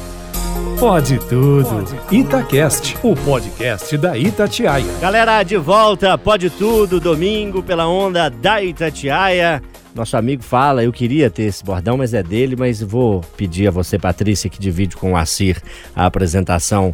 Pode 0.78 1.18
tudo. 1.20 1.86
Itacast, 2.12 2.96
o 3.02 3.14
podcast 3.16 3.96
da 3.96 4.16
Itatiaia. 4.16 4.92
Galera, 5.00 5.42
de 5.42 5.56
volta, 5.56 6.18
pode 6.18 6.50
tudo, 6.50 7.00
domingo, 7.00 7.62
pela 7.62 7.88
onda 7.88 8.28
da 8.28 8.62
Itatiaia. 8.62 9.62
Nosso 9.94 10.18
amigo 10.18 10.42
fala, 10.42 10.84
eu 10.84 10.92
queria 10.92 11.30
ter 11.30 11.44
esse 11.44 11.64
bordão, 11.64 11.96
mas 11.96 12.12
é 12.12 12.22
dele, 12.22 12.54
mas 12.56 12.82
vou 12.82 13.22
pedir 13.38 13.68
a 13.68 13.70
você, 13.70 13.98
Patrícia, 13.98 14.50
que 14.50 14.60
divide 14.60 14.94
com 14.94 15.12
o 15.12 15.16
Assir 15.16 15.56
a 15.94 16.04
apresentação 16.04 16.92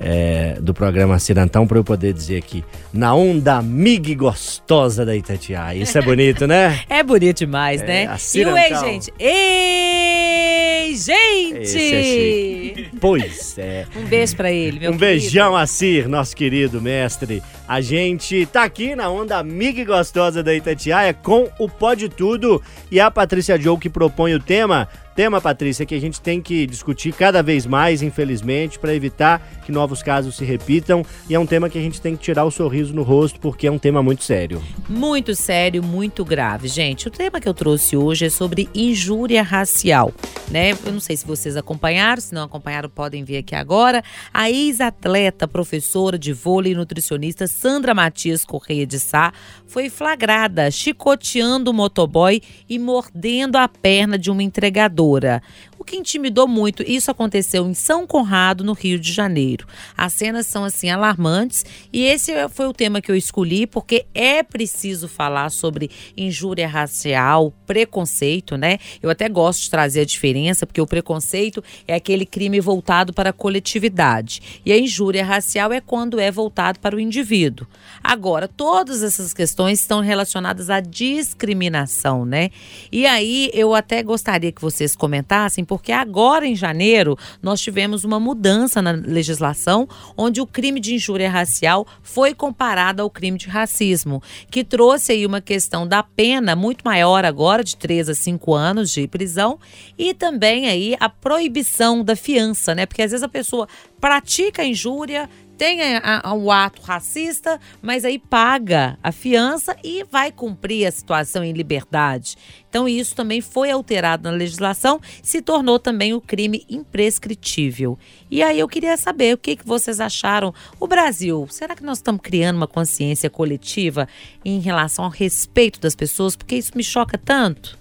é, 0.00 0.56
do 0.60 0.72
programa 0.72 1.18
Cirantão, 1.18 1.66
para 1.66 1.76
eu 1.78 1.84
poder 1.84 2.14
dizer 2.14 2.38
aqui, 2.38 2.64
na 2.92 3.14
onda 3.14 3.60
mig 3.60 4.14
gostosa 4.14 5.04
da 5.04 5.14
Itatiaia. 5.14 5.82
Isso 5.82 5.98
é 5.98 6.02
bonito, 6.02 6.46
né? 6.46 6.80
É 6.88 7.02
bonito 7.02 7.38
demais, 7.38 7.82
É, 7.82 7.86
né? 7.86 8.06
a 8.06 8.16
E 8.16 8.44
o 8.44 8.56
ei, 8.56 8.74
gente? 8.76 9.12
Ei, 9.18 10.94
gente! 10.96 11.78
É. 11.78 12.90
Pois 13.00 13.56
é. 13.58 13.86
Um 13.96 14.04
beijo 14.06 14.36
pra 14.36 14.50
ele, 14.50 14.80
meu 14.80 14.92
um 14.92 14.96
beijão, 14.96 15.54
Assir, 15.56 16.08
nosso 16.08 16.34
querido 16.34 16.80
mestre. 16.80 17.42
A 17.68 17.80
gente 17.80 18.46
tá 18.46 18.64
aqui 18.64 18.96
na 18.96 19.08
onda 19.08 19.36
amiga 19.38 19.80
e 19.80 19.84
gostosa 19.84 20.42
da 20.42 20.54
Itatiaia 20.54 21.14
com 21.14 21.48
o 21.58 21.68
Pode 21.68 22.08
Tudo 22.08 22.62
e 22.90 22.98
a 22.98 23.10
Patrícia 23.10 23.58
Joe 23.60 23.78
que 23.78 23.88
propõe 23.90 24.34
o 24.34 24.40
tema. 24.40 24.88
Tema, 25.20 25.38
Patrícia, 25.38 25.84
que 25.84 25.94
a 25.94 26.00
gente 26.00 26.18
tem 26.18 26.40
que 26.40 26.66
discutir 26.66 27.12
cada 27.12 27.42
vez 27.42 27.66
mais, 27.66 28.00
infelizmente, 28.00 28.78
para 28.78 28.94
evitar 28.94 29.46
que 29.66 29.70
novos 29.70 30.02
casos 30.02 30.34
se 30.34 30.46
repitam. 30.46 31.04
E 31.28 31.34
é 31.34 31.38
um 31.38 31.44
tema 31.44 31.68
que 31.68 31.76
a 31.76 31.80
gente 31.82 32.00
tem 32.00 32.16
que 32.16 32.22
tirar 32.22 32.46
o 32.46 32.50
sorriso 32.50 32.94
no 32.94 33.02
rosto, 33.02 33.38
porque 33.38 33.66
é 33.66 33.70
um 33.70 33.78
tema 33.78 34.02
muito 34.02 34.24
sério. 34.24 34.62
Muito 34.88 35.34
sério, 35.34 35.82
muito 35.82 36.24
grave. 36.24 36.68
Gente, 36.68 37.06
o 37.06 37.10
tema 37.10 37.38
que 37.38 37.46
eu 37.46 37.52
trouxe 37.52 37.98
hoje 37.98 38.24
é 38.24 38.30
sobre 38.30 38.66
injúria 38.74 39.42
racial, 39.42 40.10
né? 40.50 40.70
Eu 40.70 40.92
não 40.92 41.00
sei 41.00 41.18
se 41.18 41.26
vocês 41.26 41.54
acompanharam, 41.54 42.22
se 42.22 42.34
não 42.34 42.44
acompanharam, 42.44 42.88
podem 42.88 43.22
ver 43.22 43.36
aqui 43.36 43.54
agora. 43.54 44.02
A 44.32 44.50
ex-atleta, 44.50 45.46
professora 45.46 46.18
de 46.18 46.32
vôlei 46.32 46.72
e 46.72 46.74
nutricionista 46.74 47.46
Sandra 47.46 47.92
Matias 47.92 48.42
Correia 48.42 48.86
de 48.86 48.98
Sá 48.98 49.34
foi 49.66 49.90
flagrada 49.90 50.70
chicoteando 50.70 51.70
o 51.70 51.74
motoboy 51.74 52.40
e 52.66 52.78
mordendo 52.78 53.56
a 53.56 53.68
perna 53.68 54.18
de 54.18 54.30
uma 54.30 54.42
entregadora. 54.42 55.09
O 55.10 55.69
que 55.90 55.96
intimidou 55.96 56.46
muito, 56.46 56.84
isso 56.84 57.10
aconteceu 57.10 57.66
em 57.66 57.74
São 57.74 58.06
Conrado, 58.06 58.62
no 58.62 58.74
Rio 58.74 58.96
de 58.96 59.12
Janeiro. 59.12 59.66
As 59.96 60.12
cenas 60.12 60.46
são 60.46 60.62
assim 60.62 60.88
alarmantes 60.88 61.64
e 61.92 62.04
esse 62.04 62.32
foi 62.50 62.68
o 62.68 62.72
tema 62.72 63.00
que 63.00 63.10
eu 63.10 63.16
escolhi 63.16 63.66
porque 63.66 64.06
é 64.14 64.44
preciso 64.44 65.08
falar 65.08 65.50
sobre 65.50 65.90
injúria 66.16 66.68
racial, 66.68 67.52
preconceito, 67.66 68.56
né? 68.56 68.78
Eu 69.02 69.10
até 69.10 69.28
gosto 69.28 69.62
de 69.62 69.70
trazer 69.70 70.02
a 70.02 70.04
diferença 70.04 70.64
porque 70.64 70.80
o 70.80 70.86
preconceito 70.86 71.62
é 71.88 71.94
aquele 71.94 72.24
crime 72.24 72.60
voltado 72.60 73.12
para 73.12 73.30
a 73.30 73.32
coletividade 73.32 74.60
e 74.64 74.72
a 74.72 74.78
injúria 74.78 75.24
racial 75.24 75.72
é 75.72 75.80
quando 75.80 76.20
é 76.20 76.30
voltado 76.30 76.78
para 76.78 76.94
o 76.94 77.00
indivíduo. 77.00 77.66
Agora, 78.00 78.46
todas 78.46 79.02
essas 79.02 79.34
questões 79.34 79.80
estão 79.80 80.00
relacionadas 80.00 80.70
à 80.70 80.78
discriminação, 80.78 82.24
né? 82.24 82.50
E 82.92 83.06
aí 83.06 83.50
eu 83.52 83.74
até 83.74 84.04
gostaria 84.04 84.52
que 84.52 84.62
vocês 84.62 84.94
comentassem, 84.94 85.64
porque 85.64 85.79
agora 85.92 86.46
em 86.46 86.54
janeiro 86.54 87.16
nós 87.42 87.60
tivemos 87.60 88.04
uma 88.04 88.20
mudança 88.20 88.82
na 88.82 88.90
legislação 88.90 89.88
onde 90.16 90.40
o 90.40 90.46
crime 90.46 90.80
de 90.80 90.94
injúria 90.94 91.30
racial 91.30 91.86
foi 92.02 92.34
comparado 92.34 93.02
ao 93.02 93.08
crime 93.08 93.38
de 93.38 93.48
racismo, 93.48 94.22
que 94.50 94.62
trouxe 94.62 95.12
aí 95.12 95.24
uma 95.24 95.40
questão 95.40 95.86
da 95.86 96.02
pena 96.02 96.54
muito 96.54 96.82
maior 96.84 97.24
agora, 97.24 97.64
de 97.64 97.76
3 97.76 98.08
a 98.10 98.14
5 98.14 98.54
anos 98.54 98.90
de 98.90 99.06
prisão, 99.08 99.58
e 99.96 100.12
também 100.12 100.68
aí 100.68 100.96
a 101.00 101.08
proibição 101.08 102.04
da 102.04 102.14
fiança, 102.14 102.74
né? 102.74 102.86
Porque 102.86 103.02
às 103.02 103.10
vezes 103.10 103.24
a 103.24 103.28
pessoa 103.28 103.68
pratica 104.00 104.62
a 104.62 104.66
injúria, 104.66 105.28
tem 105.60 105.82
a- 105.82 106.22
a- 106.24 106.32
o 106.32 106.50
ato 106.50 106.80
racista, 106.80 107.60
mas 107.82 108.02
aí 108.06 108.18
paga 108.18 108.98
a 109.02 109.12
fiança 109.12 109.76
e 109.84 110.02
vai 110.10 110.32
cumprir 110.32 110.86
a 110.86 110.90
situação 110.90 111.44
em 111.44 111.52
liberdade. 111.52 112.34
Então, 112.66 112.88
isso 112.88 113.14
também 113.14 113.42
foi 113.42 113.70
alterado 113.70 114.22
na 114.30 114.34
legislação, 114.34 114.98
se 115.22 115.42
tornou 115.42 115.78
também 115.78 116.14
o 116.14 116.20
crime 116.20 116.64
imprescritível. 116.66 117.98
E 118.30 118.42
aí 118.42 118.58
eu 118.58 118.66
queria 118.66 118.96
saber 118.96 119.34
o 119.34 119.38
que, 119.38 119.54
que 119.56 119.66
vocês 119.66 120.00
acharam. 120.00 120.54
O 120.78 120.86
Brasil, 120.86 121.46
será 121.50 121.76
que 121.76 121.82
nós 121.84 121.98
estamos 121.98 122.22
criando 122.22 122.56
uma 122.56 122.66
consciência 122.66 123.28
coletiva 123.28 124.08
em 124.42 124.60
relação 124.60 125.04
ao 125.04 125.10
respeito 125.10 125.78
das 125.78 125.94
pessoas? 125.94 126.34
Porque 126.36 126.56
isso 126.56 126.72
me 126.74 126.82
choca 126.82 127.18
tanto. 127.18 127.78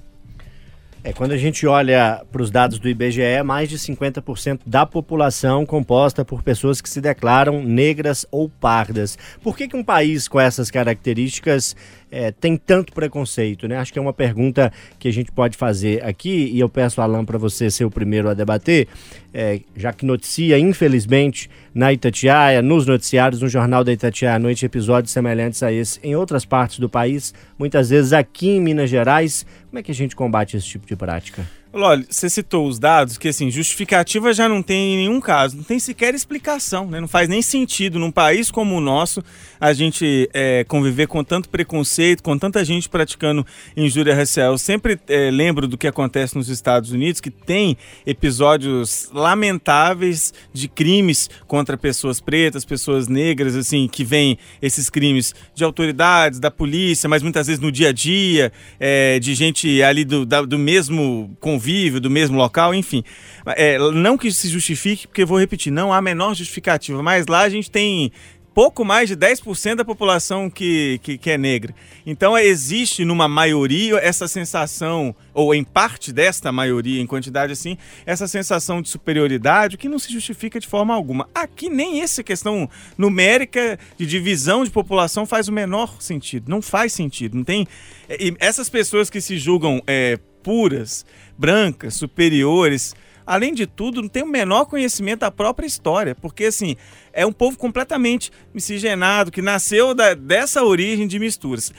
É, 1.02 1.14
quando 1.14 1.32
a 1.32 1.38
gente 1.38 1.66
olha 1.66 2.22
para 2.30 2.42
os 2.42 2.52
dados 2.52 2.78
do 2.78 2.90
IBGE, 2.90 3.42
mais 3.46 3.70
de 3.70 3.78
50% 3.78 4.60
da 4.66 4.86
população 4.86 5.66
composta 5.66 6.26
por 6.26 6.44
pessoas 6.44 6.82
que 6.82 6.90
se 6.90 7.00
declaram 7.00 7.64
negras 7.64 8.26
ou 8.30 8.50
pardas. 8.50 9.18
Por 9.42 9.56
que, 9.56 9.70
que 9.70 9.78
um 9.78 9.84
país 9.84 10.28
com 10.28 10.38
essas 10.38 10.70
características 10.70 11.74
é, 12.12 12.32
tem 12.32 12.58
tanto 12.58 12.92
preconceito? 12.92 13.66
Né? 13.66 13.78
Acho 13.78 13.94
que 13.94 14.00
é 14.00 14.02
uma 14.02 14.12
pergunta 14.12 14.74
que 15.00 15.08
a 15.08 15.14
gente 15.14 15.32
pode 15.32 15.56
fazer 15.56 16.04
aqui 16.04 16.50
e 16.52 16.60
eu 16.60 16.68
peço, 16.68 17.02
Alan, 17.02 17.24
para 17.24 17.38
você 17.38 17.72
ser 17.72 17.86
o 17.86 17.92
primeiro 17.92 18.28
a 18.30 18.34
debater, 18.34 18.86
é, 19.34 19.62
já 19.78 19.94
que 19.94 20.06
noticia, 20.06 20.60
infelizmente, 20.60 21.50
na 21.80 21.94
Itatiaia, 21.94 22.62
nos 22.62 22.86
noticiários, 22.86 23.42
no 23.42 23.48
Jornal 23.48 23.86
da 23.86 23.94
Itatiaia 23.94 24.36
à 24.36 24.40
noite, 24.40 24.66
episódios 24.66 25.14
semelhantes 25.14 25.64
a 25.64 25.72
esse 25.72 25.98
em 26.04 26.14
outras 26.14 26.44
partes 26.44 26.78
do 26.78 26.90
país, 26.90 27.34
muitas 27.58 27.90
vezes 27.90 28.12
aqui 28.12 28.50
em 28.50 28.60
Minas 28.60 28.90
Gerais. 28.90 29.46
Como 29.70 29.80
é 29.80 29.82
que 29.82 29.90
a 29.90 29.96
gente 29.96 30.14
combate 30.14 30.58
esse 30.58 30.68
tipo 30.68 30.86
de 30.86 30.98
prática? 30.98 31.48
Olha, 31.72 32.04
você 32.10 32.28
citou 32.28 32.68
os 32.68 32.80
dados, 32.80 33.16
que 33.16 33.28
assim, 33.28 33.52
justificativa 33.52 34.34
já 34.34 34.50
não 34.50 34.60
tem 34.64 34.96
em 34.96 34.98
nenhum 34.98 35.22
caso, 35.22 35.56
não 35.56 35.64
tem 35.64 35.78
sequer 35.78 36.16
explicação, 36.16 36.90
né? 36.90 37.00
Não 37.00 37.08
faz 37.08 37.30
nem 37.30 37.44
sentido 37.44 38.00
num 38.00 38.10
país 38.12 38.50
como 38.50 38.76
o 38.76 38.82
nosso 38.82 39.24
a 39.62 39.72
gente 39.72 40.28
é, 40.34 40.64
conviver 40.64 41.06
com 41.06 41.24
tanto 41.24 41.48
preconceito, 41.48 42.24
com 42.24 42.36
tanta 42.40 42.66
gente 42.66 42.90
praticando 42.90 43.46
injúria 43.78 44.16
racial. 44.16 44.54
Eu 44.54 44.58
sempre 44.58 45.00
é, 45.08 45.30
lembro 45.30 45.68
do 45.68 45.78
que 45.78 45.86
acontece 45.88 46.36
nos 46.36 46.50
Estados 46.50 46.92
Unidos, 46.92 47.22
que 47.22 47.30
tem 47.30 47.78
episódios 48.04 49.08
lamentáveis 49.14 50.34
de 50.52 50.68
crimes 50.68 51.30
contra 51.46 51.78
pessoas 51.78 52.20
pretas, 52.20 52.66
pessoas 52.66 53.08
negras, 53.08 53.56
assim, 53.56 53.88
que 53.88 54.04
vêm 54.04 54.40
esses 54.60 54.90
crimes 54.90 55.36
de 55.54 55.64
autoridades, 55.64 56.40
da 56.40 56.50
polícia, 56.50 57.08
mas 57.08 57.22
muitas 57.22 57.46
vezes 57.46 57.62
no 57.62 57.72
dia 57.72 57.90
a 57.90 57.94
dia, 57.94 58.52
é, 58.80 59.20
de 59.20 59.36
gente 59.36 59.84
ali 59.84 60.04
do, 60.04 60.26
da- 60.26 60.42
do 60.42 60.58
mesmo 60.58 61.30
convívio, 61.40 61.59
do 62.00 62.10
mesmo 62.10 62.38
local, 62.38 62.74
enfim. 62.74 63.04
É, 63.48 63.78
não 63.78 64.18
que 64.18 64.32
se 64.32 64.50
justifique, 64.50 65.08
porque 65.08 65.26
vou 65.26 65.40
repetir, 65.40 65.72
não 65.72 65.94
há 65.94 65.98
a 65.98 66.02
menor 66.02 66.34
justificativa, 66.34 67.02
mas 67.04 67.28
lá 67.28 67.42
a 67.42 67.50
gente 67.50 67.70
tem 67.70 68.12
pouco 68.54 68.84
mais 68.84 69.08
de 69.08 69.16
10% 69.16 69.76
da 69.76 69.86
população 69.86 70.50
que, 70.50 71.00
que, 71.02 71.18
que 71.18 71.30
é 71.30 71.38
negra. 71.38 71.74
Então 72.06 72.38
existe 72.38 73.06
numa 73.06 73.26
maioria 73.26 73.96
essa 74.00 74.28
sensação, 74.28 75.16
ou 75.34 75.56
em 75.56 75.64
parte 75.64 76.12
desta 76.12 76.52
maioria, 76.52 77.02
em 77.02 77.08
quantidade 77.08 77.54
assim, 77.54 77.78
essa 78.06 78.28
sensação 78.28 78.82
de 78.82 78.90
superioridade 78.90 79.78
que 79.78 79.88
não 79.88 79.98
se 79.98 80.12
justifica 80.12 80.60
de 80.60 80.68
forma 80.68 80.94
alguma. 80.94 81.30
Aqui 81.34 81.70
nem 81.70 82.02
essa 82.02 82.22
questão 82.22 82.70
numérica 82.98 83.80
de 83.98 84.06
divisão 84.06 84.66
de 84.66 84.72
população 84.72 85.26
faz 85.26 85.48
o 85.48 85.54
menor 85.54 86.02
sentido. 86.02 86.50
Não 86.50 86.62
faz 86.62 86.92
sentido. 86.92 87.38
Não 87.38 87.46
tem. 87.46 87.66
E 88.10 88.36
essas 88.40 88.68
pessoas 88.68 89.10
que 89.10 89.22
se 89.22 89.38
julgam 89.38 89.82
é, 89.88 90.20
puras, 90.44 91.06
brancas, 91.40 91.94
superiores, 91.94 92.94
além 93.26 93.54
de 93.54 93.66
tudo, 93.66 94.02
não 94.02 94.10
tem 94.10 94.24
o 94.24 94.28
menor 94.28 94.66
conhecimento 94.66 95.22
da 95.22 95.32
própria 95.32 95.66
história, 95.66 96.14
porque 96.14 96.46
assim, 96.46 96.76
é 97.14 97.26
um 97.26 97.32
povo 97.32 97.58
completamente 97.58 98.30
miscigenado, 98.54 99.32
que 99.32 99.42
nasceu 99.42 99.94
da- 99.96 100.14
dessa 100.14 100.64
origem 100.64 101.08
de 101.08 101.18
misturas. 101.18 101.72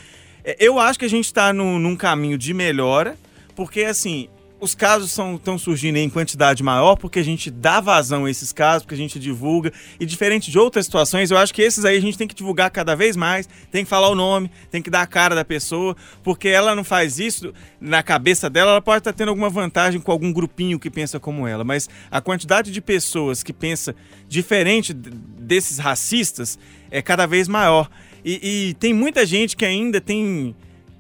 É, 0.43 0.57
Eu 0.59 0.79
acho 0.79 0.99
que 0.99 1.05
a 1.05 1.11
gente 1.11 1.27
está 1.27 1.53
num 1.53 1.95
caminho 1.95 2.39
de 2.39 2.55
melhora, 2.55 3.19
porque 3.55 3.83
assim, 3.85 4.29
os 4.61 4.75
casos 4.75 5.11
estão 5.11 5.59
surgindo 5.59 5.97
em 5.97 6.11
quantidade 6.11 6.63
maior, 6.63 6.97
porque 6.97 7.19
a 7.19 7.25
gente 7.25 7.51
dá 7.51 7.81
vazão 7.81 8.27
a 8.27 8.31
esses 8.31 8.53
casos, 8.53 8.83
porque 8.83 8.95
a 8.95 8.99
gente 8.99 9.19
divulga, 9.19 9.73
e 9.99 10.05
diferente 10.05 10.51
de 10.51 10.59
outras 10.59 10.85
situações, 10.85 11.31
eu 11.31 11.39
acho 11.39 11.55
que 11.55 11.63
esses 11.63 11.85
aí 11.85 11.97
a 11.97 12.01
gente 12.01 12.19
tem 12.19 12.29
que 12.29 12.35
divulgar 12.35 12.71
cada 12.71 12.95
vez 12.95 13.17
mais, 13.17 13.49
tem 13.71 13.85
que 13.85 13.91
falar 13.91 14.09
o 14.09 14.15
nome, 14.15 14.51
tem 14.71 14.83
que 14.83 14.91
dar 14.91 15.03
a 15.03 15.07
cara 15.07 15.35
da 15.35 15.45
pessoa, 15.45 15.97
porque 16.23 16.49
ela 16.49 16.75
não 16.75 16.85
faz 16.85 17.19
isso 17.19 17.55
na 17.81 18.03
cabeça 18.03 18.51
dela, 18.51 18.73
ela 18.73 18.83
pode 18.83 18.99
estar 18.99 19.13
tendo 19.13 19.31
alguma 19.31 19.49
vantagem 19.49 20.01
com 20.01 20.13
algum 20.13 20.33
grupinho 20.33 20.79
que 20.79 20.91
pensa 20.91 21.19
como 21.19 21.49
ela, 21.49 21.65
mas 21.65 21.89
a 22.11 22.21
quantidade 22.21 22.71
de 22.71 22.81
pessoas 22.81 23.43
que 23.43 23.53
pensa 23.53 23.97
diferente 24.29 24.93
desses 24.93 25.79
racistas 25.79 26.59
é 26.91 27.01
cada 27.01 27.27
vez 27.27 27.49
maior. 27.49 27.89
E, 28.23 28.69
e 28.69 28.75
tem 28.75 28.93
muita 28.93 29.25
gente 29.25 29.57
que 29.57 29.65
ainda 29.65 30.01
tem 30.01 30.55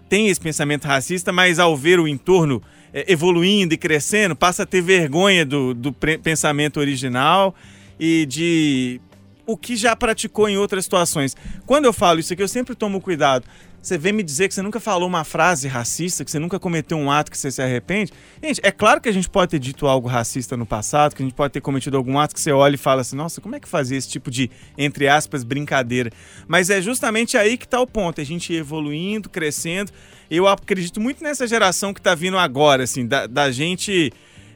tem 0.09 0.29
esse 0.29 0.41
pensamento 0.41 0.87
racista, 0.87 1.33
mas 1.33 1.61
ao 1.61 1.77
ver 1.77 2.01
o 2.01 2.09
entorno 2.09 2.61
evoluindo 2.93 3.75
e 3.75 3.77
crescendo, 3.77 4.35
passa 4.35 4.63
a 4.65 4.67
ter 4.67 4.81
vergonha 4.81 5.45
do, 5.45 5.75
do 5.75 5.93
pensamento 5.93 6.81
original 6.81 7.55
e 7.99 8.27
de 8.27 9.01
o 9.47 9.57
que 9.57 9.77
já 9.77 9.97
praticou 9.97 10.49
em 10.49 10.57
outras 10.57 10.85
situações. 10.85 11.37
Quando 11.67 11.85
eu 11.85 11.93
falo 11.93 12.21
isso 12.21 12.33
aqui, 12.33 12.43
eu 12.43 12.49
sempre 12.49 12.75
tomo 12.75 13.01
cuidado. 13.01 13.45
Você 13.83 13.97
vem 13.97 14.13
me 14.13 14.23
dizer 14.23 14.47
que 14.47 14.55
você 14.55 14.61
nunca 14.61 14.79
falou 14.79 15.09
uma 15.09 15.25
frase 15.25 15.67
racista, 15.67 16.23
que 16.23 16.31
você 16.31 16.39
nunca 16.39 16.61
cometeu 16.61 16.99
um 16.99 17.11
ato 17.11 17.31
que 17.31 17.39
você 17.39 17.51
se 17.51 17.63
arrepende. 17.63 18.13
Gente, 18.43 18.61
é 18.63 18.71
claro 18.71 19.01
que 19.01 19.09
a 19.09 19.13
gente 19.13 19.29
pode 19.29 19.51
ter 19.53 19.59
dito 19.59 19.87
algo 19.87 20.07
racista 20.07 20.55
no 20.55 20.67
passado, 20.67 21.15
que 21.17 21.23
a 21.23 21.25
gente 21.25 21.35
pode 21.35 21.53
ter 21.53 21.63
cometido 21.63 21.97
algum 21.97 22.19
ato 22.19 22.35
que 22.35 22.41
você 22.41 22.53
olha 22.53 22.75
e 22.75 22.79
fala 22.79 23.01
assim, 23.01 23.17
nossa, 23.17 23.41
como 23.41 23.57
é 23.57 23.61
que 23.61 23.67
fazia 23.67 23.97
esse 23.97 24.09
tipo 24.09 24.31
de, 24.31 24.51
entre 24.77 25.09
aspas, 25.09 25.43
brincadeira? 25.43 26.13
Mas 26.47 26.69
é 26.69 26.83
justamente 26.83 27.39
aí 27.39 27.57
que 27.57 27.65
está 27.65 27.81
o 27.81 27.87
ponto, 27.87 28.21
a 28.21 28.25
gente 28.25 28.53
evoluindo, 28.53 29.31
crescendo. 29.31 29.91
Eu 30.31 30.47
acredito 30.47 31.01
muito 31.01 31.25
nessa 31.25 31.47
geração 31.47 31.93
que 31.93 32.01
está 32.01 32.15
vindo 32.15 32.39
agora, 32.39 32.85
assim, 32.85 33.07
da, 33.07 33.27
da 33.27 33.51
gente 33.51 34.13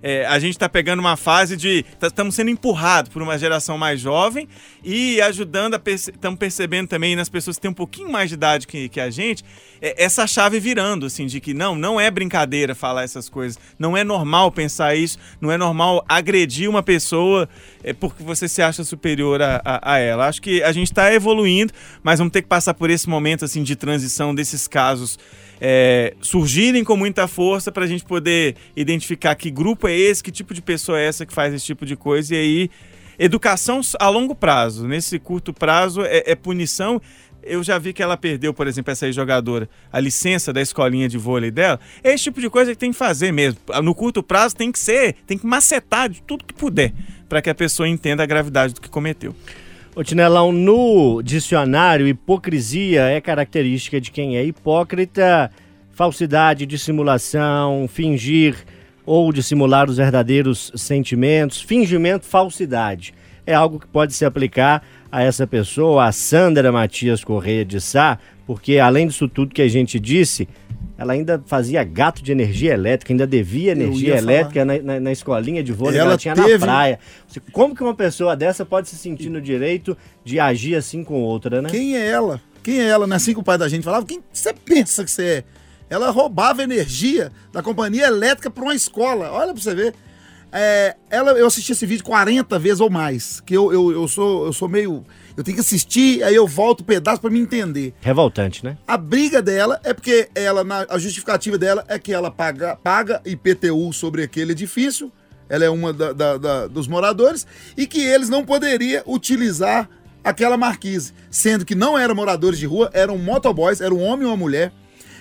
é, 0.07 0.27
a 0.27 0.39
gente 0.39 0.51
está 0.51 0.69
pegando 0.69 1.01
uma 1.01 1.17
fase 1.17 1.57
de. 1.57 1.83
Estamos 2.03 2.35
sendo 2.35 2.51
empurrados 2.51 3.11
por 3.11 3.23
uma 3.23 3.39
geração 3.39 3.79
mais 3.79 3.99
jovem 3.99 4.47
e 4.85 5.19
ajudando. 5.23 5.81
Estamos 5.87 6.39
percebendo 6.39 6.89
também 6.89 7.17
nas 7.17 7.31
pessoas 7.31 7.57
que 7.57 7.63
têm 7.63 7.71
um 7.71 7.75
pouquinho 7.75 8.13
mais 8.13 8.29
de 8.29 8.35
idade 8.35 8.67
que, 8.67 8.91
que 8.91 9.01
a 9.01 9.09
gente, 9.09 9.43
é, 9.81 10.05
essa 10.05 10.27
chave 10.27 10.61
virando, 10.61 11.07
assim, 11.07 11.25
de 11.25 11.41
que 11.41 11.55
não, 11.55 11.75
não 11.75 11.99
é 11.99 12.11
brincadeira 12.11 12.75
falar 12.75 13.05
essas 13.05 13.31
coisas. 13.31 13.59
Não 13.79 13.97
é 13.97 14.05
normal 14.05 14.53
pensar 14.53 14.95
isso, 14.95 15.19
não 15.41 15.51
é 15.51 15.57
normal 15.57 16.05
agredir 16.07 16.69
uma 16.69 16.83
pessoa 16.83 17.49
é, 17.83 17.95
porque 17.95 18.23
você 18.23 18.47
se 18.47 18.61
acha 18.61 18.85
superior 18.85 19.41
a, 19.41 19.63
a, 19.65 19.95
a 19.95 19.99
ela. 19.99 20.29
Acho 20.29 20.43
que 20.43 20.63
a 20.63 20.73
gente 20.73 20.89
está 20.89 21.15
evoluindo, 21.15 21.73
mas 22.03 22.19
vamos 22.19 22.31
ter 22.31 22.43
que 22.43 22.49
passar 22.49 22.75
por 22.75 22.91
esse 22.91 23.09
momento 23.09 23.47
assim 23.47 23.63
de 23.63 23.75
transição 23.75 24.35
desses 24.35 24.69
casos 24.69 25.19
é, 25.61 26.15
surgirem 26.21 26.85
com 26.85 26.97
muita 26.97 27.27
força 27.27 27.71
para 27.71 27.85
a 27.85 27.87
gente 27.87 28.05
poder 28.05 28.57
identificar 28.77 29.35
que 29.35 29.51
grupo 29.51 29.89
é 29.89 29.97
esse, 29.97 30.23
que 30.23 30.31
tipo 30.31 30.55
de 30.55 30.63
pessoa 30.63 30.99
é 30.99 31.07
essa 31.07 31.25
que 31.25 31.33
faz 31.33 31.55
esse 31.55 31.65
tipo 31.65 31.87
de 31.87 31.97
coisa 31.97 32.35
e 32.35 32.39
aí 32.39 32.71
educação 33.19 33.81
a 33.99 34.09
longo 34.09 34.35
prazo. 34.35 34.87
Nesse 34.87 35.19
curto 35.19 35.53
prazo 35.53 36.03
é, 36.03 36.25
é 36.27 36.35
punição. 36.35 37.01
Eu 37.43 37.63
já 37.63 37.79
vi 37.79 37.93
que 37.93 38.03
ela 38.03 38.17
perdeu, 38.17 38.55
por 38.55 38.67
exemplo, 38.67 38.91
essa 38.91 39.11
jogadora, 39.13 39.69
a 39.93 40.01
licença 40.01 40.51
da 40.51 40.63
escolinha 40.63 41.09
de 41.09 41.19
vôlei 41.19 41.51
dela. 41.51 41.79
É 42.03 42.15
esse 42.15 42.25
tipo 42.25 42.41
de 42.41 42.49
coisa 42.49 42.73
que 42.73 42.79
tem 42.79 42.91
que 42.91 42.97
fazer 42.97 43.33
mesmo. 43.33 43.61
No 43.83 43.95
curto 43.95 44.23
prazo 44.23 44.57
tem 44.57 44.73
que 44.73 44.79
ser, 44.79 45.15
tem 45.27 45.37
que 45.37 45.47
macetar 45.47 46.09
de 46.09 46.23
tudo 46.23 46.45
que 46.45 46.55
puder 46.55 46.93
para 47.29 47.43
que 47.43 47.51
a 47.51 47.55
pessoa 47.55 47.87
entenda 47.87 48.23
a 48.23 48.27
gravidade 48.27 48.73
do 48.73 48.81
que 48.81 48.89
cometeu. 48.89 49.35
Ô 49.97 50.03
Tinelão, 50.03 50.51
no 50.51 51.23
dicionário, 51.23 52.09
hipocrisia 52.09 53.03
é 53.03 53.21
característica 53.21 54.01
de 54.01 54.11
quem 54.11 54.37
é 54.37 54.45
hipócrita, 54.45 55.53
falsidade, 55.93 56.67
dissimulação, 56.67 57.87
fingir 57.87 58.57
ou 59.07 59.33
dissimular 59.33 59.89
os 59.89 59.99
verdadeiros 59.99 60.73
sentimentos, 60.75 61.63
fingimento, 61.63 62.27
falsidade. 62.27 63.15
É 63.47 63.55
algo 63.55 63.79
que 63.79 63.87
pode 63.87 64.15
se 64.15 64.25
aplicar 64.25 64.83
a 65.13 65.23
essa 65.23 65.47
pessoa, 65.47 66.07
a 66.07 66.11
Sandra 66.11 66.73
Matias 66.73 67.23
Correia 67.23 67.65
de 67.65 67.81
Sá, 67.81 68.19
porque 68.49 68.81
além 68.81 69.07
disso 69.07 69.29
tudo 69.29 69.55
que 69.55 69.63
a 69.63 69.69
gente 69.69 70.01
disse, 70.01 70.49
ela 70.99 71.13
ainda 71.13 71.43
fazia 71.47 71.83
gato 71.85 72.23
de 72.23 72.31
energia 72.33 72.73
elétrica, 72.73 73.13
ainda 73.13 73.27
devia 73.27 73.73
energia 73.73 74.11
ia 74.15 74.19
elétrica 74.19 74.65
na, 74.65 74.79
na- 74.79 75.01
na 75.01 75.13
escolinha 75.13 75.63
de 75.63 75.73
vôlei 75.73 75.95
que 75.95 75.99
Ela 76.01 76.11
ela 76.11 76.19
tinha 76.19 76.35
teve- 76.35 76.53
na 76.59 76.59
praia. 76.59 76.99
Como 77.53 77.75
que 77.75 77.83
uma 77.83 77.95
pessoa 77.95 78.37
dessa 78.37 78.65
pode 78.65 78.89
se 78.89 78.97
sentir 78.97 79.29
no 79.31 79.41
direito 79.41 79.97
de 80.25 80.39
agir 80.41 80.75
assim 80.77 81.03
com 81.05 81.21
outra, 81.23 81.61
né? 81.63 81.69
Quem 81.71 81.97
é 81.97 82.07
ela? 82.07 82.41
Quem 82.63 82.81
é 82.81 82.85
ela? 82.87 83.07
Não 83.07 83.15
é 83.15 83.17
assim 83.17 83.35
que 83.35 83.41
o 83.41 83.43
pai 83.43 83.59
da 83.59 83.69
gente 83.69 83.83
falava? 83.85 84.07
Quem 84.07 84.21
você 84.33 84.53
pensa 84.53 85.05
que 85.05 85.11
você 85.11 85.23
é? 85.25 85.45
Ela 85.91 86.11
roubava 86.11 86.63
energia 86.63 87.31
da 87.53 87.63
companhia 87.63 88.07
elétrica 88.07 88.51
para 88.51 88.65
uma 88.65 88.75
escola. 88.75 89.31
Olha 89.31 89.53
pra 89.53 89.63
você 89.63 89.75
ver. 89.75 89.95
É, 90.51 90.95
ela, 91.11 91.33
eu 91.33 91.47
assisti 91.47 91.73
esse 91.73 91.85
vídeo 91.85 92.05
40 92.05 92.59
vezes 92.59 92.81
ou 92.81 92.89
mais. 92.89 93.41
Que 93.41 93.55
eu, 93.57 93.73
eu, 93.73 93.91
eu, 93.93 94.09
sou, 94.09 94.47
eu 94.47 94.53
sou 94.53 94.69
meio. 94.69 95.05
Eu 95.37 95.43
tenho 95.43 95.57
que 95.57 95.61
assistir, 95.61 96.23
aí 96.23 96.35
eu 96.35 96.47
volto 96.47 96.83
um 96.83 96.85
pedaço 96.85 97.21
para 97.21 97.31
me 97.31 97.41
entender. 97.41 97.93
Revoltante, 98.01 98.65
né? 98.65 98.77
A 98.87 98.97
briga 98.97 99.43
dela 99.43 99.81
é 99.83 99.93
porque 99.93 100.29
ela, 100.35 100.63
na- 100.63 100.87
a 100.89 100.97
justificativa 100.99 101.59
dela 101.59 101.85
é 101.89 101.99
que 101.99 102.13
ela 102.13 102.31
paga, 102.31 102.77
paga 102.77 103.21
IPTU 103.25 103.93
sobre 103.93 104.23
aquele 104.23 104.53
edifício, 104.53 105.11
ela 105.49 105.65
é 105.65 105.69
uma 105.71 105.93
da- 105.93 106.13
da- 106.13 106.37
da- 106.39 106.67
dos 106.69 106.87
moradores, 106.87 107.47
e 107.77 107.87
que 107.87 108.01
eles 108.01 108.29
não 108.29 108.45
poderiam 108.45 109.03
utilizar 109.07 109.89
aquela 110.23 110.57
marquise, 110.57 111.13
sendo 111.31 111.65
que 111.65 111.75
não 111.75 111.99
eram 111.99 112.15
moradores 112.15 112.59
de 112.59 112.67
rua, 112.67 112.89
eram 112.95 113.19
motoboys, 113.19 113.81
era 113.81 113.93
um 113.93 114.03
homem 114.03 114.25
e 114.27 114.31
uma 114.31 114.37
mulher. 114.37 114.73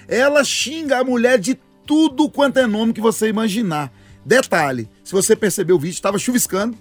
Ela 0.07 0.43
xinga 0.43 0.99
a 0.99 1.03
mulher 1.03 1.39
de 1.39 1.57
tudo 1.85 2.29
quanto 2.29 2.57
é 2.57 2.67
nome 2.67 2.93
que 2.93 3.01
você 3.01 3.27
imaginar. 3.29 3.91
Detalhe, 4.25 4.87
se 5.03 5.11
você 5.11 5.35
percebeu 5.35 5.75
o 5.75 5.79
vídeo, 5.79 5.95
estava 5.95 6.17
chuviscando, 6.17 6.77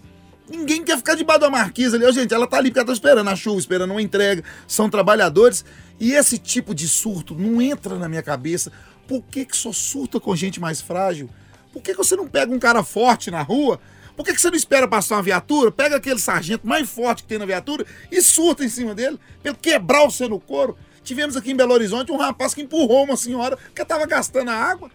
Ninguém 0.49 0.84
quer 0.84 0.97
ficar 0.97 1.14
debaixo 1.14 1.40
da 1.40 1.51
marquise 1.51 1.97
ali. 1.97 2.05
Ô, 2.05 2.12
gente, 2.12 2.34
ela 2.34 2.47
tá 2.47 2.59
ali 2.59 2.70
porque 2.70 2.80
ela 2.80 2.86
tá 2.86 2.93
esperando 2.93 3.28
a 3.28 3.36
chuva, 3.36 3.59
esperando 3.59 3.93
uma 3.93 4.03
entrega. 4.03 4.43
São 4.66 4.90
trabalhadores. 4.90 5.64
E 5.99 6.12
esse 6.12 6.38
tipo 6.38 6.74
de 6.74 6.88
surto 6.88 7.34
não 7.34 7.62
entra 7.62 7.97
na 7.97 8.09
minha 8.09 8.22
cabeça. 8.22 8.72
Por 9.07 9.22
que, 9.22 9.45
que 9.45 9.57
só 9.57 9.72
surta 9.72 10.18
com 10.20 10.34
gente 10.34 10.61
mais 10.61 10.80
frágil? 10.80 11.28
Por 11.72 11.82
que, 11.82 11.93
que 11.93 11.99
você 11.99 12.16
não 12.16 12.28
pega 12.28 12.53
um 12.53 12.59
cara 12.59 12.82
forte 12.82 13.30
na 13.30 13.43
rua? 13.43 13.80
Por 14.16 14.24
que, 14.24 14.34
que 14.34 14.40
você 14.40 14.51
não 14.51 14.57
espera 14.57 14.86
passar 14.86 15.16
uma 15.16 15.22
viatura? 15.22 15.72
Pega 15.72 15.97
aquele 15.97 16.18
sargento 16.18 16.66
mais 16.66 16.88
forte 16.88 17.22
que 17.22 17.28
tem 17.28 17.38
na 17.38 17.47
viatura 17.47 17.86
e 18.11 18.20
surta 18.20 18.64
em 18.64 18.68
cima 18.68 18.95
dele, 18.95 19.18
pra 19.40 19.51
ele 19.51 19.59
quebrar 19.61 20.05
você 20.05 20.28
no 20.28 20.38
couro. 20.38 20.76
Tivemos 21.03 21.36
aqui 21.36 21.51
em 21.51 21.57
Belo 21.57 21.72
Horizonte 21.72 22.12
um 22.12 22.16
rapaz 22.16 22.55
que 22.55 22.62
empurrou 22.62 23.05
uma 23.05 23.16
senhora 23.16 23.59
que 23.74 23.84
tava 23.84 24.07
gastando 24.07 24.51
a 24.51 24.55
água. 24.55 24.90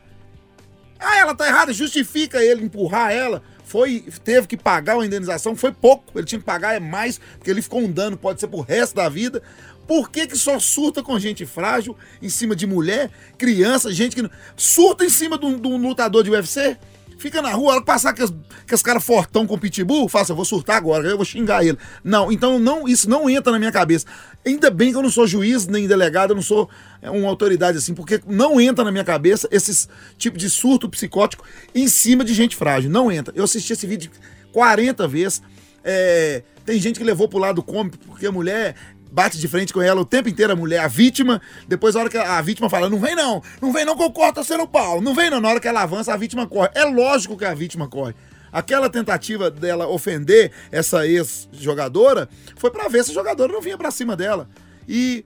Ah, 0.99 1.17
ela 1.17 1.35
tá 1.35 1.47
errada, 1.47 1.73
justifica 1.73 2.43
ele 2.43 2.63
empurrar 2.63 3.11
ela. 3.11 3.43
Foi, 3.67 4.05
teve 4.23 4.47
que 4.47 4.55
pagar 4.55 4.95
uma 4.95 5.05
indenização, 5.05 5.53
foi 5.53 5.73
pouco. 5.73 6.17
Ele 6.17 6.25
tinha 6.25 6.39
que 6.39 6.45
pagar 6.45 6.73
é 6.73 6.79
mais, 6.79 7.19
porque 7.37 7.51
ele 7.51 7.61
ficou 7.61 7.81
um 7.81 7.91
dano, 7.91 8.15
pode 8.15 8.39
ser 8.39 8.47
pro 8.47 8.61
resto 8.61 8.95
da 8.95 9.09
vida. 9.09 9.43
Por 9.85 10.09
que, 10.09 10.25
que 10.25 10.37
só 10.37 10.57
surta 10.57 11.03
com 11.03 11.19
gente 11.19 11.45
frágil, 11.45 11.95
em 12.21 12.29
cima 12.29 12.55
de 12.55 12.65
mulher, 12.65 13.11
criança, 13.37 13.91
gente 13.91 14.15
que. 14.15 14.29
Surta 14.55 15.03
em 15.03 15.09
cima 15.09 15.37
de 15.37 15.45
um, 15.45 15.59
de 15.59 15.67
um 15.67 15.77
lutador 15.77 16.23
de 16.23 16.31
UFC? 16.31 16.77
Fica 17.17 17.41
na 17.41 17.51
rua, 17.51 17.73
ela 17.73 17.81
passar 17.81 18.13
com 18.13 18.23
os 18.71 18.81
caras 18.81 19.03
fortão 19.03 19.47
com 19.47 19.57
pitbull, 19.57 20.07
faça, 20.07 20.31
eu 20.31 20.35
vou 20.35 20.45
surtar 20.45 20.77
agora, 20.77 21.07
eu 21.07 21.15
vou 21.15 21.25
xingar 21.25 21.65
ele. 21.65 21.77
Não, 22.03 22.31
então 22.31 22.59
não, 22.59 22.87
isso 22.87 23.09
não 23.09 23.29
entra 23.29 23.51
na 23.51 23.57
minha 23.57 23.71
cabeça. 23.71 24.05
Ainda 24.45 24.69
bem 24.69 24.91
que 24.91 24.97
eu 24.97 25.01
não 25.01 25.09
sou 25.09 25.25
juiz 25.25 25.65
nem 25.65 25.87
delegado, 25.87 26.31
eu 26.31 26.35
não 26.35 26.43
sou 26.43 26.69
é, 27.01 27.09
uma 27.09 27.27
autoridade 27.27 27.77
assim, 27.77 27.93
porque 27.93 28.21
não 28.27 28.61
entra 28.61 28.85
na 28.85 28.91
minha 28.91 29.03
cabeça 29.03 29.47
esses 29.51 29.89
tipo 30.17 30.37
de 30.37 30.49
surto 30.49 30.87
psicótico 30.87 31.43
em 31.73 31.87
cima 31.87 32.23
de 32.23 32.33
gente 32.33 32.55
frágil. 32.55 32.89
Não 32.89 33.11
entra. 33.11 33.33
Eu 33.35 33.45
assisti 33.45 33.73
esse 33.73 33.87
vídeo 33.87 34.11
40 34.53 35.07
vezes. 35.07 35.41
é, 35.83 36.43
tem 36.65 36.79
gente 36.81 36.99
que 36.99 37.05
levou 37.05 37.29
pro 37.29 37.39
lado 37.39 37.63
cômico, 37.63 37.97
porque 38.05 38.25
a 38.27 38.31
mulher 38.31 38.75
bate 39.11 39.37
de 39.37 39.47
frente 39.47 39.73
com 39.73 39.81
ela 39.81 40.01
o 40.01 40.05
tempo 40.05 40.29
inteiro, 40.29 40.53
a 40.53 40.55
mulher, 40.55 40.79
a 40.79 40.87
vítima. 40.87 41.41
Depois, 41.67 41.95
a 41.95 41.99
hora 41.99 42.09
que 42.09 42.17
a, 42.17 42.41
vítima 42.41 42.69
fala, 42.69 42.89
não 42.89 42.99
vem 42.99 43.15
não, 43.15 43.41
não 43.61 43.71
vem 43.71 43.85
não 43.85 43.95
que 43.95 44.03
eu 44.03 44.11
corto 44.11 44.43
você 44.43 44.57
no 44.57 44.67
pau, 44.67 45.01
não 45.01 45.13
vem 45.13 45.29
não. 45.29 45.41
Na 45.41 45.49
hora 45.49 45.59
que 45.59 45.67
ela 45.67 45.81
avança, 45.81 46.13
a 46.13 46.17
vítima 46.17 46.47
corre. 46.47 46.69
É 46.73 46.83
lógico 46.83 47.37
que 47.37 47.45
a 47.45 47.53
vítima 47.53 47.87
corre. 47.87 48.13
Aquela 48.51 48.89
tentativa 48.89 49.51
dela 49.51 49.87
ofender 49.87 50.51
essa 50.71 51.05
ex-jogadora 51.05 52.29
foi 52.55 52.71
pra 52.71 52.87
ver 52.87 53.03
se 53.03 53.11
a 53.11 53.13
jogadora 53.13 53.51
não 53.51 53.61
vinha 53.61 53.77
pra 53.77 53.91
cima 53.91 54.15
dela. 54.15 54.49
E 54.87 55.25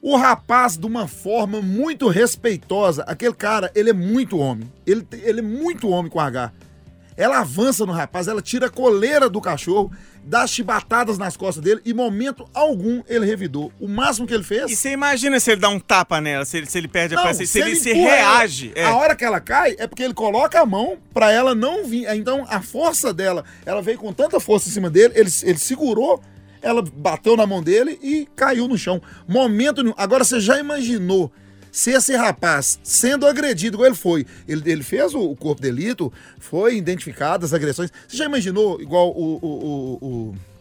o 0.00 0.16
rapaz, 0.16 0.76
de 0.76 0.84
uma 0.84 1.06
forma 1.06 1.62
muito 1.62 2.08
respeitosa, 2.08 3.04
aquele 3.04 3.34
cara, 3.34 3.70
ele 3.74 3.90
é 3.90 3.92
muito 3.92 4.36
homem. 4.36 4.70
Ele, 4.86 5.06
ele 5.22 5.38
é 5.38 5.42
muito 5.42 5.88
homem 5.88 6.10
com 6.10 6.20
H. 6.20 6.52
Ela 7.16 7.40
avança 7.40 7.84
no 7.84 7.92
rapaz, 7.92 8.28
ela 8.28 8.40
tira 8.40 8.66
a 8.66 8.70
coleira 8.70 9.28
do 9.28 9.40
cachorro, 9.40 9.92
dá 10.24 10.46
chibatadas 10.46 11.18
nas 11.18 11.36
costas 11.36 11.62
dele 11.62 11.80
e, 11.84 11.92
momento 11.92 12.48
algum, 12.54 13.02
ele 13.08 13.26
revidou. 13.26 13.72
O 13.78 13.86
máximo 13.88 14.26
que 14.26 14.32
ele 14.34 14.42
fez. 14.44 14.70
E 14.70 14.76
você 14.76 14.90
imagina 14.92 15.38
se 15.38 15.50
ele 15.52 15.60
dá 15.60 15.68
um 15.68 15.78
tapa 15.80 16.20
nela, 16.20 16.44
se 16.44 16.56
ele, 16.56 16.66
se 16.66 16.78
ele 16.78 16.88
perde 16.88 17.14
a 17.14 17.18
Não, 17.18 17.24
paciência, 17.24 17.62
se, 17.62 17.68
ele, 17.68 17.76
se 17.76 17.90
empurra 17.90 18.14
reage. 18.14 18.72
é. 18.74 18.84
A 18.84 18.94
hora 18.96 19.14
que 19.14 19.24
ela 19.24 19.40
cai 19.40 19.76
é 19.78 19.86
porque 19.86 20.02
ele 20.02 20.14
coloca 20.14 20.60
a 20.60 20.66
mão 20.66 20.96
pra 21.12 21.30
ela 21.30 21.54
não 21.54 21.84
vir. 21.84 22.06
Então 22.14 22.46
a 22.48 22.60
força 22.62 23.12
dela, 23.12 23.44
ela 23.66 23.82
veio 23.82 23.98
com 23.98 24.12
tanta 24.12 24.40
força 24.40 24.68
em 24.68 24.72
cima 24.72 24.88
dele, 24.88 25.12
ele, 25.16 25.30
ele 25.42 25.58
segurou, 25.58 26.20
ela 26.62 26.82
bateu 26.82 27.36
na 27.36 27.46
mão 27.46 27.62
dele 27.62 27.98
e 28.02 28.26
caiu 28.36 28.68
no 28.68 28.78
chão. 28.78 29.02
Momento 29.28 29.82
nenhum. 29.82 29.94
Agora 29.98 30.24
você 30.24 30.40
já 30.40 30.58
imaginou 30.58 31.30
se 31.72 31.90
esse 31.90 32.14
rapaz, 32.14 32.78
sendo 32.84 33.26
agredido 33.26 33.76
igual 33.76 33.86
ele 33.86 33.96
foi, 33.96 34.26
ele, 34.46 34.70
ele 34.70 34.82
fez 34.82 35.14
o, 35.14 35.20
o 35.20 35.34
corpo 35.34 35.62
de 35.62 35.68
delito, 35.68 36.12
foi 36.38 36.76
identificado 36.76 37.46
as 37.46 37.54
agressões. 37.54 37.90
Você 38.06 38.18
já 38.18 38.26
imaginou 38.26 38.80
igual 38.80 39.08
o. 39.08 39.38
o, 39.42 39.98
o, 40.02 40.34
o 40.36 40.52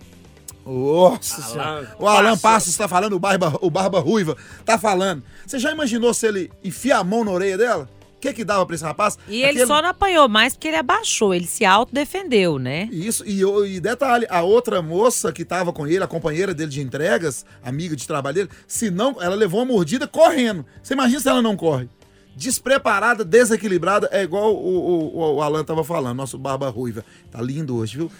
nossa 0.63 1.41
senhora. 1.41 1.95
O 1.99 2.07
Alan 2.07 2.37
Passos 2.37 2.69
está 2.69 2.87
falando, 2.87 3.13
o 3.13 3.19
Barba, 3.19 3.57
o 3.61 3.69
Barba 3.69 3.99
Ruiva 3.99 4.37
tá 4.63 4.77
falando. 4.77 5.23
Você 5.45 5.59
já 5.59 5.71
imaginou 5.71 6.13
se 6.13 6.27
ele 6.27 6.51
enfia 6.63 6.97
a 6.97 7.03
mão 7.03 7.25
na 7.25 7.31
orelha 7.31 7.57
dela? 7.57 7.89
Que 8.21 8.31
que 8.33 8.43
dava 8.45 8.65
pra 8.65 8.75
esse 8.75 8.83
rapaz? 8.83 9.17
E 9.27 9.41
ele 9.41 9.45
Aquele- 9.51 9.65
só 9.65 9.81
não 9.81 9.89
apanhou 9.89 10.29
mais 10.29 10.53
porque 10.53 10.67
ele 10.69 10.77
abaixou, 10.77 11.33
ele 11.33 11.47
se 11.47 11.65
autodefendeu, 11.65 12.57
né? 12.59 12.87
Isso, 12.91 13.23
e, 13.27 13.41
e 13.75 13.79
detalhe, 13.79 14.25
a 14.29 14.41
outra 14.43 14.81
moça 14.81 15.31
que 15.33 15.43
tava 15.43 15.73
com 15.73 15.85
ele, 15.87 16.03
a 16.03 16.07
companheira 16.07 16.53
dele 16.53 16.69
de 16.71 16.81
entregas, 16.81 17.45
amiga 17.63 17.95
de 17.95 18.07
trabalho 18.07 18.35
dele, 18.35 18.49
se 18.67 18.89
não, 18.91 19.21
ela 19.21 19.35
levou 19.35 19.59
uma 19.61 19.73
mordida 19.73 20.07
correndo. 20.07 20.65
Você 20.81 20.93
imagina 20.93 21.19
se 21.19 21.27
ela 21.27 21.41
não 21.41 21.57
corre? 21.57 21.89
Despreparada, 22.35 23.25
desequilibrada, 23.25 24.07
é 24.11 24.23
igual 24.23 24.55
o, 24.55 25.13
o, 25.13 25.35
o 25.35 25.41
Alan 25.41 25.63
tava 25.63 25.83
falando, 25.83 26.15
nosso 26.17 26.37
barba 26.37 26.69
ruiva. 26.69 27.03
Tá 27.29 27.41
lindo 27.41 27.75
hoje, 27.75 27.97
viu? 27.97 28.11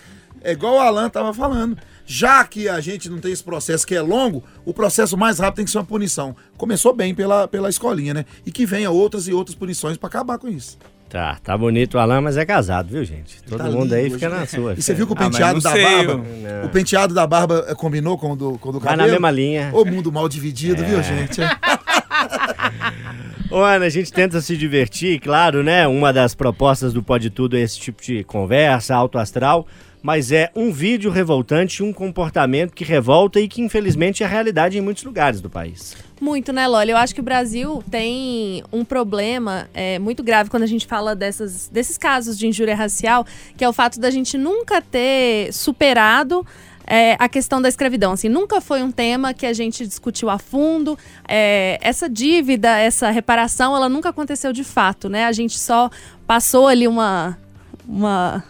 É 0.44 0.52
igual 0.54 0.76
o 0.76 0.80
Alan 0.80 1.10
tava 1.10 1.34
falando. 1.34 1.78
Já 2.06 2.44
que 2.44 2.68
a 2.68 2.80
gente 2.80 3.10
não 3.10 3.20
tem 3.20 3.32
esse 3.32 3.44
processo 3.44 3.86
que 3.86 3.96
é 3.96 4.02
longo, 4.02 4.44
o 4.66 4.74
processo 4.74 5.16
mais 5.16 5.40
rápido 5.40 5.58
tem 5.58 5.66
que 5.66 5.72
ser 5.72 5.78
uma 5.78 5.86
punição. 5.86 6.36
Começou 6.58 6.94
bem 6.94 7.14
pela, 7.16 7.48
pela 7.48 7.70
escolinha, 7.70 8.14
né? 8.14 8.26
E 8.46 8.52
que 8.52 8.66
venha 8.66 8.90
outras 8.92 9.28
e 9.28 9.34
outras 9.34 9.56
punições 9.56 9.98
pra 9.98 10.08
acabar 10.08 10.38
com 10.38 10.48
isso. 10.48 10.78
Tá, 11.10 11.38
tá 11.44 11.58
bonito 11.58 11.96
o 11.96 12.00
Alan, 12.00 12.22
mas 12.22 12.38
é 12.38 12.46
casado, 12.46 12.88
viu, 12.90 13.04
gente? 13.04 13.44
Todo 13.44 13.58
Tá 13.58 13.66
mundo 13.70 13.94
aí 13.94 14.04
lindo 14.04 14.16
fica 14.16 14.28
hoje, 14.28 14.36
na 14.36 14.42
né? 14.42 14.48
sua. 14.48 14.74
E 14.78 14.82
você 14.82 14.94
viu 14.94 15.06
que 15.06 15.12
o 15.12 15.16
Ah, 15.16 15.20
penteado 15.20 15.54
não 15.56 15.62
da 15.62 15.72
sei, 15.74 15.84
barba, 15.84 16.12
eu- 16.14 16.66
o 16.66 16.70
penteado 16.70 17.14
da 17.14 17.28
barba 17.28 17.66
eh, 17.68 17.76
combinou 17.76 18.18
com 18.18 18.32
o 18.32 18.36
do, 18.36 18.58
com 18.58 18.70
o 18.70 18.72
do 18.72 18.80
Vai 18.80 18.92
cabelo? 18.92 19.08
na 19.08 19.12
mesma 19.12 19.32
linha. 19.32 19.72
O 19.74 19.84
mundo 19.86 20.10
mal 20.12 20.28
dividido, 20.30 20.82
É. 20.82 20.86
viu, 20.86 21.04
gente? 21.04 21.42
Ô, 23.52 23.58
Ana, 23.62 23.86
a 23.86 23.90
gente 23.90 24.12
tenta 24.14 24.40
se 24.40 24.56
divertir, 24.56 25.20
claro, 25.20 25.62
né? 25.62 25.86
Uma 25.88 26.14
das 26.14 26.34
propostas 26.34 26.94
do 26.94 27.04
Pode 27.04 27.30
Tudo 27.30 27.58
é 27.58 27.62
esse 27.62 27.78
tipo 27.78 28.02
de 28.02 28.24
conversa, 28.24 28.96
alto 28.96 29.18
astral, 29.18 29.68
mas 30.02 30.32
é 30.32 30.52
um 30.56 30.72
vídeo 30.72 31.12
revoltante, 31.12 31.84
um 31.84 31.94
comportamento 31.94 32.74
que 32.74 32.84
revolta 32.84 33.40
e 33.40 33.48
que 33.48 33.62
infelizmente 33.62 34.24
é 34.24 34.28
realidade 34.28 34.78
em 34.78 34.82
muitos 34.82 35.04
lugares 35.04 35.42
do 35.42 35.50
país. 35.50 35.96
Muito, 36.20 36.54
né, 36.54 36.68
Loli? 36.68 36.92
Eu 36.92 36.98
acho 36.98 37.16
que 37.16 37.20
o 37.20 37.24
Brasil 37.24 37.84
tem 37.90 38.64
um 38.72 38.86
problema 38.86 39.68
é, 39.74 39.98
muito 39.98 40.22
grave 40.22 40.50
quando 40.50 40.64
a 40.64 40.68
gente 40.68 40.86
fala 40.86 41.16
dessas, 41.16 41.68
desses 41.68 41.98
casos 41.98 42.38
de 42.38 42.46
injúria 42.48 42.76
racial, 42.76 43.26
que 43.58 43.64
é 43.64 43.70
o 43.70 43.74
fato 43.74 44.00
da 44.00 44.12
gente 44.12 44.38
nunca 44.38 44.82
ter 44.82 45.52
superado 45.52 46.46
é, 46.86 47.16
a 47.18 47.30
questão 47.30 47.62
da 47.62 47.70
escravidão. 47.70 48.12
Assim, 48.12 48.30
nunca 48.30 48.60
foi 48.62 48.84
um 48.84 48.92
tema 48.92 49.34
que 49.34 49.46
a 49.46 49.54
gente 49.54 49.88
discutiu 49.88 50.30
a 50.30 50.38
fundo. 50.38 50.98
É, 51.28 51.80
essa 51.82 52.10
dívida, 52.10 52.78
essa 52.78 53.10
reparação, 53.10 53.76
ela 53.76 53.90
nunca 53.90 54.10
aconteceu 54.10 54.52
de 54.52 54.64
fato, 54.64 55.10
né? 55.10 55.26
A 55.26 55.32
gente 55.32 55.58
só 55.58 55.90
passou 56.28 56.68
ali 56.68 56.88
uma. 56.88 57.38
uma 57.88 58.44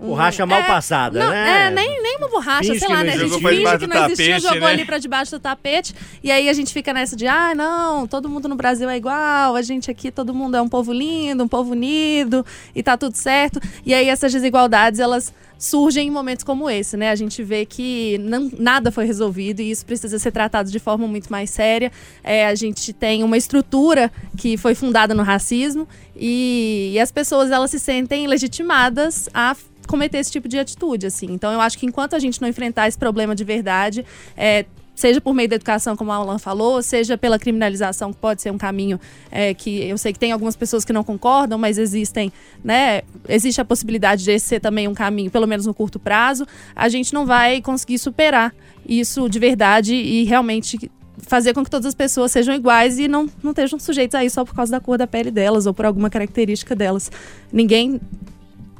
Borracha 0.00 0.46
mal 0.46 0.64
passada, 0.64 1.18
não, 1.18 1.30
né? 1.30 1.66
É, 1.66 1.70
nem, 1.70 2.02
nem 2.02 2.16
uma 2.18 2.28
borracha, 2.28 2.68
Finge 2.68 2.78
sei 2.78 2.88
lá, 2.88 3.02
né? 3.02 3.12
A 3.14 3.18
gente 3.18 3.34
finge 3.34 3.78
que 3.78 3.86
não 3.86 4.04
existiu, 4.06 4.26
tapete, 4.26 4.40
jogou 4.40 4.60
né? 4.60 4.66
ali 4.66 4.84
pra 4.84 4.98
debaixo 4.98 5.30
do 5.32 5.40
tapete. 5.40 5.94
E 6.22 6.30
aí 6.30 6.48
a 6.48 6.52
gente 6.52 6.72
fica 6.72 6.92
nessa 6.92 7.16
de, 7.16 7.26
ah, 7.26 7.54
não, 7.54 8.06
todo 8.06 8.28
mundo 8.28 8.48
no 8.48 8.54
Brasil 8.54 8.88
é 8.88 8.96
igual, 8.96 9.56
a 9.56 9.62
gente 9.62 9.90
aqui, 9.90 10.10
todo 10.10 10.32
mundo 10.32 10.56
é 10.56 10.62
um 10.62 10.68
povo 10.68 10.92
lindo, 10.92 11.42
um 11.42 11.48
povo 11.48 11.72
unido, 11.72 12.46
e 12.74 12.82
tá 12.82 12.96
tudo 12.96 13.16
certo. 13.16 13.60
E 13.84 13.92
aí 13.92 14.08
essas 14.08 14.32
desigualdades, 14.32 15.00
elas 15.00 15.32
surgem 15.58 16.06
em 16.06 16.10
momentos 16.10 16.44
como 16.44 16.70
esse, 16.70 16.96
né? 16.96 17.10
A 17.10 17.16
gente 17.16 17.42
vê 17.42 17.66
que 17.66 18.16
não, 18.18 18.48
nada 18.56 18.92
foi 18.92 19.04
resolvido 19.04 19.60
e 19.60 19.70
isso 19.70 19.84
precisa 19.84 20.18
ser 20.18 20.30
tratado 20.30 20.70
de 20.70 20.78
forma 20.78 21.06
muito 21.08 21.30
mais 21.30 21.50
séria. 21.50 21.90
É, 22.22 22.46
a 22.46 22.54
gente 22.54 22.92
tem 22.92 23.24
uma 23.24 23.36
estrutura 23.36 24.12
que 24.36 24.56
foi 24.56 24.74
fundada 24.74 25.14
no 25.14 25.24
racismo 25.24 25.88
e, 26.14 26.92
e 26.94 27.00
as 27.00 27.10
pessoas 27.10 27.50
elas 27.50 27.72
se 27.72 27.80
sentem 27.80 28.26
legitimadas 28.28 29.28
a 29.34 29.56
cometer 29.88 30.18
esse 30.18 30.30
tipo 30.30 30.46
de 30.46 30.58
atitude, 30.58 31.06
assim. 31.06 31.26
Então 31.32 31.52
eu 31.52 31.60
acho 31.60 31.76
que 31.76 31.86
enquanto 31.86 32.14
a 32.14 32.18
gente 32.18 32.40
não 32.40 32.48
enfrentar 32.48 32.86
esse 32.86 32.96
problema 32.96 33.34
de 33.34 33.42
verdade, 33.42 34.04
é, 34.36 34.64
seja 34.98 35.20
por 35.20 35.32
meio 35.32 35.48
da 35.48 35.54
educação, 35.54 35.96
como 35.96 36.10
a 36.10 36.16
Alan 36.16 36.38
falou, 36.38 36.82
seja 36.82 37.16
pela 37.16 37.38
criminalização, 37.38 38.12
que 38.12 38.18
pode 38.18 38.42
ser 38.42 38.50
um 38.50 38.58
caminho 38.58 39.00
é, 39.30 39.54
que 39.54 39.88
eu 39.88 39.96
sei 39.96 40.12
que 40.12 40.18
tem 40.18 40.32
algumas 40.32 40.56
pessoas 40.56 40.84
que 40.84 40.92
não 40.92 41.04
concordam, 41.04 41.56
mas 41.56 41.78
existem, 41.78 42.32
né? 42.64 43.02
Existe 43.28 43.60
a 43.60 43.64
possibilidade 43.64 44.24
de 44.24 44.38
ser 44.40 44.60
também 44.60 44.88
um 44.88 44.94
caminho, 44.94 45.30
pelo 45.30 45.46
menos 45.46 45.66
no 45.66 45.72
curto 45.72 46.00
prazo, 46.00 46.46
a 46.74 46.88
gente 46.88 47.14
não 47.14 47.24
vai 47.24 47.62
conseguir 47.62 47.98
superar 47.98 48.52
isso 48.86 49.28
de 49.28 49.38
verdade 49.38 49.94
e 49.94 50.24
realmente 50.24 50.90
fazer 51.18 51.54
com 51.54 51.62
que 51.62 51.70
todas 51.70 51.86
as 51.86 51.94
pessoas 51.94 52.32
sejam 52.32 52.54
iguais 52.54 52.98
e 52.98 53.06
não, 53.06 53.28
não 53.42 53.50
estejam 53.50 53.78
sujeitos 53.78 54.14
a 54.14 54.24
isso 54.24 54.34
só 54.34 54.44
por 54.44 54.54
causa 54.54 54.72
da 54.72 54.80
cor 54.80 54.98
da 54.98 55.06
pele 55.06 55.30
delas 55.30 55.66
ou 55.66 55.74
por 55.74 55.84
alguma 55.84 56.10
característica 56.10 56.74
delas. 56.74 57.10
Ninguém 57.52 58.00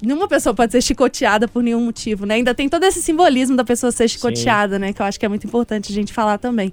Nenhuma 0.02 0.28
pessoa 0.28 0.54
pode 0.54 0.72
ser 0.72 0.80
chicoteada 0.80 1.48
por 1.48 1.62
nenhum 1.62 1.84
motivo, 1.84 2.24
né? 2.24 2.34
Ainda 2.34 2.54
tem 2.54 2.68
todo 2.68 2.84
esse 2.84 3.02
simbolismo 3.02 3.56
da 3.56 3.64
pessoa 3.64 3.90
ser 3.90 4.08
chicoteada, 4.08 4.78
né? 4.78 4.92
Que 4.92 5.02
eu 5.02 5.06
acho 5.06 5.18
que 5.18 5.26
é 5.26 5.28
muito 5.28 5.46
importante 5.46 5.90
a 5.90 5.94
gente 5.94 6.12
falar 6.12 6.38
também. 6.38 6.72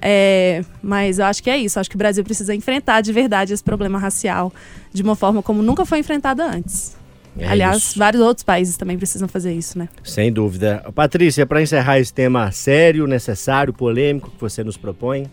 É, 0.00 0.62
mas 0.82 1.18
eu 1.18 1.24
acho 1.24 1.42
que 1.42 1.48
é 1.48 1.56
isso. 1.56 1.78
Eu 1.78 1.80
acho 1.80 1.90
que 1.90 1.96
o 1.96 1.98
Brasil 1.98 2.22
precisa 2.22 2.54
enfrentar 2.54 3.00
de 3.00 3.12
verdade 3.12 3.52
esse 3.52 3.64
problema 3.64 3.98
racial 3.98 4.52
de 4.92 5.02
uma 5.02 5.16
forma 5.16 5.42
como 5.42 5.62
nunca 5.62 5.86
foi 5.86 5.98
enfrentada 5.98 6.44
antes. 6.44 6.96
É 7.38 7.48
Aliás, 7.48 7.78
isso. 7.78 7.98
vários 7.98 8.22
outros 8.22 8.42
países 8.42 8.76
também 8.76 8.96
precisam 8.96 9.28
fazer 9.28 9.52
isso, 9.52 9.78
né? 9.78 9.88
Sem 10.02 10.32
dúvida. 10.32 10.84
Patrícia, 10.94 11.44
para 11.44 11.60
encerrar 11.60 11.98
esse 11.98 12.12
tema 12.12 12.50
sério, 12.50 13.06
necessário, 13.06 13.72
polêmico 13.72 14.30
que 14.30 14.40
você 14.40 14.64
nos 14.64 14.76
propõe. 14.76 15.26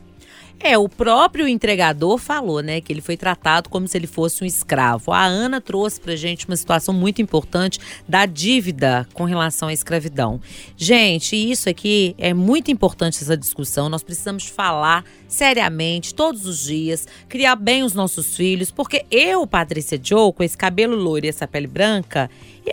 É, 0.59 0.77
o 0.77 0.87
próprio 0.87 1.47
entregador 1.47 2.17
falou, 2.17 2.61
né, 2.61 2.79
que 2.79 2.93
ele 2.93 3.01
foi 3.01 3.17
tratado 3.17 3.69
como 3.69 3.85
se 3.87 3.97
ele 3.97 4.07
fosse 4.07 4.43
um 4.43 4.47
escravo. 4.47 5.11
A 5.11 5.25
Ana 5.25 5.59
trouxe 5.59 5.99
pra 5.99 6.15
gente 6.15 6.47
uma 6.47 6.55
situação 6.55 6.93
muito 6.93 7.21
importante 7.21 7.79
da 8.07 8.25
dívida 8.25 9.05
com 9.13 9.25
relação 9.25 9.67
à 9.67 9.73
escravidão. 9.73 10.39
Gente, 10.77 11.35
isso 11.35 11.67
aqui 11.69 12.15
é 12.17 12.33
muito 12.33 12.71
importante 12.71 13.21
essa 13.21 13.35
discussão. 13.35 13.89
Nós 13.89 14.03
precisamos 14.03 14.45
falar 14.47 15.03
seriamente 15.27 16.13
todos 16.13 16.45
os 16.45 16.63
dias, 16.63 17.07
criar 17.27 17.55
bem 17.57 17.83
os 17.83 17.93
nossos 17.93 18.35
filhos, 18.35 18.71
porque 18.71 19.05
eu, 19.11 19.45
Patrícia 19.45 19.99
Joe, 20.01 20.31
com 20.31 20.43
esse 20.43 20.57
cabelo 20.57 20.95
loiro 20.95 21.25
e 21.25 21.29
essa 21.29 21.47
pele 21.47 21.67
branca, 21.67 22.29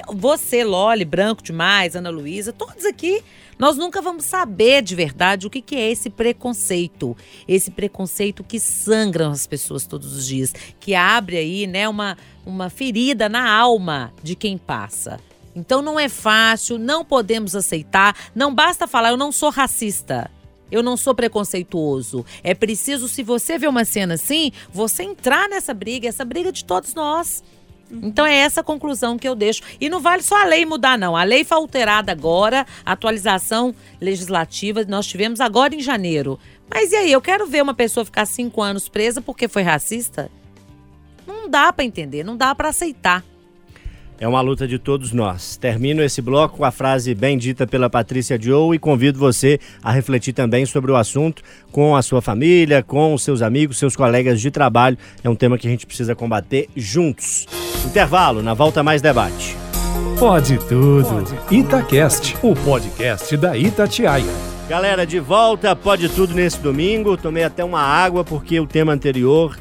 você, 0.08 0.64
Loli, 0.64 1.04
branco 1.04 1.42
demais, 1.42 1.96
Ana 1.96 2.10
Luísa, 2.10 2.52
todos 2.52 2.84
aqui, 2.84 3.22
nós 3.58 3.76
nunca 3.76 4.00
vamos 4.00 4.24
saber 4.24 4.82
de 4.82 4.94
verdade 4.94 5.46
o 5.46 5.50
que, 5.50 5.60
que 5.60 5.76
é 5.76 5.90
esse 5.90 6.08
preconceito. 6.08 7.16
Esse 7.46 7.70
preconceito 7.70 8.42
que 8.42 8.58
sangra 8.58 9.28
as 9.28 9.46
pessoas 9.46 9.86
todos 9.86 10.16
os 10.16 10.26
dias, 10.26 10.54
que 10.78 10.94
abre 10.94 11.36
aí, 11.36 11.66
né, 11.66 11.88
uma, 11.88 12.16
uma 12.46 12.70
ferida 12.70 13.28
na 13.28 13.50
alma 13.50 14.12
de 14.22 14.34
quem 14.34 14.56
passa. 14.56 15.20
Então 15.54 15.82
não 15.82 15.98
é 15.98 16.08
fácil, 16.08 16.78
não 16.78 17.04
podemos 17.04 17.56
aceitar, 17.56 18.16
não 18.34 18.54
basta 18.54 18.86
falar 18.86 19.10
eu 19.10 19.16
não 19.16 19.32
sou 19.32 19.50
racista. 19.50 20.30
Eu 20.70 20.84
não 20.84 20.96
sou 20.96 21.14
preconceituoso. 21.14 22.24
É 22.44 22.54
preciso, 22.54 23.08
se 23.08 23.24
você 23.24 23.58
vê 23.58 23.66
uma 23.66 23.84
cena 23.84 24.14
assim, 24.14 24.52
você 24.72 25.02
entrar 25.02 25.48
nessa 25.48 25.74
briga, 25.74 26.08
essa 26.08 26.24
briga 26.24 26.52
de 26.52 26.64
todos 26.64 26.94
nós. 26.94 27.42
Então 27.90 28.24
é 28.24 28.36
essa 28.36 28.62
conclusão 28.62 29.18
que 29.18 29.28
eu 29.28 29.34
deixo. 29.34 29.62
E 29.80 29.88
não 29.88 30.00
vale 30.00 30.22
só 30.22 30.40
a 30.40 30.44
lei 30.44 30.64
mudar, 30.64 30.96
não. 30.98 31.16
A 31.16 31.24
lei 31.24 31.44
foi 31.44 31.56
alterada 31.56 32.12
agora, 32.12 32.66
atualização 32.84 33.74
legislativa, 34.00 34.84
nós 34.84 35.06
tivemos 35.06 35.40
agora 35.40 35.74
em 35.74 35.80
janeiro. 35.80 36.38
Mas 36.72 36.92
e 36.92 36.96
aí, 36.96 37.12
eu 37.12 37.20
quero 37.20 37.46
ver 37.46 37.62
uma 37.62 37.74
pessoa 37.74 38.04
ficar 38.04 38.26
cinco 38.26 38.62
anos 38.62 38.88
presa 38.88 39.20
porque 39.20 39.48
foi 39.48 39.62
racista? 39.62 40.30
Não 41.26 41.48
dá 41.48 41.72
pra 41.72 41.84
entender, 41.84 42.24
não 42.24 42.36
dá 42.36 42.54
pra 42.54 42.68
aceitar. 42.68 43.24
É 44.20 44.28
uma 44.28 44.42
luta 44.42 44.68
de 44.68 44.78
todos 44.78 45.12
nós. 45.14 45.56
Termino 45.56 46.02
esse 46.02 46.20
bloco 46.20 46.58
com 46.58 46.64
a 46.66 46.70
frase 46.70 47.14
bem 47.14 47.38
dita 47.38 47.66
pela 47.66 47.88
Patrícia 47.88 48.38
Joe 48.38 48.76
e 48.76 48.78
convido 48.78 49.18
você 49.18 49.58
a 49.82 49.90
refletir 49.90 50.34
também 50.34 50.66
sobre 50.66 50.92
o 50.92 50.96
assunto 50.96 51.42
com 51.72 51.96
a 51.96 52.02
sua 52.02 52.20
família, 52.20 52.82
com 52.82 53.14
os 53.14 53.22
seus 53.22 53.40
amigos, 53.40 53.78
seus 53.78 53.96
colegas 53.96 54.38
de 54.38 54.50
trabalho. 54.50 54.98
É 55.24 55.30
um 55.30 55.34
tema 55.34 55.56
que 55.56 55.66
a 55.66 55.70
gente 55.70 55.86
precisa 55.86 56.14
combater 56.14 56.68
juntos. 56.76 57.46
Intervalo, 57.86 58.42
na 58.42 58.52
volta 58.52 58.82
mais 58.82 59.00
debate. 59.00 59.56
Pode 60.18 60.58
tudo. 60.68 61.24
Itacast, 61.50 62.36
o 62.42 62.54
podcast 62.54 63.34
da 63.38 63.56
Itatiaia. 63.56 64.50
Galera, 64.68 65.06
de 65.06 65.18
volta, 65.18 65.74
pode 65.74 66.10
tudo 66.10 66.34
nesse 66.34 66.60
domingo. 66.60 67.16
Tomei 67.16 67.42
até 67.42 67.64
uma 67.64 67.80
água 67.80 68.22
porque 68.22 68.60
o 68.60 68.66
tema 68.66 68.92
anterior 68.92 69.56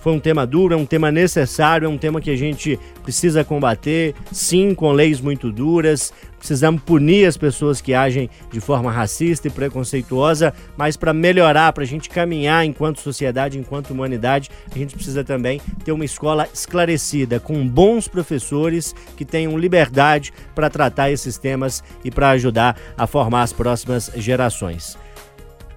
foi 0.00 0.12
um 0.12 0.20
tema 0.20 0.46
duro, 0.46 0.74
é 0.74 0.76
um 0.76 0.86
tema 0.86 1.10
necessário, 1.10 1.86
é 1.86 1.88
um 1.88 1.98
tema 1.98 2.20
que 2.20 2.30
a 2.30 2.36
gente 2.36 2.78
precisa 3.02 3.44
combater, 3.44 4.14
sim, 4.32 4.74
com 4.74 4.92
leis 4.92 5.20
muito 5.20 5.52
duras. 5.52 6.12
Precisamos 6.38 6.82
punir 6.82 7.26
as 7.26 7.36
pessoas 7.36 7.82
que 7.82 7.92
agem 7.92 8.30
de 8.50 8.60
forma 8.60 8.90
racista 8.90 9.48
e 9.48 9.50
preconceituosa, 9.50 10.54
mas 10.74 10.96
para 10.96 11.12
melhorar, 11.12 11.70
para 11.74 11.84
a 11.84 11.86
gente 11.86 12.08
caminhar 12.08 12.64
enquanto 12.64 13.00
sociedade, 13.00 13.58
enquanto 13.58 13.90
humanidade, 13.90 14.48
a 14.74 14.78
gente 14.78 14.94
precisa 14.94 15.22
também 15.22 15.60
ter 15.84 15.92
uma 15.92 16.04
escola 16.04 16.48
esclarecida, 16.52 17.38
com 17.38 17.68
bons 17.68 18.08
professores 18.08 18.94
que 19.18 19.24
tenham 19.24 19.58
liberdade 19.58 20.32
para 20.54 20.70
tratar 20.70 21.10
esses 21.10 21.36
temas 21.36 21.84
e 22.02 22.10
para 22.10 22.30
ajudar 22.30 22.74
a 22.96 23.06
formar 23.06 23.42
as 23.42 23.52
próximas 23.52 24.10
gerações 24.16 24.96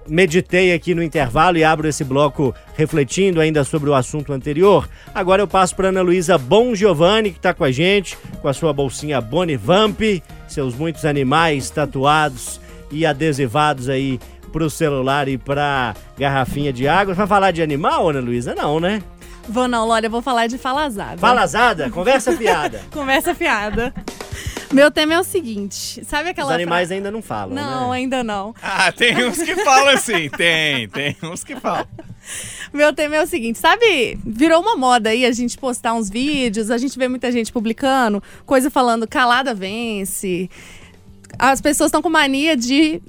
meditei 0.08 0.72
aqui 0.72 0.94
no 0.94 1.02
intervalo 1.02 1.56
e 1.56 1.64
abro 1.64 1.88
esse 1.88 2.04
bloco 2.04 2.54
refletindo 2.76 3.40
ainda 3.40 3.64
sobre 3.64 3.88
o 3.90 3.94
assunto 3.94 4.32
anterior. 4.32 4.88
Agora 5.14 5.42
eu 5.42 5.48
passo 5.48 5.74
para 5.74 5.88
Ana 5.88 6.02
Luísa 6.02 6.36
Bom 6.38 6.74
Giovanni, 6.74 7.30
que 7.30 7.38
está 7.38 7.54
com 7.54 7.64
a 7.64 7.70
gente, 7.70 8.16
com 8.40 8.48
a 8.48 8.52
sua 8.52 8.72
bolsinha 8.72 9.20
Bonivamp, 9.20 10.00
seus 10.48 10.74
muitos 10.74 11.04
animais 11.04 11.70
tatuados 11.70 12.60
e 12.90 13.04
adesivados 13.04 13.88
aí 13.88 14.18
pro 14.52 14.70
celular 14.70 15.26
e 15.28 15.36
pra 15.36 15.94
garrafinha 16.16 16.72
de 16.72 16.86
água. 16.86 17.14
Vai 17.14 17.26
falar 17.26 17.50
de 17.50 17.62
animal, 17.62 18.10
Ana 18.10 18.20
Luísa? 18.20 18.54
Não, 18.54 18.78
né? 18.78 19.02
Vou 19.48 19.68
não, 19.68 19.86
Lória, 19.86 20.06
eu 20.06 20.10
vou 20.10 20.22
falar 20.22 20.46
de 20.46 20.56
falazada. 20.56 21.18
Falazada? 21.18 21.90
Conversa 21.90 22.32
fiada. 22.36 22.80
Conversa 22.90 23.34
fiada. 23.34 23.92
Meu 24.76 24.90
tema 24.90 25.14
é 25.14 25.20
o 25.20 25.24
seguinte, 25.24 26.04
sabe 26.04 26.24
Os 26.24 26.30
aquela 26.30 26.54
animais 26.54 26.88
fra- 26.88 26.96
ainda 26.96 27.10
não 27.10 27.22
falam, 27.22 27.54
Não, 27.54 27.90
né? 27.90 27.96
ainda 27.96 28.24
não. 28.24 28.54
Ah, 28.62 28.90
tem 28.92 29.14
uns 29.26 29.40
que 29.40 29.54
falam 29.56 29.88
assim. 29.88 30.28
Tem, 30.30 30.88
tem 30.88 31.16
uns 31.22 31.44
que 31.44 31.54
falam. 31.56 31.86
Meu 32.72 32.92
tema 32.92 33.16
é 33.16 33.22
o 33.22 33.26
seguinte, 33.26 33.58
sabe? 33.58 34.18
Virou 34.24 34.60
uma 34.62 34.76
moda 34.76 35.10
aí 35.10 35.24
a 35.26 35.32
gente 35.32 35.56
postar 35.58 35.92
uns 35.94 36.08
vídeos, 36.10 36.70
a 36.70 36.78
gente 36.78 36.98
vê 36.98 37.06
muita 37.06 37.30
gente 37.30 37.52
publicando, 37.52 38.22
coisa 38.46 38.70
falando 38.70 39.06
calada 39.06 39.54
vence. 39.54 40.48
As 41.38 41.60
pessoas 41.60 41.88
estão 41.88 42.00
com 42.02 42.08
mania 42.08 42.56
de 42.56 43.00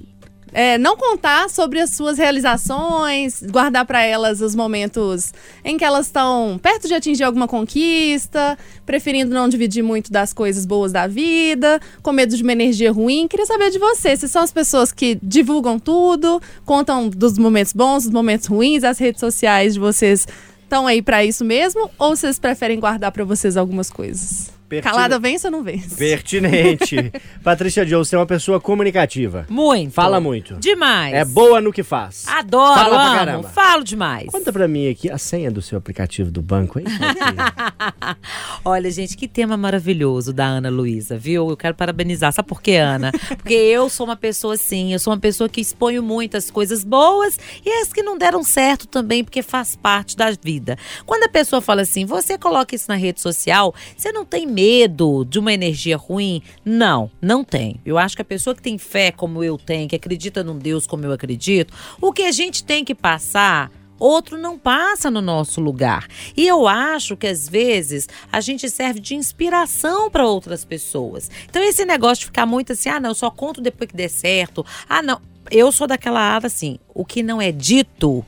é, 0.56 0.78
não 0.78 0.96
contar 0.96 1.50
sobre 1.50 1.82
as 1.82 1.90
suas 1.90 2.18
realizações, 2.18 3.44
guardar 3.44 3.86
para 3.86 4.02
elas 4.02 4.40
os 4.40 4.56
momentos 4.56 5.34
em 5.66 5.78
que 5.78 5.84
elas 5.84 6.06
estão 6.06 6.58
perto 6.64 6.88
de 6.88 6.94
atingir 6.94 7.26
alguma 7.26 7.46
conquista, 7.46 8.58
preferindo 8.86 9.36
não 9.36 9.50
dividir 9.50 9.84
muito 9.84 10.14
das 10.14 10.32
coisas 10.32 10.66
boas 10.66 10.94
da 10.94 11.08
vida, 11.08 11.82
com 12.02 12.14
medo 12.14 12.38
de 12.38 12.42
uma 12.42 12.54
energia 12.54 12.90
ruim. 12.90 13.28
Queria 13.28 13.46
saber 13.46 13.70
de 13.70 13.78
você, 13.78 14.16
se 14.16 14.30
são 14.30 14.44
as 14.44 14.52
pessoas 14.54 14.94
que 14.94 15.20
divulgam 15.22 15.78
tudo, 15.78 16.42
contam 16.64 17.10
dos 17.10 17.38
momentos 17.38 17.74
bons, 17.74 18.06
dos 18.06 18.14
momentos 18.14 18.48
ruins, 18.48 18.86
as 18.86 18.98
redes 18.98 19.20
sociais 19.20 19.74
de 19.74 19.80
vocês 19.82 20.26
estão 20.64 20.88
aí 20.88 21.02
para 21.02 21.26
isso 21.26 21.44
mesmo, 21.44 21.92
ou 22.00 22.16
vocês 22.16 22.40
preferem 22.40 22.80
guardar 22.80 23.12
para 23.12 23.26
vocês 23.26 23.58
algumas 23.58 23.90
coisas? 23.90 24.56
Pertine- 24.68 24.92
Calada 24.94 25.20
vence 25.20 25.46
ou 25.48 25.52
não 25.52 25.64
vence? 25.64 25.96
Pertinente. 25.96 27.12
Patrícia 27.44 27.86
Joe, 27.86 28.00
você 28.04 28.16
é 28.16 28.20
uma 28.20 28.26
pessoa 28.26 28.60
comunicativa. 28.60 29.46
Muito. 29.50 29.94
Fala 29.94 30.20
muito. 30.20 30.56
Demais. 30.56 31.14
É 31.14 31.24
boa 31.24 31.62
no 31.62 31.72
que 31.72 31.84
faz. 31.84 32.26
Adoro, 32.28 32.74
Fala 32.80 32.90
pra 32.96 33.06
amo. 33.08 33.16
caramba. 33.16 33.50
Falo 33.50 33.84
demais. 33.84 34.28
Conta 34.32 34.52
pra 34.52 34.68
mim 34.68 34.90
aqui 34.90 35.10
a 35.10 35.18
senha 35.20 35.52
do 35.52 35.62
seu 35.62 35.78
aplicativo 35.78 36.32
do 36.32 36.42
banco, 36.42 36.80
hein? 36.80 36.86
Olha, 38.64 38.90
gente, 38.90 39.16
que 39.16 39.28
tema 39.28 39.56
maravilhoso 39.56 40.34
da 40.34 40.46
Ana 40.46 40.70
Luísa, 40.70 41.18
viu? 41.18 41.50
Eu 41.50 41.58
quero 41.58 41.76
parabenizar. 41.76 42.34
Sabe 42.34 42.48
por 42.48 42.62
quê, 42.62 42.76
Ana? 42.78 43.12
Porque 43.38 43.54
eu 43.54 43.90
sou 43.90 44.06
uma 44.06 44.16
pessoa 44.16 44.56
assim, 44.56 44.94
eu 44.94 45.00
sou 45.00 45.14
uma 45.14 45.20
pessoa 45.20 45.48
que 45.48 45.62
exponho 45.62 46.02
muito 46.02 46.36
as 46.38 46.50
coisas 46.50 46.84
boas 46.84 47.38
e 47.64 47.70
as 47.82 47.94
que 47.94 48.02
não 48.02 48.18
deram 48.18 48.44
certo 48.44 48.88
também, 48.88 49.24
porque 49.24 49.42
faz 49.42 49.76
parte 49.76 50.16
da 50.18 50.32
vida. 50.32 50.78
Quando 51.06 51.24
a 51.24 51.30
pessoa 51.30 51.62
fala 51.62 51.82
assim, 51.84 52.06
você 52.06 52.38
coloca 52.38 52.76
isso 52.76 52.86
na 52.90 52.96
rede 52.96 53.22
social, 53.22 53.74
você 53.96 54.12
não 54.12 54.26
tem 54.26 54.48
medo 54.56 55.26
de 55.26 55.38
uma 55.38 55.54
energia 55.54 55.98
ruim? 55.98 56.42
Não, 56.64 57.12
não 57.22 57.44
tem. 57.44 57.82
Eu 57.86 57.98
acho 57.98 58.16
que 58.16 58.22
a 58.22 58.26
pessoa 58.26 58.56
que 58.56 58.62
tem 58.62 58.78
fé 58.78 59.12
como 59.12 59.44
eu 59.44 59.58
tenho, 59.58 59.90
que 59.90 59.96
acredita 59.96 60.44
num 60.44 60.58
Deus 60.58 60.88
como 60.88 61.06
eu 61.06 61.12
acredito, 61.12 61.74
o 62.00 62.14
que 62.14 62.24
a 62.24 62.32
gente 62.32 62.64
tem 62.64 62.86
que 62.86 62.96
passar 62.96 63.70
outro 64.00 64.38
não 64.38 64.58
passa 64.58 65.10
no 65.12 65.22
nosso 65.22 65.62
lugar. 65.62 66.08
E 66.36 66.48
eu 66.48 66.68
acho 66.68 67.16
que 67.18 67.28
às 67.28 67.48
vezes 67.48 68.08
a 68.32 68.42
gente 68.42 68.70
serve 68.70 69.00
de 69.00 69.16
inspiração 69.16 70.10
para 70.10 70.26
outras 70.26 70.66
pessoas. 70.66 71.30
Então 71.50 71.62
esse 71.62 71.86
negócio 71.86 72.22
de 72.22 72.26
ficar 72.28 72.46
muito 72.46 72.74
assim, 72.74 72.90
ah, 72.90 73.00
não, 73.00 73.14
só 73.14 73.30
conto 73.30 73.62
depois 73.62 73.90
que 73.90 73.96
der 73.96 74.10
certo. 74.10 74.66
Ah, 74.88 75.02
não, 75.02 75.22
eu 75.52 75.72
sou 75.72 75.88
daquela 75.88 76.20
área 76.20 76.48
assim, 76.48 76.80
o 76.94 77.06
que 77.06 77.22
não 77.22 77.42
é 77.42 77.52
dito 77.52 78.26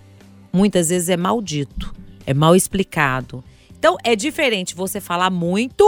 muitas 0.52 0.90
vezes 0.90 1.10
é 1.10 1.18
maldito, 1.18 1.94
é 2.26 2.34
mal 2.34 2.56
explicado. 2.56 3.44
Então 3.78 3.98
é 4.04 4.16
diferente 4.16 4.76
você 4.76 5.00
falar 5.00 5.30
muito 5.30 5.86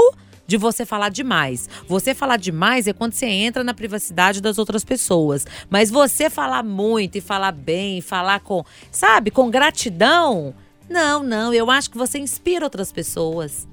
de 0.50 0.58
você 0.58 0.84
falar 0.84 1.10
demais. 1.10 1.70
Você 1.88 2.16
falar 2.16 2.38
demais 2.38 2.88
é 2.88 2.94
quando 2.94 3.14
você 3.14 3.28
entra 3.28 3.64
na 3.64 3.74
privacidade 3.74 4.42
das 4.42 4.58
outras 4.58 4.84
pessoas. 4.84 5.46
Mas 5.70 5.92
você 5.92 6.28
falar 6.28 6.64
muito 6.64 7.20
e 7.20 7.22
falar 7.22 7.52
bem, 7.52 8.02
falar 8.02 8.40
com, 8.40 8.66
sabe, 8.92 9.30
com 9.30 9.52
gratidão, 9.52 10.56
não, 10.90 11.22
não, 11.22 11.54
eu 11.54 11.70
acho 11.70 11.92
que 11.92 11.98
você 12.00 12.18
inspira 12.18 12.66
outras 12.66 12.92
pessoas. 12.92 13.68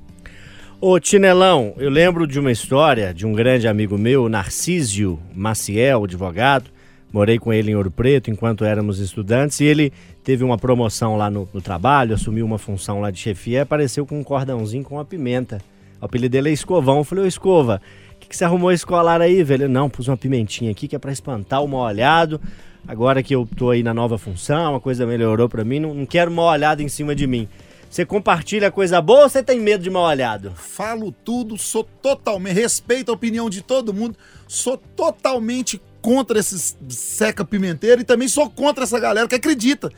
Ô, 0.78 1.00
Tinelão, 1.00 1.72
eu 1.78 1.88
lembro 1.88 2.26
de 2.26 2.38
uma 2.38 2.52
história 2.52 3.14
de 3.14 3.26
um 3.26 3.32
grande 3.32 3.66
amigo 3.66 3.96
meu, 3.96 4.28
Narcísio 4.28 5.18
Maciel, 5.34 6.04
advogado. 6.04 6.70
Morei 7.10 7.38
com 7.38 7.50
ele 7.50 7.70
em 7.70 7.74
Ouro 7.74 7.90
Preto 7.90 8.30
enquanto 8.30 8.66
éramos 8.66 8.98
estudantes 8.98 9.60
e 9.60 9.64
ele 9.64 9.90
teve 10.22 10.44
uma 10.44 10.58
promoção 10.58 11.16
lá 11.16 11.30
no, 11.30 11.48
no 11.54 11.62
trabalho, 11.62 12.14
assumiu 12.14 12.44
uma 12.44 12.58
função 12.58 13.00
lá 13.00 13.10
de 13.10 13.18
chefia 13.18 13.58
e 13.58 13.60
apareceu 13.62 14.04
com 14.04 14.20
um 14.20 14.24
cordãozinho 14.24 14.84
com 14.84 14.96
uma 14.96 15.04
pimenta. 15.06 15.62
O 16.00 16.04
apelido 16.04 16.32
dele 16.32 16.50
é 16.50 16.52
Escovão. 16.52 16.98
Eu 16.98 17.04
falei, 17.04 17.24
ô 17.24 17.26
Escova, 17.26 17.80
o 18.12 18.18
que, 18.18 18.28
que 18.28 18.36
você 18.36 18.44
arrumou 18.44 18.72
esse 18.72 18.84
colar 18.84 19.20
aí, 19.20 19.42
velho? 19.42 19.68
Não, 19.68 19.88
pus 19.88 20.08
uma 20.08 20.16
pimentinha 20.16 20.70
aqui 20.70 20.88
que 20.88 20.96
é 20.96 20.98
pra 20.98 21.12
espantar 21.12 21.62
o 21.62 21.68
mal 21.68 21.82
olhado. 21.82 22.40
Agora 22.88 23.22
que 23.22 23.34
eu 23.34 23.48
tô 23.56 23.70
aí 23.70 23.82
na 23.82 23.92
nova 23.92 24.16
função, 24.16 24.76
a 24.76 24.80
coisa 24.80 25.04
melhorou 25.04 25.48
pra 25.48 25.64
mim, 25.64 25.80
não, 25.80 25.92
não 25.92 26.06
quero 26.06 26.30
mal 26.30 26.46
olhado 26.46 26.82
em 26.82 26.88
cima 26.88 27.14
de 27.14 27.26
mim. 27.26 27.48
Você 27.90 28.04
compartilha 28.04 28.70
coisa 28.70 29.00
boa 29.00 29.24
ou 29.24 29.28
você 29.28 29.42
tem 29.42 29.58
medo 29.58 29.82
de 29.82 29.90
mal 29.90 30.04
olhado? 30.04 30.52
Falo 30.54 31.12
tudo, 31.24 31.56
sou 31.56 31.82
totalmente. 31.82 32.54
Respeito 32.54 33.10
a 33.10 33.14
opinião 33.14 33.48
de 33.48 33.62
todo 33.62 33.94
mundo, 33.94 34.16
sou 34.46 34.76
totalmente 34.76 35.80
contra 36.00 36.38
esses 36.38 36.76
seca 36.88 37.44
pimenteiro 37.44 38.00
e 38.00 38.04
também 38.04 38.28
sou 38.28 38.48
contra 38.50 38.84
essa 38.84 39.00
galera 39.00 39.26
que 39.26 39.34
acredita. 39.34 39.90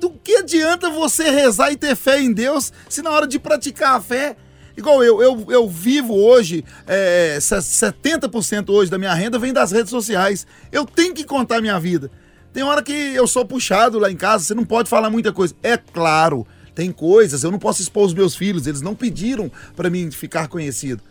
Do 0.00 0.10
que 0.10 0.36
adianta 0.36 0.90
você 0.90 1.30
rezar 1.30 1.72
e 1.72 1.76
ter 1.76 1.96
fé 1.96 2.20
em 2.20 2.32
Deus 2.32 2.72
se 2.88 3.02
na 3.02 3.10
hora 3.10 3.26
de 3.26 3.38
praticar 3.38 3.96
a 3.96 4.00
fé. 4.00 4.36
Igual 4.76 5.04
eu, 5.04 5.22
eu, 5.22 5.46
eu 5.48 5.68
vivo 5.68 6.14
hoje, 6.14 6.64
é, 6.86 7.38
se- 7.40 7.54
70% 7.56 8.70
hoje 8.70 8.90
da 8.90 8.98
minha 8.98 9.14
renda 9.14 9.38
vem 9.38 9.52
das 9.52 9.70
redes 9.70 9.90
sociais. 9.90 10.46
Eu 10.72 10.84
tenho 10.84 11.14
que 11.14 11.24
contar 11.24 11.60
minha 11.60 11.78
vida. 11.78 12.10
Tem 12.52 12.62
hora 12.62 12.82
que 12.82 12.92
eu 12.92 13.26
sou 13.26 13.44
puxado 13.44 13.98
lá 13.98 14.10
em 14.10 14.16
casa, 14.16 14.44
você 14.44 14.54
não 14.54 14.64
pode 14.64 14.88
falar 14.88 15.10
muita 15.10 15.32
coisa. 15.32 15.54
É 15.62 15.76
claro, 15.76 16.46
tem 16.74 16.90
coisas, 16.92 17.42
eu 17.44 17.50
não 17.50 17.58
posso 17.58 17.82
expor 17.82 18.04
os 18.06 18.14
meus 18.14 18.34
filhos, 18.36 18.66
eles 18.66 18.80
não 18.80 18.94
pediram 18.94 19.50
pra 19.76 19.90
mim 19.90 20.10
ficar 20.10 20.48
conhecido. 20.48 21.02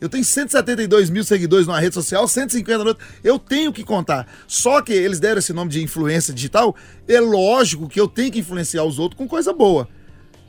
Eu 0.00 0.08
tenho 0.08 0.24
172 0.24 1.10
mil 1.10 1.22
seguidores 1.22 1.66
numa 1.66 1.78
rede 1.78 1.94
social, 1.94 2.26
150 2.26 2.78
na 2.84 2.90
outra. 2.90 3.06
Eu 3.22 3.38
tenho 3.38 3.70
que 3.70 3.84
contar. 3.84 4.26
Só 4.46 4.80
que 4.80 4.94
eles 4.94 5.20
deram 5.20 5.38
esse 5.40 5.52
nome 5.52 5.70
de 5.70 5.82
influência 5.82 6.32
digital. 6.32 6.74
É 7.06 7.20
lógico 7.20 7.86
que 7.86 8.00
eu 8.00 8.08
tenho 8.08 8.32
que 8.32 8.38
influenciar 8.38 8.82
os 8.84 8.98
outros 8.98 9.18
com 9.18 9.28
coisa 9.28 9.52
boa. 9.52 9.86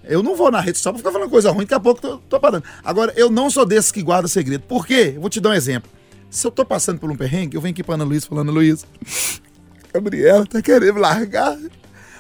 Eu 0.03 0.23
não 0.23 0.35
vou 0.35 0.51
na 0.51 0.59
rede 0.59 0.77
social 0.77 0.93
pra 0.93 0.99
ficar 0.99 1.11
falando 1.11 1.29
coisa 1.29 1.51
ruim, 1.51 1.65
daqui 1.65 1.73
a 1.73 1.79
pouco 1.79 2.01
tô, 2.01 2.17
tô 2.17 2.39
parando. 2.39 2.63
Agora, 2.83 3.13
eu 3.15 3.29
não 3.29 3.49
sou 3.49 3.65
desses 3.65 3.91
que 3.91 4.01
guarda 4.01 4.27
segredo. 4.27 4.63
Por 4.63 4.85
quê? 4.85 5.13
Eu 5.15 5.21
vou 5.21 5.29
te 5.29 5.39
dar 5.39 5.49
um 5.49 5.53
exemplo. 5.53 5.89
Se 6.29 6.47
eu 6.47 6.51
tô 6.51 6.65
passando 6.65 6.99
por 6.99 7.11
um 7.11 7.15
perrengue, 7.15 7.55
eu 7.55 7.61
venho 7.61 7.73
aqui 7.73 7.83
pra 7.83 7.95
Ana 7.95 8.03
Luiz 8.03 8.25
falando, 8.25 8.51
Luiz, 8.51 8.85
Gabriela 9.93 10.45
tá 10.45 10.61
querendo 10.61 10.99
largar. 10.99 11.57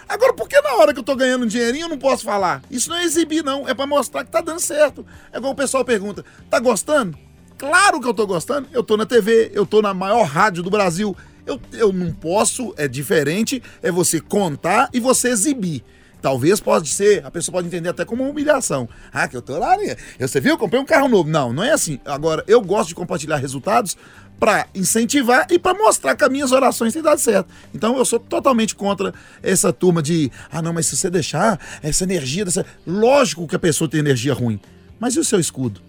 Agora, 0.07 0.33
por 0.33 0.49
que 0.49 0.59
na 0.59 0.73
hora 0.73 0.93
que 0.93 0.99
eu 0.99 1.03
tô 1.03 1.15
ganhando 1.15 1.45
um 1.45 1.47
dinheirinho 1.47 1.85
eu 1.85 1.89
não 1.89 1.97
posso 1.97 2.25
falar? 2.25 2.61
Isso 2.69 2.89
não 2.89 2.97
é 2.97 3.05
exibir, 3.05 3.41
não. 3.43 3.67
É 3.67 3.73
pra 3.73 3.87
mostrar 3.87 4.25
que 4.25 4.31
tá 4.31 4.41
dando 4.41 4.59
certo. 4.59 5.05
É 5.31 5.37
igual 5.37 5.53
o 5.53 5.55
pessoal 5.55 5.85
pergunta: 5.85 6.25
tá 6.49 6.59
gostando? 6.59 7.17
Claro 7.57 8.01
que 8.01 8.07
eu 8.07 8.13
tô 8.13 8.27
gostando. 8.27 8.67
Eu 8.73 8.83
tô 8.83 8.97
na 8.97 9.05
TV, 9.05 9.51
eu 9.53 9.65
tô 9.65 9.81
na 9.81 9.93
maior 9.93 10.23
rádio 10.23 10.61
do 10.61 10.69
Brasil. 10.69 11.15
Eu, 11.45 11.61
eu 11.71 11.93
não 11.93 12.11
posso, 12.11 12.73
é 12.75 12.89
diferente, 12.89 13.63
é 13.81 13.89
você 13.89 14.19
contar 14.19 14.89
e 14.93 14.99
você 14.99 15.29
exibir. 15.29 15.81
Talvez 16.21 16.59
pode 16.59 16.89
ser, 16.89 17.25
a 17.25 17.31
pessoa 17.31 17.53
pode 17.53 17.67
entender 17.67 17.89
até 17.89 18.05
como 18.05 18.23
uma 18.23 18.31
humilhação. 18.31 18.87
Ah, 19.11 19.27
que 19.27 19.35
eu 19.35 19.41
tô 19.41 19.57
lá, 19.57 19.75
né? 19.77 19.95
Você 20.19 20.39
viu? 20.39 20.57
Comprei 20.57 20.79
um 20.79 20.85
carro 20.85 21.07
novo. 21.07 21.29
Não, 21.29 21.51
não 21.51 21.63
é 21.63 21.71
assim. 21.71 21.99
Agora, 22.05 22.43
eu 22.47 22.61
gosto 22.61 22.89
de 22.89 22.95
compartilhar 22.95 23.37
resultados 23.37 23.97
para 24.39 24.65
incentivar 24.73 25.45
e 25.51 25.59
para 25.59 25.77
mostrar 25.77 26.15
que 26.15 26.23
as 26.23 26.29
minhas 26.29 26.51
orações 26.51 26.93
têm 26.93 27.01
dado 27.01 27.19
certo. 27.19 27.47
Então 27.73 27.97
eu 27.97 28.05
sou 28.05 28.19
totalmente 28.19 28.75
contra 28.75 29.13
essa 29.43 29.71
turma 29.71 30.01
de, 30.01 30.31
ah 30.51 30.61
não, 30.61 30.73
mas 30.73 30.87
se 30.87 30.97
você 30.97 31.11
deixar 31.11 31.59
essa 31.83 32.03
energia 32.03 32.43
dessa, 32.43 32.65
lógico 32.85 33.47
que 33.47 33.55
a 33.55 33.59
pessoa 33.59 33.87
tem 33.87 33.99
energia 33.99 34.33
ruim. 34.33 34.59
Mas 34.99 35.15
e 35.15 35.19
o 35.19 35.23
seu 35.23 35.39
escudo? 35.39 35.81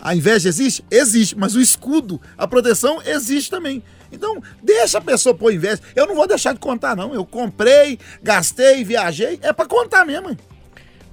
A 0.00 0.14
inveja 0.14 0.48
existe? 0.48 0.84
Existe, 0.90 1.36
mas 1.36 1.54
o 1.54 1.60
escudo, 1.60 2.20
a 2.36 2.46
proteção 2.46 3.02
existe 3.04 3.50
também. 3.50 3.82
Então, 4.10 4.42
deixa 4.62 4.98
a 4.98 5.00
pessoa 5.00 5.34
pôr 5.34 5.52
inveja. 5.52 5.80
Eu 5.94 6.06
não 6.06 6.14
vou 6.14 6.26
deixar 6.26 6.52
de 6.52 6.60
contar, 6.60 6.96
não. 6.96 7.14
Eu 7.14 7.24
comprei, 7.24 7.98
gastei, 8.22 8.84
viajei. 8.84 9.38
É 9.42 9.52
pra 9.52 9.66
contar 9.66 10.04
mesmo. 10.04 10.36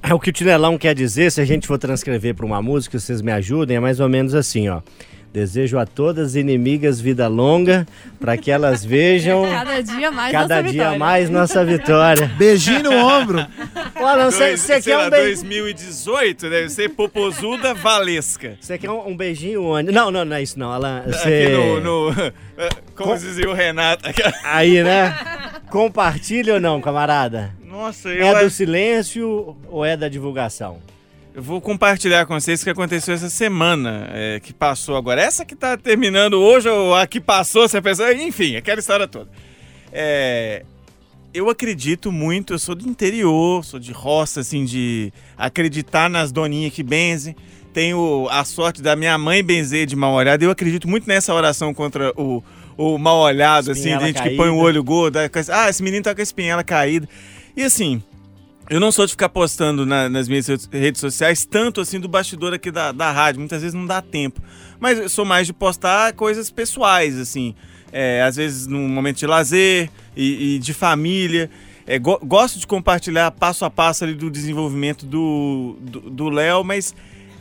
É 0.01 0.13
o 0.13 0.19
que 0.19 0.29
o 0.29 0.33
Tinelão 0.33 0.77
quer 0.77 0.93
dizer, 0.93 1.31
se 1.31 1.41
a 1.41 1.45
gente 1.45 1.65
for 1.65 1.79
transcrever 1.79 2.35
para 2.35 2.45
uma 2.45 2.61
música, 2.61 2.99
vocês 2.99 3.21
me 3.21 3.31
ajudem, 3.31 3.77
é 3.77 3.79
mais 3.79 3.99
ou 3.99 4.07
menos 4.07 4.35
assim, 4.35 4.69
ó. 4.69 4.81
Desejo 5.35 5.77
a 5.77 5.85
todas 5.85 6.27
as 6.27 6.35
inimigas 6.35 7.01
vida 7.01 7.27
longa, 7.27 7.85
para 8.21 8.37
que 8.37 8.49
elas 8.49 8.85
vejam 8.85 9.43
Cada 9.51 9.81
dia 9.83 10.09
mais 10.09 10.31
cada 10.31 10.55
nossa 10.55 10.63
dia 10.63 10.71
vitória. 10.71 10.97
mais 10.99 11.29
nossa 11.29 11.65
vitória. 11.65 12.31
Beijinho 12.37 12.83
no 12.83 12.91
ombro. 13.05 13.45
Olha, 13.97 14.31
você, 14.31 14.55
você 14.55 14.81
quer 14.81 14.97
um 14.97 15.09
beijo. 15.09 15.41
2018 15.41 16.49
deve 16.49 16.69
ser 16.69 16.87
Popozuda 16.91 17.73
Valesca. 17.73 18.55
Você 18.61 18.77
quer 18.77 18.89
um, 18.89 19.09
um 19.09 19.17
beijinho 19.17 19.61
onde? 19.61 19.91
Não, 19.91 20.09
não, 20.09 20.23
não 20.23 20.37
é 20.37 20.41
isso 20.41 20.57
não, 20.57 20.71
Alan. 20.71 20.99
Aqui 20.99 21.11
Você... 21.11 21.49
no, 21.83 22.11
no- 22.11 22.33
Como 22.95 23.17
dizia 23.17 23.49
o 23.49 23.53
Renato. 23.53 24.05
Aí, 24.45 24.81
né? 24.81 25.13
Compartilha 25.69 26.53
ou 26.53 26.59
não, 26.61 26.79
camarada? 26.79 27.51
Nossa, 27.61 28.07
eu, 28.07 28.25
É 28.25 28.41
do 28.41 28.49
silêncio 28.49 29.57
ou 29.67 29.83
é 29.83 29.97
da 29.97 30.07
divulgação? 30.07 30.77
Eu 31.35 31.43
vou 31.43 31.59
compartilhar 31.59 32.25
com 32.25 32.39
vocês 32.39 32.61
o 32.61 32.63
que 32.63 32.69
aconteceu 32.69 33.13
essa 33.13 33.29
semana 33.29 34.07
é, 34.13 34.39
que 34.39 34.53
passou 34.53 34.95
agora. 34.95 35.21
Essa 35.21 35.43
que 35.43 35.53
tá 35.53 35.75
terminando 35.75 36.35
hoje 36.35 36.69
ou 36.69 36.95
a 36.95 37.05
que 37.05 37.19
passou, 37.19 37.67
se 37.67 37.75
a 37.75 37.81
pessoa. 37.81 38.13
Enfim, 38.13 38.55
aquela 38.55 38.79
história 38.79 39.05
toda. 39.05 39.29
É, 39.91 40.63
eu 41.33 41.49
acredito 41.49 42.09
muito, 42.09 42.53
eu 42.53 42.59
sou 42.59 42.73
do 42.73 42.87
interior, 42.87 43.65
sou 43.65 43.81
de 43.81 43.91
roça, 43.91 44.39
assim, 44.39 44.63
de 44.63 45.11
acreditar 45.37 46.09
nas 46.09 46.31
doninhas 46.31 46.71
que 46.71 46.81
benzem. 46.81 47.35
Tenho 47.73 48.29
a 48.31 48.45
sorte 48.45 48.81
da 48.81 48.95
minha 48.95 49.17
mãe 49.17 49.43
benzer 49.43 49.85
de 49.85 49.95
mal 49.97 50.13
olhado. 50.13 50.41
Eu 50.41 50.51
acredito 50.51 50.87
muito 50.87 51.05
nessa 51.05 51.33
oração 51.33 51.73
contra 51.73 52.13
o, 52.15 52.41
o 52.77 52.97
mal 52.97 53.17
olhado, 53.17 53.71
assim, 53.71 53.89
Espinhela 53.89 53.99
de 53.99 54.07
gente 54.07 54.21
que 54.23 54.37
põe 54.37 54.47
o 54.47 54.51
caída. 54.53 54.63
olho 54.63 54.83
gordo. 54.85 55.17
Ah, 55.51 55.69
esse 55.69 55.83
menino 55.83 56.01
tá 56.01 56.15
com 56.15 56.21
a 56.21 56.23
espinhela 56.23 56.63
caída. 56.63 57.09
E 57.57 57.63
assim, 57.63 58.01
eu 58.69 58.79
não 58.79 58.91
sou 58.91 59.05
de 59.05 59.11
ficar 59.11 59.29
postando 59.29 59.85
na- 59.85 60.09
nas 60.09 60.27
minhas 60.27 60.47
redes- 60.47 60.99
sociais 60.99 61.45
tanto 61.45 61.81
assim 61.81 61.99
do 61.99 62.07
bastidor 62.07 62.53
aqui 62.53 62.71
da, 62.71 62.91
da 62.91 63.11
rádio. 63.11 63.39
Muitas 63.39 63.61
vezes 63.61 63.73
não 63.73 63.85
dá 63.85 64.01
tempo. 64.01 64.41
Mas 64.79 64.97
eu 64.99 65.09
sou 65.09 65.23
mais 65.25 65.45
de 65.47 65.53
postar 65.53 66.13
coisas 66.13 66.49
pessoais, 66.51 67.17
assim. 67.19 67.53
É, 67.91 68.21
às 68.23 68.35
vezes 68.35 68.67
num 68.67 68.87
momento 68.89 69.17
de 69.17 69.27
lazer 69.27 69.89
e, 70.15 70.55
e 70.55 70.59
de 70.59 70.73
família. 70.73 71.49
É, 71.87 71.99
go- 71.99 72.19
gosto 72.23 72.57
de 72.59 72.65
compartilhar 72.65 73.29
passo 73.31 73.63
a 73.63 73.69
passo 73.69 74.03
ali 74.03 74.15
do 74.15 74.29
desenvolvimento 74.31 75.05
do 75.05 75.77
do- 75.79 76.09
do 76.09 76.29
Léo, 76.29 76.63
mas 76.63 76.95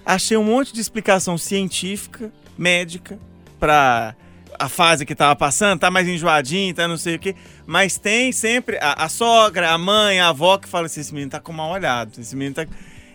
achei 0.04 0.36
um 0.36 0.44
monte 0.44 0.72
de 0.74 0.80
explicação 0.80 1.38
científica, 1.38 2.30
médica, 2.58 3.18
pra 3.58 4.14
a 4.58 4.68
fase 4.68 5.04
que 5.04 5.14
tava 5.14 5.36
passando, 5.36 5.80
tá 5.80 5.90
mais 5.90 6.08
enjoadinho, 6.08 6.74
tá 6.74 6.88
não 6.88 6.96
sei 6.96 7.16
o 7.16 7.18
quê. 7.18 7.34
Mas 7.66 7.98
tem 7.98 8.32
sempre 8.32 8.78
a, 8.78 9.04
a 9.04 9.08
sogra, 9.08 9.70
a 9.70 9.78
mãe, 9.78 10.20
a 10.20 10.28
avó 10.28 10.58
que 10.58 10.68
fala 10.68 10.86
assim: 10.86 11.00
esse 11.00 11.12
menino 11.12 11.30
tá 11.30 11.40
com 11.40 11.52
mal 11.52 11.70
olhado, 11.70 12.20
esse 12.20 12.34
menino 12.36 12.54
tá. 12.54 12.66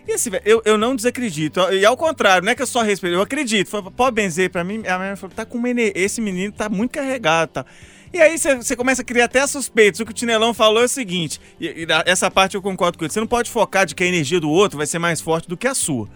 E 0.07 0.13
assim, 0.13 0.31
eu, 0.43 0.61
eu 0.65 0.77
não 0.77 0.95
desacredito. 0.95 1.59
E 1.71 1.85
ao 1.85 1.95
contrário, 1.95 2.43
não 2.43 2.51
é 2.51 2.55
que 2.55 2.61
eu 2.61 2.67
só 2.67 2.81
respeito, 2.81 3.13
eu 3.13 3.21
acredito. 3.21 3.69
Falei, 3.69 3.91
Pode 3.95 4.15
benzer 4.15 4.49
pra 4.49 4.63
mim. 4.63 4.77
A 4.79 4.97
minha 4.97 4.99
mãe 4.99 5.15
falou: 5.15 5.35
tá 5.35 5.45
com 5.45 5.61
esse 5.95 6.19
menino 6.21 6.51
tá 6.51 6.67
muito 6.67 6.91
carregado, 6.91 7.49
tá. 7.49 7.65
E 8.11 8.19
aí 8.19 8.37
você 8.37 8.75
começa 8.75 9.03
a 9.03 9.05
criar 9.05 9.25
até 9.25 9.45
suspeitas. 9.45 9.99
O 9.99 10.05
que 10.05 10.11
o 10.11 10.13
Tinelão 10.13 10.53
falou 10.53 10.81
é 10.81 10.85
o 10.85 10.89
seguinte, 10.89 11.39
e, 11.59 11.67
e 11.67 11.87
essa 12.05 12.31
parte 12.31 12.55
eu 12.55 12.61
concordo 12.61 12.97
com 12.97 13.05
ele. 13.05 13.13
Você 13.13 13.19
não 13.19 13.27
pode 13.27 13.51
focar 13.51 13.85
de 13.85 13.93
que 13.93 14.03
a 14.03 14.07
energia 14.07 14.39
do 14.39 14.49
outro 14.49 14.77
vai 14.77 14.87
ser 14.87 14.97
mais 14.97 15.21
forte 15.21 15.47
do 15.47 15.55
que 15.55 15.67
a 15.67 15.75
sua. 15.75 16.09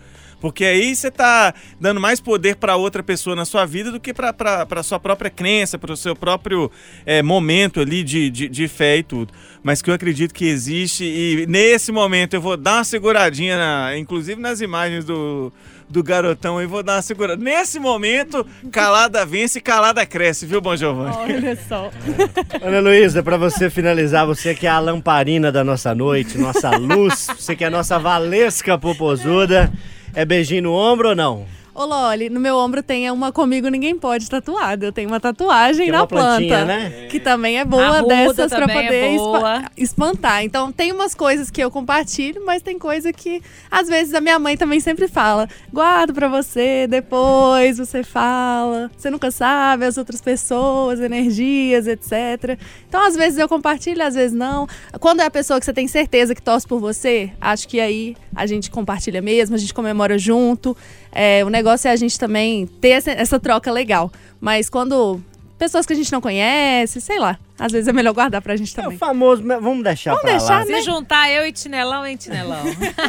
Porque 0.43 0.65
aí 0.65 0.93
você 0.93 1.09
tá 1.09 1.53
dando 1.79 2.01
mais 2.01 2.19
poder 2.19 2.57
para 2.57 2.75
outra 2.75 3.01
pessoa 3.01 3.33
na 3.33 3.45
sua 3.45 3.65
vida 3.65 3.93
do 3.93 3.97
que 3.97 4.13
para 4.13 4.35
a 4.69 4.83
sua 4.83 4.99
própria 4.99 5.31
crença, 5.31 5.79
para 5.79 5.93
o 5.93 5.95
seu 5.95 6.17
próprio 6.17 6.69
é, 7.05 7.23
momento 7.23 7.79
ali 7.79 8.03
de, 8.03 8.29
de, 8.29 8.49
de 8.49 8.67
fé 8.67 8.97
e 8.97 9.03
tudo. 9.03 9.33
Mas 9.63 9.81
que 9.81 9.89
eu 9.89 9.93
acredito 9.93 10.33
que 10.33 10.43
existe 10.45 11.05
e 11.05 11.45
nesse 11.47 11.93
momento 11.93 12.33
eu 12.33 12.41
vou 12.41 12.57
dar 12.57 12.79
uma 12.79 12.83
seguradinha, 12.83 13.57
na- 13.57 13.97
inclusive 13.97 14.41
nas 14.41 14.59
imagens 14.59 15.05
do, 15.05 15.49
do 15.89 16.03
garotão, 16.03 16.61
eu 16.61 16.67
vou 16.67 16.83
dar 16.83 16.95
uma 16.97 17.01
segurada. 17.01 17.41
Nesse 17.41 17.79
momento, 17.79 18.45
calada 18.69 19.25
vence 19.25 19.59
e 19.59 19.61
calada 19.61 20.05
cresce, 20.05 20.45
viu, 20.45 20.59
Bom 20.59 20.75
Giovanni? 20.75 21.15
Olha 21.15 21.57
só. 21.69 21.89
Ana 22.61 22.81
Luísa, 22.81 23.23
pra 23.23 23.37
você 23.37 23.69
finalizar, 23.69 24.27
você 24.27 24.53
que 24.53 24.67
é 24.67 24.69
a 24.69 24.79
lamparina 24.79 25.53
da 25.53 25.63
nossa 25.63 25.95
noite, 25.95 26.37
nossa 26.37 26.69
luz, 26.75 27.27
você 27.39 27.55
que 27.55 27.63
é 27.63 27.67
a 27.67 27.71
nossa 27.71 27.97
Valesca 27.97 28.77
Popozuda, 28.77 29.71
é 30.13 30.25
beijinho 30.25 30.63
no 30.63 30.73
ombro 30.73 31.09
ou 31.09 31.15
não? 31.15 31.45
Ô, 31.75 31.85
Loli, 31.85 32.29
no 32.29 32.39
meu 32.39 32.55
ombro 32.55 32.83
tem 32.83 33.09
uma 33.09 33.31
comigo 33.31 33.67
ninguém 33.67 33.97
pode 33.97 34.29
tatuado. 34.29 34.85
Eu 34.85 34.91
tenho 34.91 35.09
uma 35.09 35.19
tatuagem 35.19 35.85
Que 35.85 35.89
é 35.89 35.91
na 35.91 36.01
uma 36.01 36.07
plantinha, 36.07 36.49
planta. 36.49 36.65
né? 36.65 37.07
Que 37.09 37.19
também 37.19 37.57
é 37.57 37.65
boa 37.65 37.97
Arruda 37.97 38.15
dessas 38.15 38.51
pra 38.51 38.59
também 38.59 38.77
é 38.77 38.83
poder 38.83 39.17
boa. 39.17 39.63
espantar. 39.75 40.43
Então 40.43 40.71
tem 40.71 40.91
umas 40.91 41.15
coisas 41.15 41.49
que 41.49 41.59
eu 41.63 41.71
compartilho, 41.71 42.45
mas 42.45 42.61
tem 42.61 42.77
coisa 42.77 43.11
que 43.11 43.41
às 43.71 43.87
vezes 43.87 44.13
a 44.13 44.21
minha 44.21 44.37
mãe 44.37 44.55
também 44.55 44.79
sempre 44.79 45.07
fala: 45.07 45.49
guardo 45.73 46.13
pra 46.13 46.27
você, 46.27 46.85
depois 46.87 47.79
você 47.79 48.03
fala. 48.03 48.91
Você 48.95 49.09
nunca 49.09 49.31
sabe 49.31 49.85
as 49.85 49.97
outras 49.97 50.21
pessoas, 50.21 50.99
energias, 50.99 51.87
etc. 51.87 52.55
Então 52.87 53.03
às 53.03 53.15
vezes 53.15 53.39
eu 53.39 53.49
compartilho, 53.49 54.03
às 54.03 54.13
vezes 54.13 54.35
não. 54.37 54.67
Quando 54.99 55.21
é 55.21 55.25
a 55.25 55.31
pessoa 55.31 55.59
que 55.59 55.65
você 55.65 55.73
tem 55.73 55.87
certeza 55.87 56.35
que 56.35 56.41
torce 56.41 56.67
por 56.67 56.79
você, 56.79 57.31
acho 57.41 57.67
que 57.67 57.79
aí 57.79 58.15
a 58.35 58.45
gente 58.45 58.69
compartilha 58.69 59.23
mesmo, 59.23 59.55
a 59.55 59.59
gente 59.59 59.73
comemora 59.73 60.19
junto. 60.19 60.77
É, 61.13 61.43
o 61.45 61.49
negócio 61.49 61.87
é 61.87 61.91
a 61.91 61.95
gente 61.95 62.17
também 62.19 62.65
ter 62.65 62.89
essa, 62.89 63.11
essa 63.11 63.39
troca 63.39 63.71
legal. 63.71 64.11
Mas 64.41 64.69
quando 64.69 65.21
pessoas 65.57 65.85
que 65.85 65.93
a 65.93 65.95
gente 65.95 66.11
não 66.11 66.19
conhece, 66.19 66.99
sei 66.99 67.19
lá, 67.19 67.39
às 67.57 67.71
vezes 67.71 67.87
é 67.87 67.93
melhor 67.93 68.13
guardar 68.13 68.41
pra 68.41 68.55
gente 68.57 68.77
É 68.77 68.81
o 68.81 68.83
também. 68.83 68.97
famoso, 68.97 69.41
vamos 69.43 69.83
deixar 69.83 70.11
Vamos 70.11 70.23
pra 70.23 70.31
deixar, 70.37 70.59
lá. 70.59 70.65
né? 70.65 70.75
Se 70.79 70.81
juntar 70.81 71.29
eu 71.31 71.45
e 71.45 71.51
Tinelão, 71.53 72.05
hein, 72.05 72.17
Tinelão? 72.17 72.63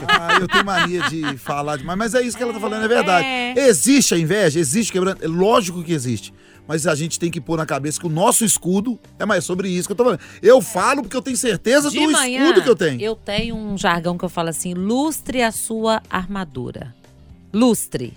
Ah, 0.06 0.38
eu 0.40 0.46
tenho 0.46 0.64
mania 0.64 1.02
de 1.08 1.36
falar 1.38 1.78
demais, 1.78 1.98
mas 1.98 2.14
é 2.14 2.22
isso 2.22 2.36
que 2.36 2.42
ela 2.42 2.52
tá 2.52 2.60
falando, 2.60 2.84
é 2.84 2.88
verdade. 2.88 3.26
É. 3.26 3.54
Existe 3.56 4.14
a 4.14 4.18
inveja, 4.18 4.60
existe 4.60 4.92
quebrando, 4.92 5.24
é 5.24 5.26
lógico 5.26 5.82
que 5.82 5.92
existe. 5.92 6.32
Mas 6.66 6.86
a 6.86 6.94
gente 6.94 7.18
tem 7.18 7.30
que 7.30 7.40
pôr 7.42 7.58
na 7.58 7.66
cabeça 7.66 8.00
que 8.00 8.06
o 8.06 8.10
nosso 8.10 8.42
escudo 8.44 8.98
é 9.18 9.26
mais 9.26 9.44
sobre 9.44 9.68
isso 9.68 9.86
que 9.88 9.92
eu 9.92 9.96
tô 9.96 10.04
falando. 10.04 10.20
Eu 10.42 10.62
falo 10.62 11.02
porque 11.02 11.14
eu 11.16 11.20
tenho 11.20 11.36
certeza 11.36 11.90
De 11.90 11.98
do 11.98 12.10
manhã, 12.12 12.42
escudo 12.42 12.62
que 12.62 12.68
eu 12.70 12.76
tenho. 12.76 13.00
Eu 13.02 13.14
tenho 13.16 13.54
um 13.54 13.76
jargão 13.76 14.16
que 14.16 14.24
eu 14.24 14.30
falo 14.30 14.48
assim: 14.48 14.72
lustre 14.72 15.42
a 15.42 15.52
sua 15.52 16.00
armadura. 16.08 16.94
Lustre. 17.54 18.12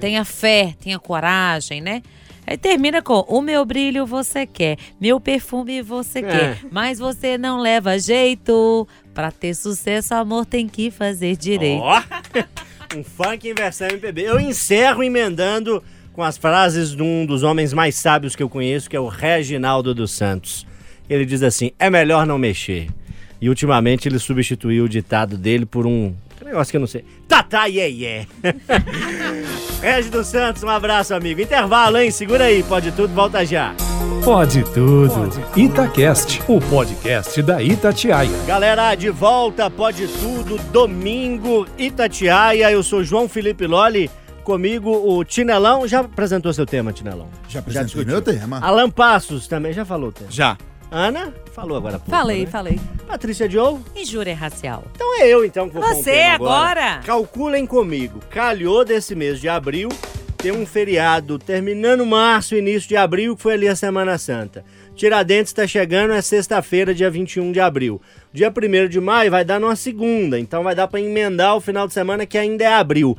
Tenha 0.00 0.24
fé, 0.24 0.74
tenha 0.80 0.98
coragem, 0.98 1.80
né? 1.80 2.02
Aí 2.46 2.56
termina 2.56 3.02
com: 3.02 3.20
o 3.28 3.40
meu 3.40 3.64
brilho 3.64 4.06
você 4.06 4.46
quer, 4.46 4.76
meu 5.00 5.20
perfume 5.20 5.82
você 5.82 6.22
quer, 6.22 6.60
mas 6.70 6.98
você 6.98 7.38
não 7.38 7.60
leva 7.60 7.98
jeito. 7.98 8.88
Pra 9.12 9.30
ter 9.30 9.54
sucesso, 9.54 10.14
amor 10.14 10.46
tem 10.46 10.66
que 10.66 10.90
fazer 10.90 11.36
direito. 11.36 11.82
Ó, 11.82 12.02
um 12.96 13.04
funk 13.04 13.48
em 13.48 13.54
versão 13.54 13.88
MPB. 13.88 14.22
Eu 14.22 14.40
encerro 14.40 15.02
emendando 15.02 15.82
com 16.12 16.22
as 16.22 16.38
frases 16.38 16.94
de 16.94 17.02
um 17.02 17.26
dos 17.26 17.42
homens 17.42 17.72
mais 17.72 17.94
sábios 17.96 18.34
que 18.34 18.42
eu 18.42 18.48
conheço, 18.48 18.88
que 18.88 18.96
é 18.96 19.00
o 19.00 19.08
Reginaldo 19.08 19.94
dos 19.94 20.12
Santos. 20.12 20.66
Ele 21.08 21.24
diz 21.26 21.42
assim: 21.42 21.72
é 21.78 21.90
melhor 21.90 22.26
não 22.26 22.38
mexer. 22.38 22.88
E 23.40 23.48
ultimamente 23.48 24.08
ele 24.08 24.18
substituiu 24.18 24.84
o 24.84 24.88
ditado 24.88 25.36
dele 25.36 25.66
por 25.66 25.86
um 25.86 26.14
negócio 26.46 26.70
que 26.70 26.76
eu 26.76 26.80
não 26.80 26.86
sei. 26.86 27.04
Tatá 27.28 27.68
iê 27.68 27.88
iê. 27.88 28.26
Regi 29.80 30.10
dos 30.10 30.26
Santos, 30.26 30.62
um 30.62 30.68
abraço, 30.68 31.14
amigo. 31.14 31.40
Intervalo, 31.40 31.98
hein? 31.98 32.10
Segura 32.10 32.44
aí, 32.44 32.62
pode 32.62 32.92
tudo, 32.92 33.14
volta 33.14 33.44
já. 33.44 33.74
Pode 34.24 34.62
tudo. 34.64 35.30
Itacast, 35.56 36.42
o 36.46 36.60
podcast 36.60 37.40
da 37.42 37.62
Itatiaia. 37.62 38.30
Galera, 38.46 38.94
de 38.94 39.08
volta, 39.10 39.70
pode 39.70 40.06
tudo, 40.08 40.58
domingo, 40.70 41.66
Itatiaia. 41.78 42.70
Eu 42.70 42.82
sou 42.82 43.02
João 43.02 43.28
Felipe 43.28 43.66
Loli. 43.66 44.10
Comigo 44.44 44.90
o 44.90 45.22
Tinelão. 45.24 45.86
Já 45.86 46.00
apresentou 46.00 46.52
seu 46.52 46.66
tema, 46.66 46.92
Tinelão? 46.92 47.28
Já 47.48 47.60
apresentei 47.60 47.86
discutiu. 47.86 48.12
meu 48.12 48.20
tema. 48.22 48.58
Alan 48.60 48.90
Passos 48.90 49.46
também 49.46 49.72
já 49.72 49.84
falou 49.84 50.08
o 50.08 50.12
tema. 50.12 50.30
Já. 50.30 50.56
Ana, 50.90 51.32
falou 51.52 51.76
agora. 51.76 51.98
pouco, 51.98 52.10
Falei, 52.10 52.44
né? 52.44 52.50
falei. 52.50 52.80
Patrícia 53.06 53.48
Diogo. 53.48 53.82
Injúria 53.94 54.34
racial. 54.34 54.84
Então 54.94 55.20
é 55.20 55.28
eu, 55.28 55.44
então, 55.44 55.68
que 55.68 55.74
vou 55.74 55.82
Você 55.82 56.10
tema 56.10 56.34
agora? 56.34 57.00
Calculem 57.04 57.64
comigo. 57.64 58.18
Calhou 58.30 58.84
desse 58.84 59.14
mês 59.14 59.40
de 59.40 59.48
abril 59.48 59.88
ter 60.40 60.52
um 60.52 60.64
feriado 60.64 61.38
terminando 61.38 62.04
março, 62.06 62.56
início 62.56 62.88
de 62.88 62.96
abril, 62.96 63.36
que 63.36 63.42
foi 63.42 63.52
ali 63.54 63.68
a 63.68 63.76
Semana 63.76 64.16
Santa. 64.16 64.64
Tiradentes 64.96 65.50
está 65.50 65.66
chegando, 65.66 66.14
é 66.14 66.22
sexta-feira, 66.22 66.94
dia 66.94 67.10
21 67.10 67.52
de 67.52 67.60
abril. 67.60 68.00
Dia 68.32 68.50
1 68.50 68.88
de 68.88 69.00
maio 69.00 69.30
vai 69.30 69.44
dar 69.44 69.60
numa 69.60 69.76
segunda, 69.76 70.40
então 70.40 70.62
vai 70.62 70.74
dar 70.74 70.88
para 70.88 71.00
emendar 71.00 71.56
o 71.56 71.60
final 71.60 71.86
de 71.86 71.92
semana 71.92 72.24
que 72.24 72.38
ainda 72.38 72.64
é 72.64 72.72
abril. 72.72 73.16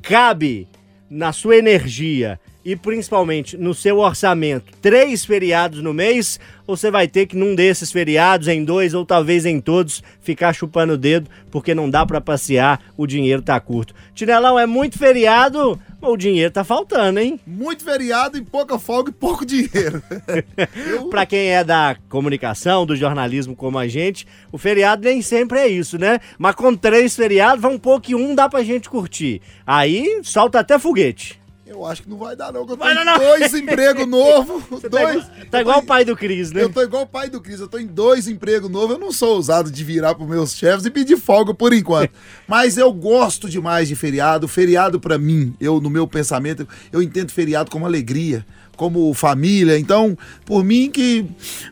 Cabe 0.00 0.66
na 1.10 1.30
sua 1.30 1.56
energia 1.56 2.40
e 2.64 2.76
principalmente 2.76 3.56
no 3.56 3.74
seu 3.74 3.98
orçamento 3.98 4.72
três 4.80 5.24
feriados 5.24 5.82
no 5.82 5.92
mês, 5.92 6.38
você 6.66 6.90
vai 6.90 7.08
ter 7.08 7.26
que 7.26 7.36
num 7.36 7.54
desses 7.54 7.90
feriados, 7.90 8.46
em 8.48 8.64
dois 8.64 8.94
ou 8.94 9.04
talvez 9.04 9.44
em 9.44 9.60
todos, 9.60 10.02
ficar 10.20 10.52
chupando 10.52 10.92
o 10.94 10.98
dedo 10.98 11.28
porque 11.50 11.74
não 11.74 11.90
dá 11.90 12.06
pra 12.06 12.20
passear, 12.20 12.80
o 12.96 13.06
dinheiro 13.06 13.42
tá 13.42 13.58
curto. 13.60 13.94
Tinelão, 14.14 14.58
é 14.58 14.64
muito 14.66 14.96
feriado, 14.98 15.78
mas 16.00 16.10
o 16.10 16.16
dinheiro 16.16 16.50
tá 16.52 16.64
faltando, 16.64 17.18
hein? 17.20 17.38
Muito 17.46 17.84
feriado 17.84 18.38
e 18.38 18.42
pouca 18.42 18.78
folga 18.78 19.10
e 19.10 19.12
pouco 19.12 19.44
dinheiro. 19.44 20.02
Eu- 20.88 21.08
Pra 21.08 21.26
quem 21.26 21.48
é 21.50 21.62
da 21.62 21.96
comunicação, 22.08 22.86
do 22.86 22.96
jornalismo 22.96 23.54
como 23.54 23.78
a 23.78 23.86
gente, 23.86 24.26
o 24.50 24.56
feriado 24.56 25.02
nem 25.04 25.20
sempre 25.20 25.58
é 25.58 25.68
isso, 25.68 25.98
né? 25.98 26.20
Mas 26.38 26.54
com 26.54 26.74
três 26.74 27.14
feriados, 27.14 27.60
vamos 27.60 27.80
pôr 27.80 28.00
que 28.00 28.14
um 28.14 28.34
dá 28.34 28.48
pra 28.48 28.62
gente 28.62 28.88
curtir. 28.88 29.42
Aí 29.66 30.20
solta 30.22 30.60
até 30.60 30.78
foguete. 30.78 31.41
Eu 31.72 31.86
acho 31.86 32.02
que 32.02 32.10
não 32.10 32.18
vai 32.18 32.36
dar, 32.36 32.52
não. 32.52 32.60
Eu 32.68 32.76
Vai 32.76 32.92
tenho 32.92 33.04
dar, 33.04 33.18
não. 33.18 33.24
dois 33.26 33.54
empregos 33.54 34.06
novos. 34.06 34.62
Tá 34.82 34.88
dois. 34.88 35.14
igual, 35.16 35.30
tá 35.50 35.60
igual 35.60 35.78
o 35.78 35.82
pai 35.82 36.04
do 36.04 36.14
Cris, 36.16 36.52
né? 36.52 36.62
Eu 36.62 36.68
tô 36.70 36.82
igual 36.82 37.04
o 37.04 37.06
pai 37.06 37.30
do 37.30 37.40
Cris, 37.40 37.60
eu 37.60 37.68
tô 37.68 37.78
em 37.78 37.86
dois 37.86 38.28
empregos 38.28 38.70
novos. 38.70 38.90
Eu 38.90 38.98
não 38.98 39.10
sou 39.12 39.36
ousado 39.36 39.70
de 39.70 39.82
virar 39.82 40.14
pros 40.14 40.28
meus 40.28 40.54
chefes 40.54 40.84
e 40.84 40.90
pedir 40.90 41.16
folga 41.16 41.54
por 41.54 41.72
enquanto. 41.72 42.10
Mas 42.46 42.76
eu 42.76 42.92
gosto 42.92 43.48
demais 43.48 43.88
de 43.88 43.94
feriado. 43.96 44.46
Feriado 44.46 45.00
pra 45.00 45.16
mim, 45.18 45.54
eu 45.60 45.80
no 45.80 45.88
meu 45.88 46.06
pensamento, 46.06 46.68
eu 46.92 47.00
entendo 47.02 47.30
feriado 47.32 47.70
como 47.70 47.86
alegria, 47.86 48.44
como 48.76 49.12
família. 49.14 49.78
Então, 49.78 50.16
por 50.44 50.62
mim 50.64 50.90
que 50.90 51.24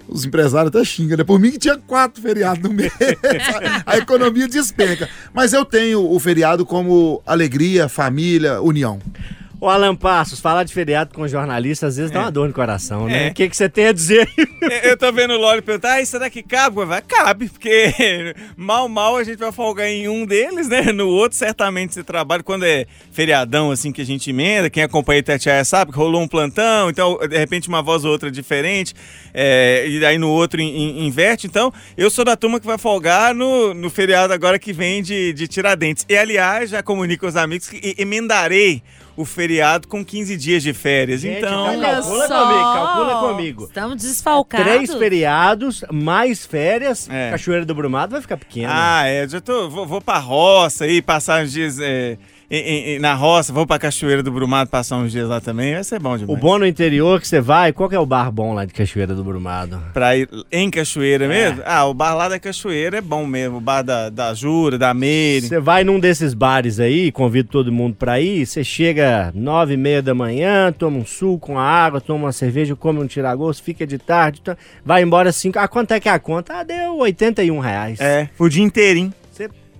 os 0.09 0.25
empresários 0.25 0.69
até 0.75 0.83
xingam, 0.85 1.19
né? 1.19 1.25
Por 1.25 1.39
mim 1.39 1.51
que 1.51 1.59
tinha 1.59 1.77
quatro 1.77 2.23
feriados 2.23 2.63
no 2.63 2.71
mês. 2.71 2.93
A 3.85 3.99
economia 3.99 4.49
despenca. 4.49 5.09
Mas 5.35 5.53
eu 5.53 5.65
tenho 5.65 6.11
o 6.11 6.19
feriado 6.19 6.65
como 6.65 7.21
alegria, 7.27 7.89
família, 7.89 8.61
união. 8.63 8.99
Ô, 9.61 9.69
Alan 9.69 9.95
Passos, 9.95 10.41
falar 10.41 10.65
de 10.65 10.73
feriado 10.73 11.13
com 11.13 11.29
jornalista 11.29 11.87
às 11.87 11.97
vezes 11.99 12.11
dá 12.11 12.21
uma 12.21 12.31
dor 12.31 12.49
no 12.49 12.55
coração, 12.55 13.07
né? 13.07 13.27
É. 13.27 13.31
O 13.31 13.35
que, 13.35 13.47
que 13.47 13.55
você 13.55 13.69
tem 13.69 13.89
a 13.89 13.93
dizer? 13.93 14.27
Eu 14.83 14.97
tô 14.97 15.13
vendo 15.13 15.35
o 15.35 15.37
Loli 15.37 15.61
perguntar, 15.61 16.01
ah, 16.01 16.05
será 16.07 16.31
que 16.31 16.43
cabe? 16.43 16.83
Vai, 16.87 17.03
cabe, 17.03 17.47
porque 17.51 17.93
mal, 18.57 18.89
mal 18.89 19.19
a 19.19 19.23
gente 19.25 19.37
vai 19.39 19.53
folgar 19.53 19.87
em 19.87 20.09
um 20.09 20.25
deles, 20.25 20.67
né? 20.67 20.81
No 20.93 21.09
outro, 21.09 21.37
certamente, 21.37 21.93
você 21.93 22.03
trabalha. 22.03 22.43
Quando 22.43 22.65
é 22.65 22.87
feriadão, 23.13 23.71
assim, 23.71 23.93
que 23.93 24.01
a 24.01 24.07
gente 24.07 24.31
emenda, 24.31 24.71
quem 24.71 24.83
acompanha 24.83 25.19
Itatiaia 25.21 25.63
sabe 25.63 25.93
que 25.93 25.99
rolou 25.99 26.23
um 26.23 26.29
plantão, 26.29 26.89
então, 26.89 27.19
de 27.29 27.37
repente, 27.37 27.69
uma 27.69 27.83
voz 27.83 28.03
ou 28.03 28.13
outra 28.13 28.31
diferente, 28.31 28.95
é, 29.35 29.85
e 29.87 30.03
aí 30.07 30.17
no 30.17 30.31
outro 30.31 30.59
in- 30.59 30.75
in- 31.03 31.07
inverte. 31.07 31.47
Então, 31.47 31.71
eu 31.99 32.09
sou 32.09 32.25
da 32.25 32.35
turma 32.35 32.59
que 32.59 32.67
vai 32.67 32.79
folgar 32.79 33.35
no, 33.35 33.75
no 33.75 33.91
feriado 33.91 34.33
agora 34.33 34.59
que 34.59 34.73
vem 34.73 35.03
de, 35.03 35.35
de 35.35 35.47
Tiradentes. 35.47 36.07
E, 36.09 36.17
aliás, 36.17 36.71
já 36.71 36.83
comunico 36.83 37.27
aos 37.27 37.37
amigos 37.37 37.69
que 37.69 37.95
emendarei 37.99 38.83
o 39.17 39.25
feriado 39.25 39.87
com 39.89 40.05
15 40.05 40.37
dias 40.37 40.63
de 40.63 40.73
férias. 40.73 41.21
Gente, 41.21 41.39
então, 41.39 41.65
Olha 41.65 41.95
calcula 41.97 42.29
só. 42.29 42.43
comigo, 42.47 42.63
calcula 42.73 43.21
comigo. 43.29 43.65
Estamos 43.65 43.97
desfalcados. 44.03 44.67
Três 44.67 44.95
feriados, 44.95 45.85
mais 45.93 46.47
férias, 46.47 47.09
É. 47.11 47.31
Cachoeira 47.31 47.65
do 47.65 47.75
Brumado 47.75 48.13
vai 48.13 48.21
ficar 48.21 48.37
pequena. 48.37 48.73
Ah, 48.73 49.07
é, 49.07 49.29
já 49.29 49.41
tô, 49.41 49.69
vou, 49.69 49.87
vou 49.87 50.01
pra 50.01 50.19
roça 50.19 50.85
aí, 50.85 51.03
passar 51.03 51.43
uns 51.45 51.53
dias 51.53 51.79
é, 51.81 52.17
em- 52.51 52.57
em- 52.59 52.89
em- 52.95 52.99
na 52.99 53.15
roça, 53.15 53.53
vou 53.53 53.67
pra 53.67 53.79
Cachoeira 53.79 54.23
do 54.23 54.33
Brumado 54.33 54.69
passar 54.71 54.97
uns 54.97 55.13
dias 55.13 55.29
lá 55.29 55.41
também, 55.41 55.75
vai 55.75 55.85
ser 55.85 55.99
bom 56.01 56.15
o 56.15 56.19
demais. 56.19 56.41
bom 56.41 56.59
no 56.59 56.67
interior 56.67 57.21
que 57.21 57.29
você 57.29 57.41
vai, 57.41 57.73
qual 57.73 57.89
que 57.89 57.95
é 57.95 57.99
o 57.99 58.05
bar 58.07 58.31
bom 58.33 58.53
lá 58.55 58.65
de 58.65 58.73
Cachoeira 58.73 59.15
do 59.15 59.23
Brumado? 59.23 59.81
Pra 59.93 60.17
ir 60.17 60.29
em 60.51 60.69
Cachoeira 60.71 61.29
mesmo? 61.29 61.63
Ah, 61.65 61.85
o 61.87 61.95
bar 61.95 62.15
lá 62.15 62.29
da 62.29 62.39
Cachoeira 62.41 62.99
é 62.99 63.01
bom 63.01 63.25
mesmo, 63.27 63.59
o 63.59 63.61
bar 63.61 63.83
da, 63.83 64.09
da 64.11 64.35
Jura, 64.35 64.77
da 64.77 64.93
Meire. 64.93 65.47
Você 65.47 65.61
vai 65.61 65.85
num 65.85 66.01
desses 66.01 66.35
bares 66.35 66.81
aí, 66.81 67.13
convido 67.13 67.49
todo 67.51 67.71
mundo 67.71 67.95
pra 67.97 68.21
ir, 68.21 68.45
você 68.47 68.65
chega 68.65 69.31
nove 69.35 69.75
e 69.75 69.77
meia 69.77 70.03
da 70.03 70.15
manhã, 70.15 70.73
toma 70.73 70.99
um 70.99 71.07
suco, 71.07 71.53
uma 71.53 71.63
água, 71.63 72.01
toma 72.01 72.25
uma 72.27 72.33
cerveja, 72.33 72.75
come 72.75 72.99
um 72.99 73.07
tiragosto, 73.07 73.63
fica 73.63 73.87
de 73.87 73.99
tarde, 73.99 74.41
tá- 74.41 74.57
vai 74.85 75.03
embora 75.03 75.31
cinco. 75.33 75.59
Ah, 75.59 75.69
quanto 75.69 75.93
é 75.93 76.01
que 76.01 76.09
é 76.09 76.13
a 76.13 76.19
conta? 76.19 76.55
Ah, 76.59 76.63
deu 76.65 76.97
81 76.99 77.59
reais. 77.61 78.01
É, 78.01 78.29
o 78.39 78.49
dia 78.49 78.65
inteirinho. 78.65 79.13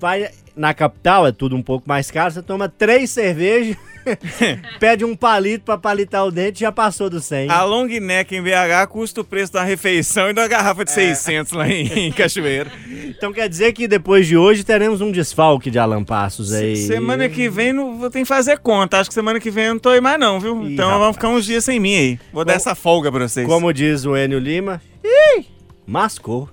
Vai 0.01 0.29
na 0.57 0.73
capital, 0.75 1.27
é 1.27 1.33
tudo 1.33 1.55
um 1.57 1.63
pouco 1.63 1.89
mais 1.89 2.11
caro, 2.11 2.33
você 2.33 2.43
toma 2.43 2.69
três 2.69 3.11
cervejas, 3.11 3.77
pede 4.81 5.05
um 5.05 5.15
palito 5.15 5.65
pra 5.65 5.79
palitar 5.79 6.25
o 6.27 6.31
dente 6.31 6.59
e 6.59 6.61
já 6.63 6.73
passou 6.73 7.09
do 7.11 7.21
100. 7.21 7.51
A 7.51 7.63
long 7.65 7.87
neck 7.87 8.35
em 8.35 8.43
BH 8.43 8.87
custa 8.89 9.21
o 9.21 9.25
preço 9.25 9.53
da 9.53 9.63
refeição 9.63 10.31
e 10.31 10.33
da 10.33 10.47
garrafa 10.49 10.83
É. 10.83 10.85
de 10.85 10.91
600 10.91 11.53
lá 11.53 11.69
em, 11.69 11.87
em 12.09 12.13
Cachoeira. 12.13 12.71
Então 13.09 13.33
quer 13.33 13.49
dizer 13.49 13.73
que 13.73 13.87
depois 13.87 14.27
de 14.27 14.37
hoje 14.37 14.65
teremos 14.65 15.01
um 15.01 15.11
desfalque 15.13 15.71
de 15.71 15.79
Alan 15.79 16.05
Passos 16.05 16.53
aí. 16.53 16.77
Semana 16.77 17.29
que 17.29 17.49
vem 17.49 17.73
não 17.73 17.99
vou 17.99 18.11
ter 18.11 18.21
que 18.21 18.25
fazer 18.25 18.59
conta. 18.59 18.99
Acho 18.99 19.09
que 19.11 19.15
semana 19.15 19.39
que 19.39 19.51
vem 19.51 19.65
eu 19.67 19.75
não 19.75 19.81
tô 19.81 19.91
aí 19.91 20.01
mais 20.01 20.19
não, 20.19 20.41
viu? 20.41 20.63
Ih, 20.65 20.73
então 20.75 20.87
rapaz. 20.87 21.01
vamos 21.01 21.17
ficar 21.17 21.29
uns 21.29 21.45
dias 21.45 21.65
sem 21.65 21.79
mim 21.79 21.95
aí. 21.95 22.19
Vou 22.33 22.45
dar 22.45 22.55
Como- 22.55 22.57
essa 22.57 22.75
folga 22.75 23.11
pra 23.13 23.29
vocês. 23.29 23.47
Como 23.47 23.73
diz 23.73 24.05
o 24.05 24.17
Enio 24.17 24.39
Lima, 24.39 24.81
ih, 25.05 25.45
mascou. 25.87 26.49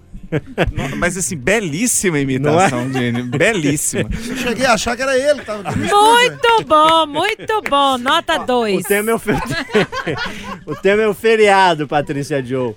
Mas 0.98 1.18
assim, 1.18 1.36
belíssima 1.38 2.20
imitação, 2.20 2.92
Jenny. 2.92 3.24
Belíssima. 3.24 4.10
Eu 4.28 4.36
cheguei 4.38 4.66
a 4.66 4.74
achar 4.74 4.96
que 4.96 5.02
era 5.02 5.18
ele 5.18 5.40
que 5.40 5.46
tava. 5.46 5.72
Muito 5.76 6.64
bom, 6.68 7.06
muito 7.08 7.62
bom. 7.70 7.98
Nota 7.98 8.42
O 8.42 8.46
2. 8.46 8.86
tema, 8.86 9.12
é 9.12 9.14
o, 9.14 9.20
fe- 9.20 9.32
o 10.66 10.76
tema 10.76 11.04
é 11.04 11.08
o 11.08 11.14
feriado, 11.14 11.88
Patrícia 11.88 12.44
Joe. 12.44 12.76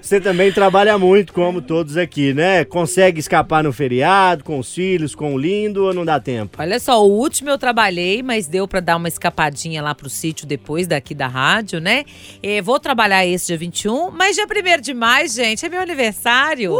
Você 0.00 0.20
também 0.20 0.52
trabalha 0.52 0.98
muito, 0.98 1.32
como 1.32 1.60
todos 1.60 1.96
aqui, 1.96 2.32
né? 2.32 2.64
Consegue 2.64 3.20
escapar 3.20 3.62
no 3.62 3.72
feriado, 3.72 4.44
com 4.44 4.58
os 4.58 4.72
filhos, 4.74 5.14
com 5.14 5.34
o 5.34 5.38
lindo, 5.38 5.84
ou 5.84 5.94
não 5.94 6.04
dá 6.04 6.18
tempo? 6.18 6.56
Olha 6.60 6.78
só, 6.80 7.04
o 7.04 7.08
último 7.10 7.50
eu 7.50 7.58
trabalhei, 7.58 8.22
mas 8.22 8.46
deu 8.46 8.66
pra 8.66 8.80
dar 8.80 8.96
uma 8.96 9.08
escapadinha 9.08 9.82
lá 9.82 9.94
pro 9.94 10.08
sítio 10.08 10.46
depois 10.46 10.86
daqui 10.86 11.14
da 11.14 11.26
rádio, 11.26 11.80
né? 11.80 12.04
Eh, 12.42 12.62
vou 12.62 12.80
trabalhar 12.80 13.26
esse 13.26 13.48
dia 13.48 13.58
21, 13.58 14.10
mas 14.10 14.36
dia 14.36 14.46
1 14.46 14.80
de 14.80 14.94
maio, 14.94 15.28
gente, 15.28 15.64
é 15.64 15.68
meu 15.68 15.80
aniversário. 15.80 16.72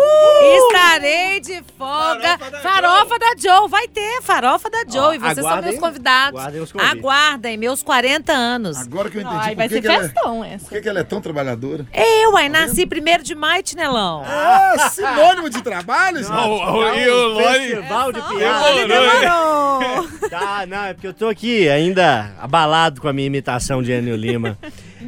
Estarei 0.42 1.40
de 1.40 1.62
folga. 1.76 2.38
Farofa 2.62 3.18
da, 3.18 3.34
Joe. 3.38 3.68
Vai 3.68 3.88
ter 3.88 4.22
farofa 4.22 4.70
da 4.70 4.84
Joe. 4.88 5.16
e 5.16 5.18
vocês 5.18 5.46
são 5.46 5.62
meus 5.62 5.78
convidados. 5.78 6.40
aguardem 6.40 6.61
os 6.62 6.72
convites. 6.72 6.98
Aguardem, 6.98 7.57
meus 7.57 7.82
40 7.82 8.32
anos. 8.32 8.78
Agora 8.78 9.11
que 9.11 9.18
eu 9.18 9.22
entendi 9.22 9.36
Ai, 9.38 9.51
por 9.51 9.57
vai 9.57 9.68
que, 9.68 9.74
ser 9.74 9.80
que, 9.80 9.86
ela 9.88 9.96
é, 9.96 10.01
festão 10.03 10.36
por 10.36 10.46
essa. 10.46 10.68
que, 10.68 10.80
que 10.80 10.88
ela 10.88 11.01
é 11.01 11.05
tão 11.05 11.20
trabalhadora. 11.20 11.86
Eu, 11.92 12.36
aí 12.36 12.48
nasci 12.48 12.84
1 12.84 13.22
de 13.22 13.34
maio, 13.34 13.62
Tinelão. 13.62 14.22
Ah, 14.26 14.90
sinônimo 14.90 15.51
de 15.51 15.62
trabalho, 15.62 16.18
gente. 16.18 16.30
e 16.30 17.09
o 17.09 17.28
Lori. 17.28 17.59
Festival 17.61 18.12
de 18.12 18.20
Demorou, 18.20 18.38
piada. 18.38 20.20
Tá, 20.30 20.64
não, 20.66 20.84
é 20.84 20.94
porque 20.94 21.09
eu 21.09 21.14
tô 21.14 21.28
aqui 21.28 21.68
ainda 21.68 22.32
abalado 22.40 23.01
com 23.01 23.09
a 23.09 23.12
minha 23.12 23.26
imitação 23.26 23.82
de 23.82 23.90
Enio 23.92 24.14
Lima. 24.16 24.57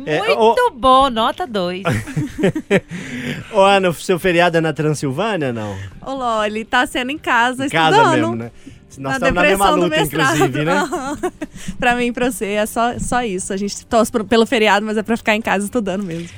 É, 0.07 0.35
Muito 0.35 0.71
bom, 0.77 1.11
nota 1.11 1.47
2. 1.47 1.83
Ô, 3.53 3.61
Ana, 3.61 3.91
o 3.91 3.95
seu 3.95 4.19
feriado 4.19 4.57
é 4.57 4.61
na 4.61 4.73
Transilvânia, 4.73 5.53
não? 5.53 5.77
Ô, 6.05 6.13
Loli, 6.15 6.65
tá 6.65 6.87
sendo 6.87 7.11
em 7.11 7.19
casa, 7.19 7.67
Em 7.67 7.69
casa 7.69 7.97
estudando. 7.97 8.17
mesmo, 8.17 8.37
né? 8.37 8.51
Nós 8.99 8.99
na 8.99 9.13
estamos 9.29 9.35
na 9.35 9.43
mesma 9.43 9.65
depressão 9.65 9.79
do 9.79 9.85
luta, 9.85 9.97
mestrado. 9.97 10.35
inclusive, 10.37 10.65
né? 10.65 11.33
pra 11.81 11.95
mim 11.97 12.07
e 12.07 12.13
pra 12.13 12.31
você, 12.31 12.47
é 12.47 12.67
só, 12.67 12.99
só 12.99 13.23
isso. 13.25 13.53
A 13.53 13.57
gente 13.57 13.87
torce 13.87 14.13
pelo 14.29 14.45
feriado, 14.45 14.85
mas 14.85 14.97
é 14.99 15.03
pra 15.03 15.17
ficar 15.17 15.35
em 15.35 15.41
casa 15.41 15.65
estudando 15.65 16.03
mesmo. 16.03 16.29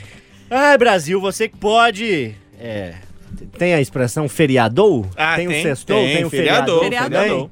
Ai, 0.51 0.79
Brasil, 0.79 1.21
você 1.21 1.49
que 1.49 1.57
pode. 1.57 2.35
É, 2.61 2.95
tem 3.59 3.75
a 3.75 3.81
expressão 3.81 4.29
feriadou? 4.29 5.05
Ah, 5.17 5.35
tem, 5.35 5.49
tem, 5.49 5.59
o 5.59 5.63
sextou, 5.63 5.97
tem, 5.97 6.17
tem, 6.17 6.25
o 6.25 6.31
feriadou, 6.31 6.81
feriadou. 6.81 7.11
feriadou. 7.11 7.39
também. 7.49 7.51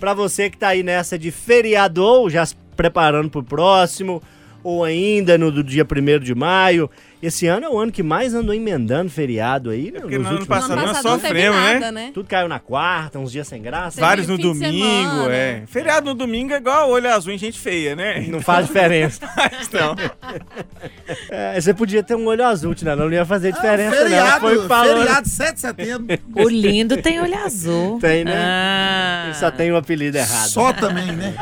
Pra 0.00 0.14
você 0.14 0.48
que 0.48 0.56
tá 0.56 0.68
aí 0.68 0.82
nessa 0.82 1.18
de 1.18 1.30
feriadou, 1.30 2.30
já 2.30 2.46
se 2.46 2.54
preparando 2.76 3.28
pro 3.28 3.42
próximo, 3.42 4.22
ou 4.62 4.84
ainda 4.84 5.38
no 5.38 5.50
do 5.50 5.62
dia 5.62 5.84
1 5.84 6.18
de 6.18 6.34
maio. 6.34 6.90
Esse 7.22 7.46
ano 7.46 7.66
é 7.66 7.68
o 7.68 7.78
ano 7.78 7.90
que 7.90 8.02
mais 8.02 8.32
andou 8.32 8.54
emendando 8.54 9.10
feriado 9.10 9.70
aí. 9.70 9.90
né, 9.90 10.00
porque 10.00 10.16
nos 10.18 10.24
no 10.24 10.30
ano 10.30 10.38
últimos 10.40 10.48
passado 10.48 10.72
ano 10.72 10.82
nós 10.82 10.96
passado 10.96 11.12
não 11.12 11.20
sofremos, 11.20 11.56
né? 11.60 11.72
nada, 11.74 11.92
né? 11.92 12.10
Tudo 12.14 12.28
caiu 12.28 12.48
na 12.48 12.60
quarta, 12.60 13.18
uns 13.18 13.32
dias 13.32 13.48
sem 13.48 13.60
graça. 13.60 14.00
Vários 14.00 14.26
no 14.28 14.38
domingo, 14.38 15.28
é. 15.28 15.62
Feriado 15.66 16.06
no 16.06 16.14
domingo 16.14 16.52
é 16.52 16.56
igual 16.58 16.90
olho 16.90 17.12
azul 17.12 17.32
em 17.32 17.38
gente 17.38 17.58
feia, 17.58 17.96
né? 17.96 18.24
Não 18.28 18.40
faz 18.40 18.66
diferença. 18.66 19.20
Então, 19.68 19.94
É, 21.30 21.60
você 21.60 21.74
podia 21.74 22.02
ter 22.02 22.14
um 22.14 22.26
olho 22.26 22.44
azul, 22.44 22.74
Tina, 22.74 22.94
não 22.96 23.10
ia 23.12 23.24
fazer 23.24 23.52
diferença, 23.52 23.96
não. 23.96 24.02
Feriado, 24.04 24.40
Foi 24.40 24.56
o 24.56 24.62
que 24.62 24.68
falou, 24.68 24.94
né? 24.94 25.00
feriado 25.00 25.28
7 25.28 25.54
de 25.54 25.60
setembro. 25.60 26.18
O 26.34 26.48
lindo 26.48 26.96
tem 27.02 27.20
olho 27.20 27.34
azul. 27.44 27.98
Tem, 28.00 28.24
né? 28.24 28.34
Ah. 28.36 29.22
Ele 29.26 29.34
só 29.34 29.50
tem 29.50 29.72
o 29.72 29.76
apelido 29.76 30.16
errado. 30.16 30.48
Só 30.48 30.72
também, 30.72 31.12
né? 31.12 31.34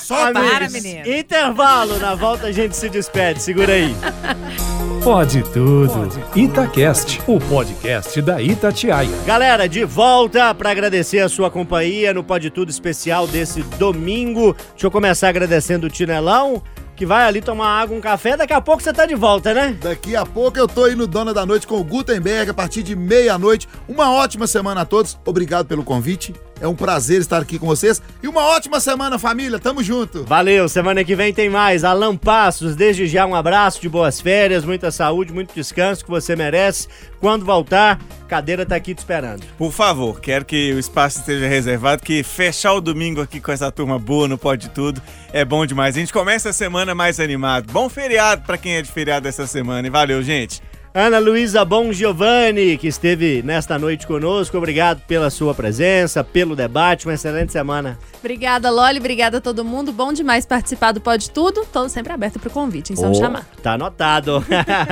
Só 0.00 0.32
Para, 0.32 0.56
amigos. 0.66 0.72
menino. 0.72 1.06
Intervalo, 1.08 1.98
na 1.98 2.14
volta 2.14 2.48
a 2.48 2.52
gente 2.52 2.76
se 2.76 2.88
despede, 2.88 3.42
segura 3.42 3.72
aí. 3.72 3.94
Pode 5.14 5.44
tudo. 5.44 6.10
Itacast, 6.34 7.22
o 7.28 7.38
podcast 7.38 8.20
da 8.20 8.42
Itatiaia. 8.42 9.16
Galera, 9.24 9.68
de 9.68 9.84
volta 9.84 10.52
para 10.52 10.72
agradecer 10.72 11.20
a 11.20 11.28
sua 11.28 11.48
companhia 11.48 12.12
no 12.12 12.24
Pode 12.24 12.50
Tudo 12.50 12.68
especial 12.68 13.24
desse 13.28 13.62
domingo. 13.78 14.56
Deixa 14.72 14.88
eu 14.88 14.90
começar 14.90 15.28
agradecendo 15.28 15.86
o 15.86 15.88
Tinelão, 15.88 16.60
que 16.96 17.06
vai 17.06 17.28
ali 17.28 17.40
tomar 17.40 17.80
água, 17.80 17.96
um 17.96 18.00
café, 18.00 18.36
daqui 18.36 18.52
a 18.52 18.60
pouco 18.60 18.82
você 18.82 18.92
tá 18.92 19.06
de 19.06 19.14
volta, 19.14 19.54
né? 19.54 19.78
Daqui 19.80 20.16
a 20.16 20.26
pouco 20.26 20.58
eu 20.58 20.66
tô 20.66 20.82
aí 20.82 20.96
no 20.96 21.06
Dona 21.06 21.32
da 21.32 21.46
Noite 21.46 21.64
com 21.64 21.76
o 21.76 21.84
Gutenberg 21.84 22.50
a 22.50 22.54
partir 22.54 22.82
de 22.82 22.96
meia-noite. 22.96 23.68
Uma 23.88 24.12
ótima 24.12 24.48
semana 24.48 24.80
a 24.80 24.84
todos. 24.84 25.16
Obrigado 25.24 25.66
pelo 25.66 25.84
convite. 25.84 26.34
É 26.64 26.66
um 26.66 26.74
prazer 26.74 27.20
estar 27.20 27.42
aqui 27.42 27.58
com 27.58 27.66
vocês. 27.66 28.00
E 28.22 28.26
uma 28.26 28.40
ótima 28.46 28.80
semana, 28.80 29.18
família. 29.18 29.58
Tamo 29.58 29.82
junto. 29.82 30.24
Valeu, 30.24 30.66
semana 30.66 31.04
que 31.04 31.14
vem 31.14 31.30
tem 31.30 31.50
mais. 31.50 31.84
Alan 31.84 32.16
Passos, 32.16 32.74
desde 32.74 33.06
já 33.06 33.26
um 33.26 33.34
abraço 33.34 33.82
de 33.82 33.86
boas 33.86 34.18
férias, 34.18 34.64
muita 34.64 34.90
saúde, 34.90 35.30
muito 35.30 35.54
descanso 35.54 36.02
que 36.02 36.10
você 36.10 36.34
merece. 36.34 36.88
Quando 37.20 37.44
voltar, 37.44 38.00
cadeira 38.26 38.64
tá 38.64 38.76
aqui 38.76 38.94
te 38.94 39.00
esperando. 39.00 39.44
por 39.58 39.72
favor, 39.72 40.18
quero 40.18 40.46
que 40.46 40.72
o 40.72 40.78
espaço 40.78 41.18
esteja 41.18 41.46
reservado, 41.46 42.02
que 42.02 42.22
fechar 42.22 42.72
o 42.72 42.80
domingo 42.80 43.20
aqui 43.20 43.40
com 43.40 43.52
essa 43.52 43.70
turma 43.70 43.98
boa 43.98 44.26
no 44.26 44.38
Pode 44.38 44.70
Tudo 44.70 45.02
é 45.34 45.44
bom 45.44 45.66
demais. 45.66 45.94
A 45.94 46.00
gente 46.00 46.14
começa 46.14 46.48
a 46.48 46.52
semana 46.54 46.94
mais 46.94 47.20
animado. 47.20 47.70
Bom 47.74 47.90
feriado 47.90 48.40
pra 48.46 48.56
quem 48.56 48.76
é 48.76 48.80
de 48.80 48.90
feriado 48.90 49.28
essa 49.28 49.46
semana. 49.46 49.86
E 49.86 49.90
valeu, 49.90 50.22
gente. 50.22 50.62
Ana 50.96 51.18
Luísa 51.18 51.64
Bom 51.64 51.92
Giovanni, 51.92 52.78
que 52.78 52.86
esteve 52.86 53.42
nesta 53.44 53.76
noite 53.76 54.06
conosco, 54.06 54.56
obrigado 54.56 55.00
pela 55.08 55.28
sua 55.28 55.52
presença, 55.52 56.22
pelo 56.22 56.54
debate, 56.54 57.04
uma 57.08 57.14
excelente 57.14 57.50
semana. 57.50 57.98
Obrigada, 58.20 58.70
Loli. 58.70 59.00
Obrigada 59.00 59.38
a 59.38 59.40
todo 59.40 59.64
mundo. 59.64 59.90
Bom 59.92 60.12
demais 60.12 60.46
participar 60.46 60.92
do 60.92 61.00
Pode 61.00 61.30
Tudo. 61.32 61.66
Tô 61.72 61.88
sempre 61.88 62.12
aberta 62.12 62.38
pro 62.38 62.48
convite, 62.48 62.92
em 62.92 62.96
só 62.96 63.08
me 63.08 63.16
Oh, 63.16 63.18
chamar. 63.18 63.44
Tá 63.60 63.72
anotado. 63.72 64.44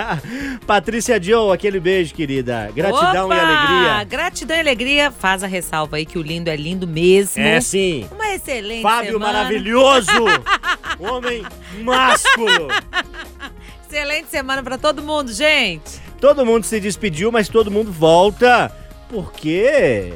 Patrícia 0.66 1.22
Joe, 1.22 1.54
aquele 1.54 1.78
beijo, 1.78 2.12
querida. 2.14 2.68
Gratidão 2.74 3.26
Opa! 3.26 3.36
e 3.36 3.38
alegria. 3.38 4.04
Gratidão 4.04 4.56
e 4.56 4.60
alegria. 4.60 5.10
Faz 5.12 5.44
a 5.44 5.46
ressalva 5.46 5.98
aí 5.98 6.04
que 6.04 6.18
o 6.18 6.22
lindo 6.22 6.50
é 6.50 6.56
lindo 6.56 6.84
mesmo. 6.84 7.40
É 7.40 7.60
sim. 7.60 8.08
Uma 8.10 8.34
excelente 8.34 8.82
Fábio 8.82 9.12
semana. 9.12 9.32
maravilhoso. 9.34 10.10
Homem 10.98 11.44
másculo. 11.80 12.66
Excelente 13.92 14.30
semana 14.30 14.62
pra 14.62 14.78
todo 14.78 15.02
mundo, 15.02 15.30
gente. 15.34 16.00
Todo 16.18 16.46
mundo 16.46 16.64
se 16.64 16.80
despediu, 16.80 17.30
mas 17.30 17.50
todo 17.50 17.70
mundo 17.70 17.92
volta 17.92 18.72
porque 19.06 20.14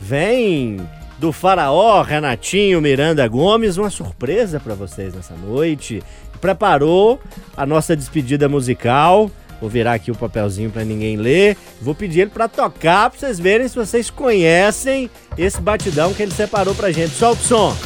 vem 0.00 0.88
do 1.18 1.32
Faraó, 1.32 2.00
Renatinho 2.02 2.80
Miranda 2.80 3.26
Gomes, 3.26 3.76
uma 3.76 3.90
surpresa 3.90 4.60
para 4.60 4.76
vocês 4.76 5.14
nessa 5.14 5.34
noite. 5.34 6.00
Preparou 6.40 7.20
a 7.56 7.66
nossa 7.66 7.96
despedida 7.96 8.48
musical. 8.48 9.28
Vou 9.60 9.68
virar 9.68 9.94
aqui 9.94 10.12
o 10.12 10.14
papelzinho 10.14 10.70
para 10.70 10.84
ninguém 10.84 11.16
ler. 11.16 11.56
Vou 11.82 11.96
pedir 11.96 12.20
ele 12.20 12.30
para 12.30 12.46
tocar 12.46 13.10
para 13.10 13.18
vocês 13.18 13.40
verem 13.40 13.66
se 13.66 13.74
vocês 13.74 14.10
conhecem 14.10 15.10
esse 15.36 15.60
batidão 15.60 16.14
que 16.14 16.22
ele 16.22 16.32
separou 16.32 16.72
pra 16.72 16.92
gente. 16.92 17.14
Solta 17.14 17.42
o 17.42 17.44
som. 17.44 17.76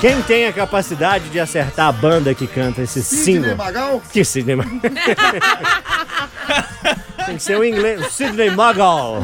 Quem 0.00 0.20
tem 0.22 0.46
a 0.46 0.52
capacidade 0.52 1.28
de 1.30 1.40
acertar 1.40 1.88
a 1.88 1.92
banda 1.92 2.32
que 2.34 2.46
canta 2.46 2.82
esse 2.82 3.02
Sidney 3.02 3.24
single? 3.34 3.56
Magal? 3.56 4.02
Que 4.12 4.24
Sidney 4.24 4.56
Magal? 4.56 4.80
Tem 7.26 7.36
que 7.36 7.42
ser 7.42 7.58
o 7.58 7.64
inglês. 7.64 8.06
Sidney 8.12 8.50
Magal. 8.50 9.22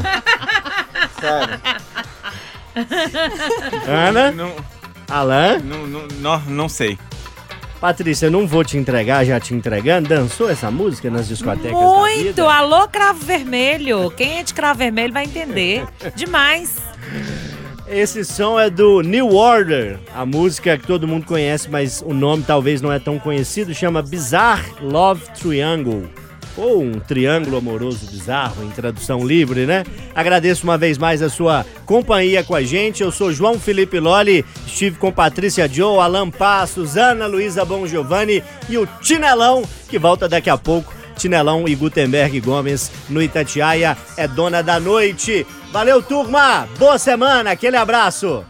Ana? 3.87 4.31
Não, 4.31 4.51
Alan? 5.09 5.59
não, 5.59 5.87
não, 5.87 6.07
não, 6.19 6.39
não 6.41 6.69
sei. 6.69 6.97
Patrícia, 7.79 8.25
eu 8.27 8.31
não 8.31 8.47
vou 8.47 8.63
te 8.63 8.77
entregar, 8.77 9.23
já 9.25 9.39
te 9.39 9.53
entregando. 9.53 10.09
Dançou 10.09 10.49
essa 10.49 10.71
música 10.71 11.09
nas 11.11 11.27
discotecas 11.27 11.71
da 11.71 11.77
Muito! 11.85 12.23
vida? 12.23 12.51
Alô, 12.51 12.87
Cravo 12.87 13.19
Vermelho. 13.19 14.09
Quem 14.11 14.39
é 14.39 14.43
de 14.43 14.53
Cravo 14.53 14.79
Vermelho 14.79 15.13
vai 15.13 15.25
entender. 15.25 15.85
Demais. 16.15 16.77
Esse 17.95 18.25
som 18.25 18.59
é 18.59 18.71
do 18.71 19.01
New 19.01 19.35
Order, 19.35 19.99
a 20.15 20.25
música 20.25 20.75
que 20.79 20.87
todo 20.87 21.07
mundo 21.07 21.27
conhece, 21.27 21.69
mas 21.69 22.01
o 22.03 22.11
nome 22.11 22.41
talvez 22.41 22.81
não 22.81 22.91
é 22.91 22.97
tão 22.97 23.19
conhecido, 23.19 23.71
chama 23.71 24.01
Bizarre 24.01 24.73
Love 24.81 25.21
Triangle. 25.39 26.09
Ou 26.57 26.81
um 26.81 26.93
triângulo 26.93 27.55
amoroso 27.55 28.07
bizarro, 28.09 28.63
em 28.63 28.71
tradução 28.71 29.25
livre, 29.25 29.67
né? 29.67 29.83
Agradeço 30.15 30.63
uma 30.63 30.75
vez 30.75 30.97
mais 30.97 31.21
a 31.21 31.29
sua 31.29 31.63
companhia 31.85 32.43
com 32.43 32.55
a 32.55 32.63
gente. 32.63 33.03
Eu 33.03 33.11
sou 33.11 33.31
João 33.31 33.59
Felipe 33.59 33.99
Lolli, 33.99 34.43
estive 34.65 34.97
com 34.97 35.11
Patrícia 35.11 35.67
Joe, 35.67 35.99
Alan 35.99 36.31
Passos, 36.31 36.97
Ana 36.97 37.27
Luísa 37.27 37.63
Bon 37.63 37.85
Giovanni 37.85 38.43
e 38.67 38.75
o 38.75 38.87
Tinelão, 39.01 39.63
que 39.87 39.99
volta 39.99 40.27
daqui 40.27 40.49
a 40.49 40.57
pouco. 40.57 41.02
Tinelão 41.17 41.67
e 41.67 41.75
Gutenberg 41.75 42.39
Gomes 42.41 42.91
no 43.09 43.21
Itatiaia 43.21 43.97
é 44.17 44.27
dona 44.27 44.61
da 44.61 44.79
noite. 44.79 45.45
Valeu, 45.71 46.01
turma! 46.01 46.67
Boa 46.77 46.97
semana, 46.97 47.51
aquele 47.51 47.77
abraço! 47.77 48.45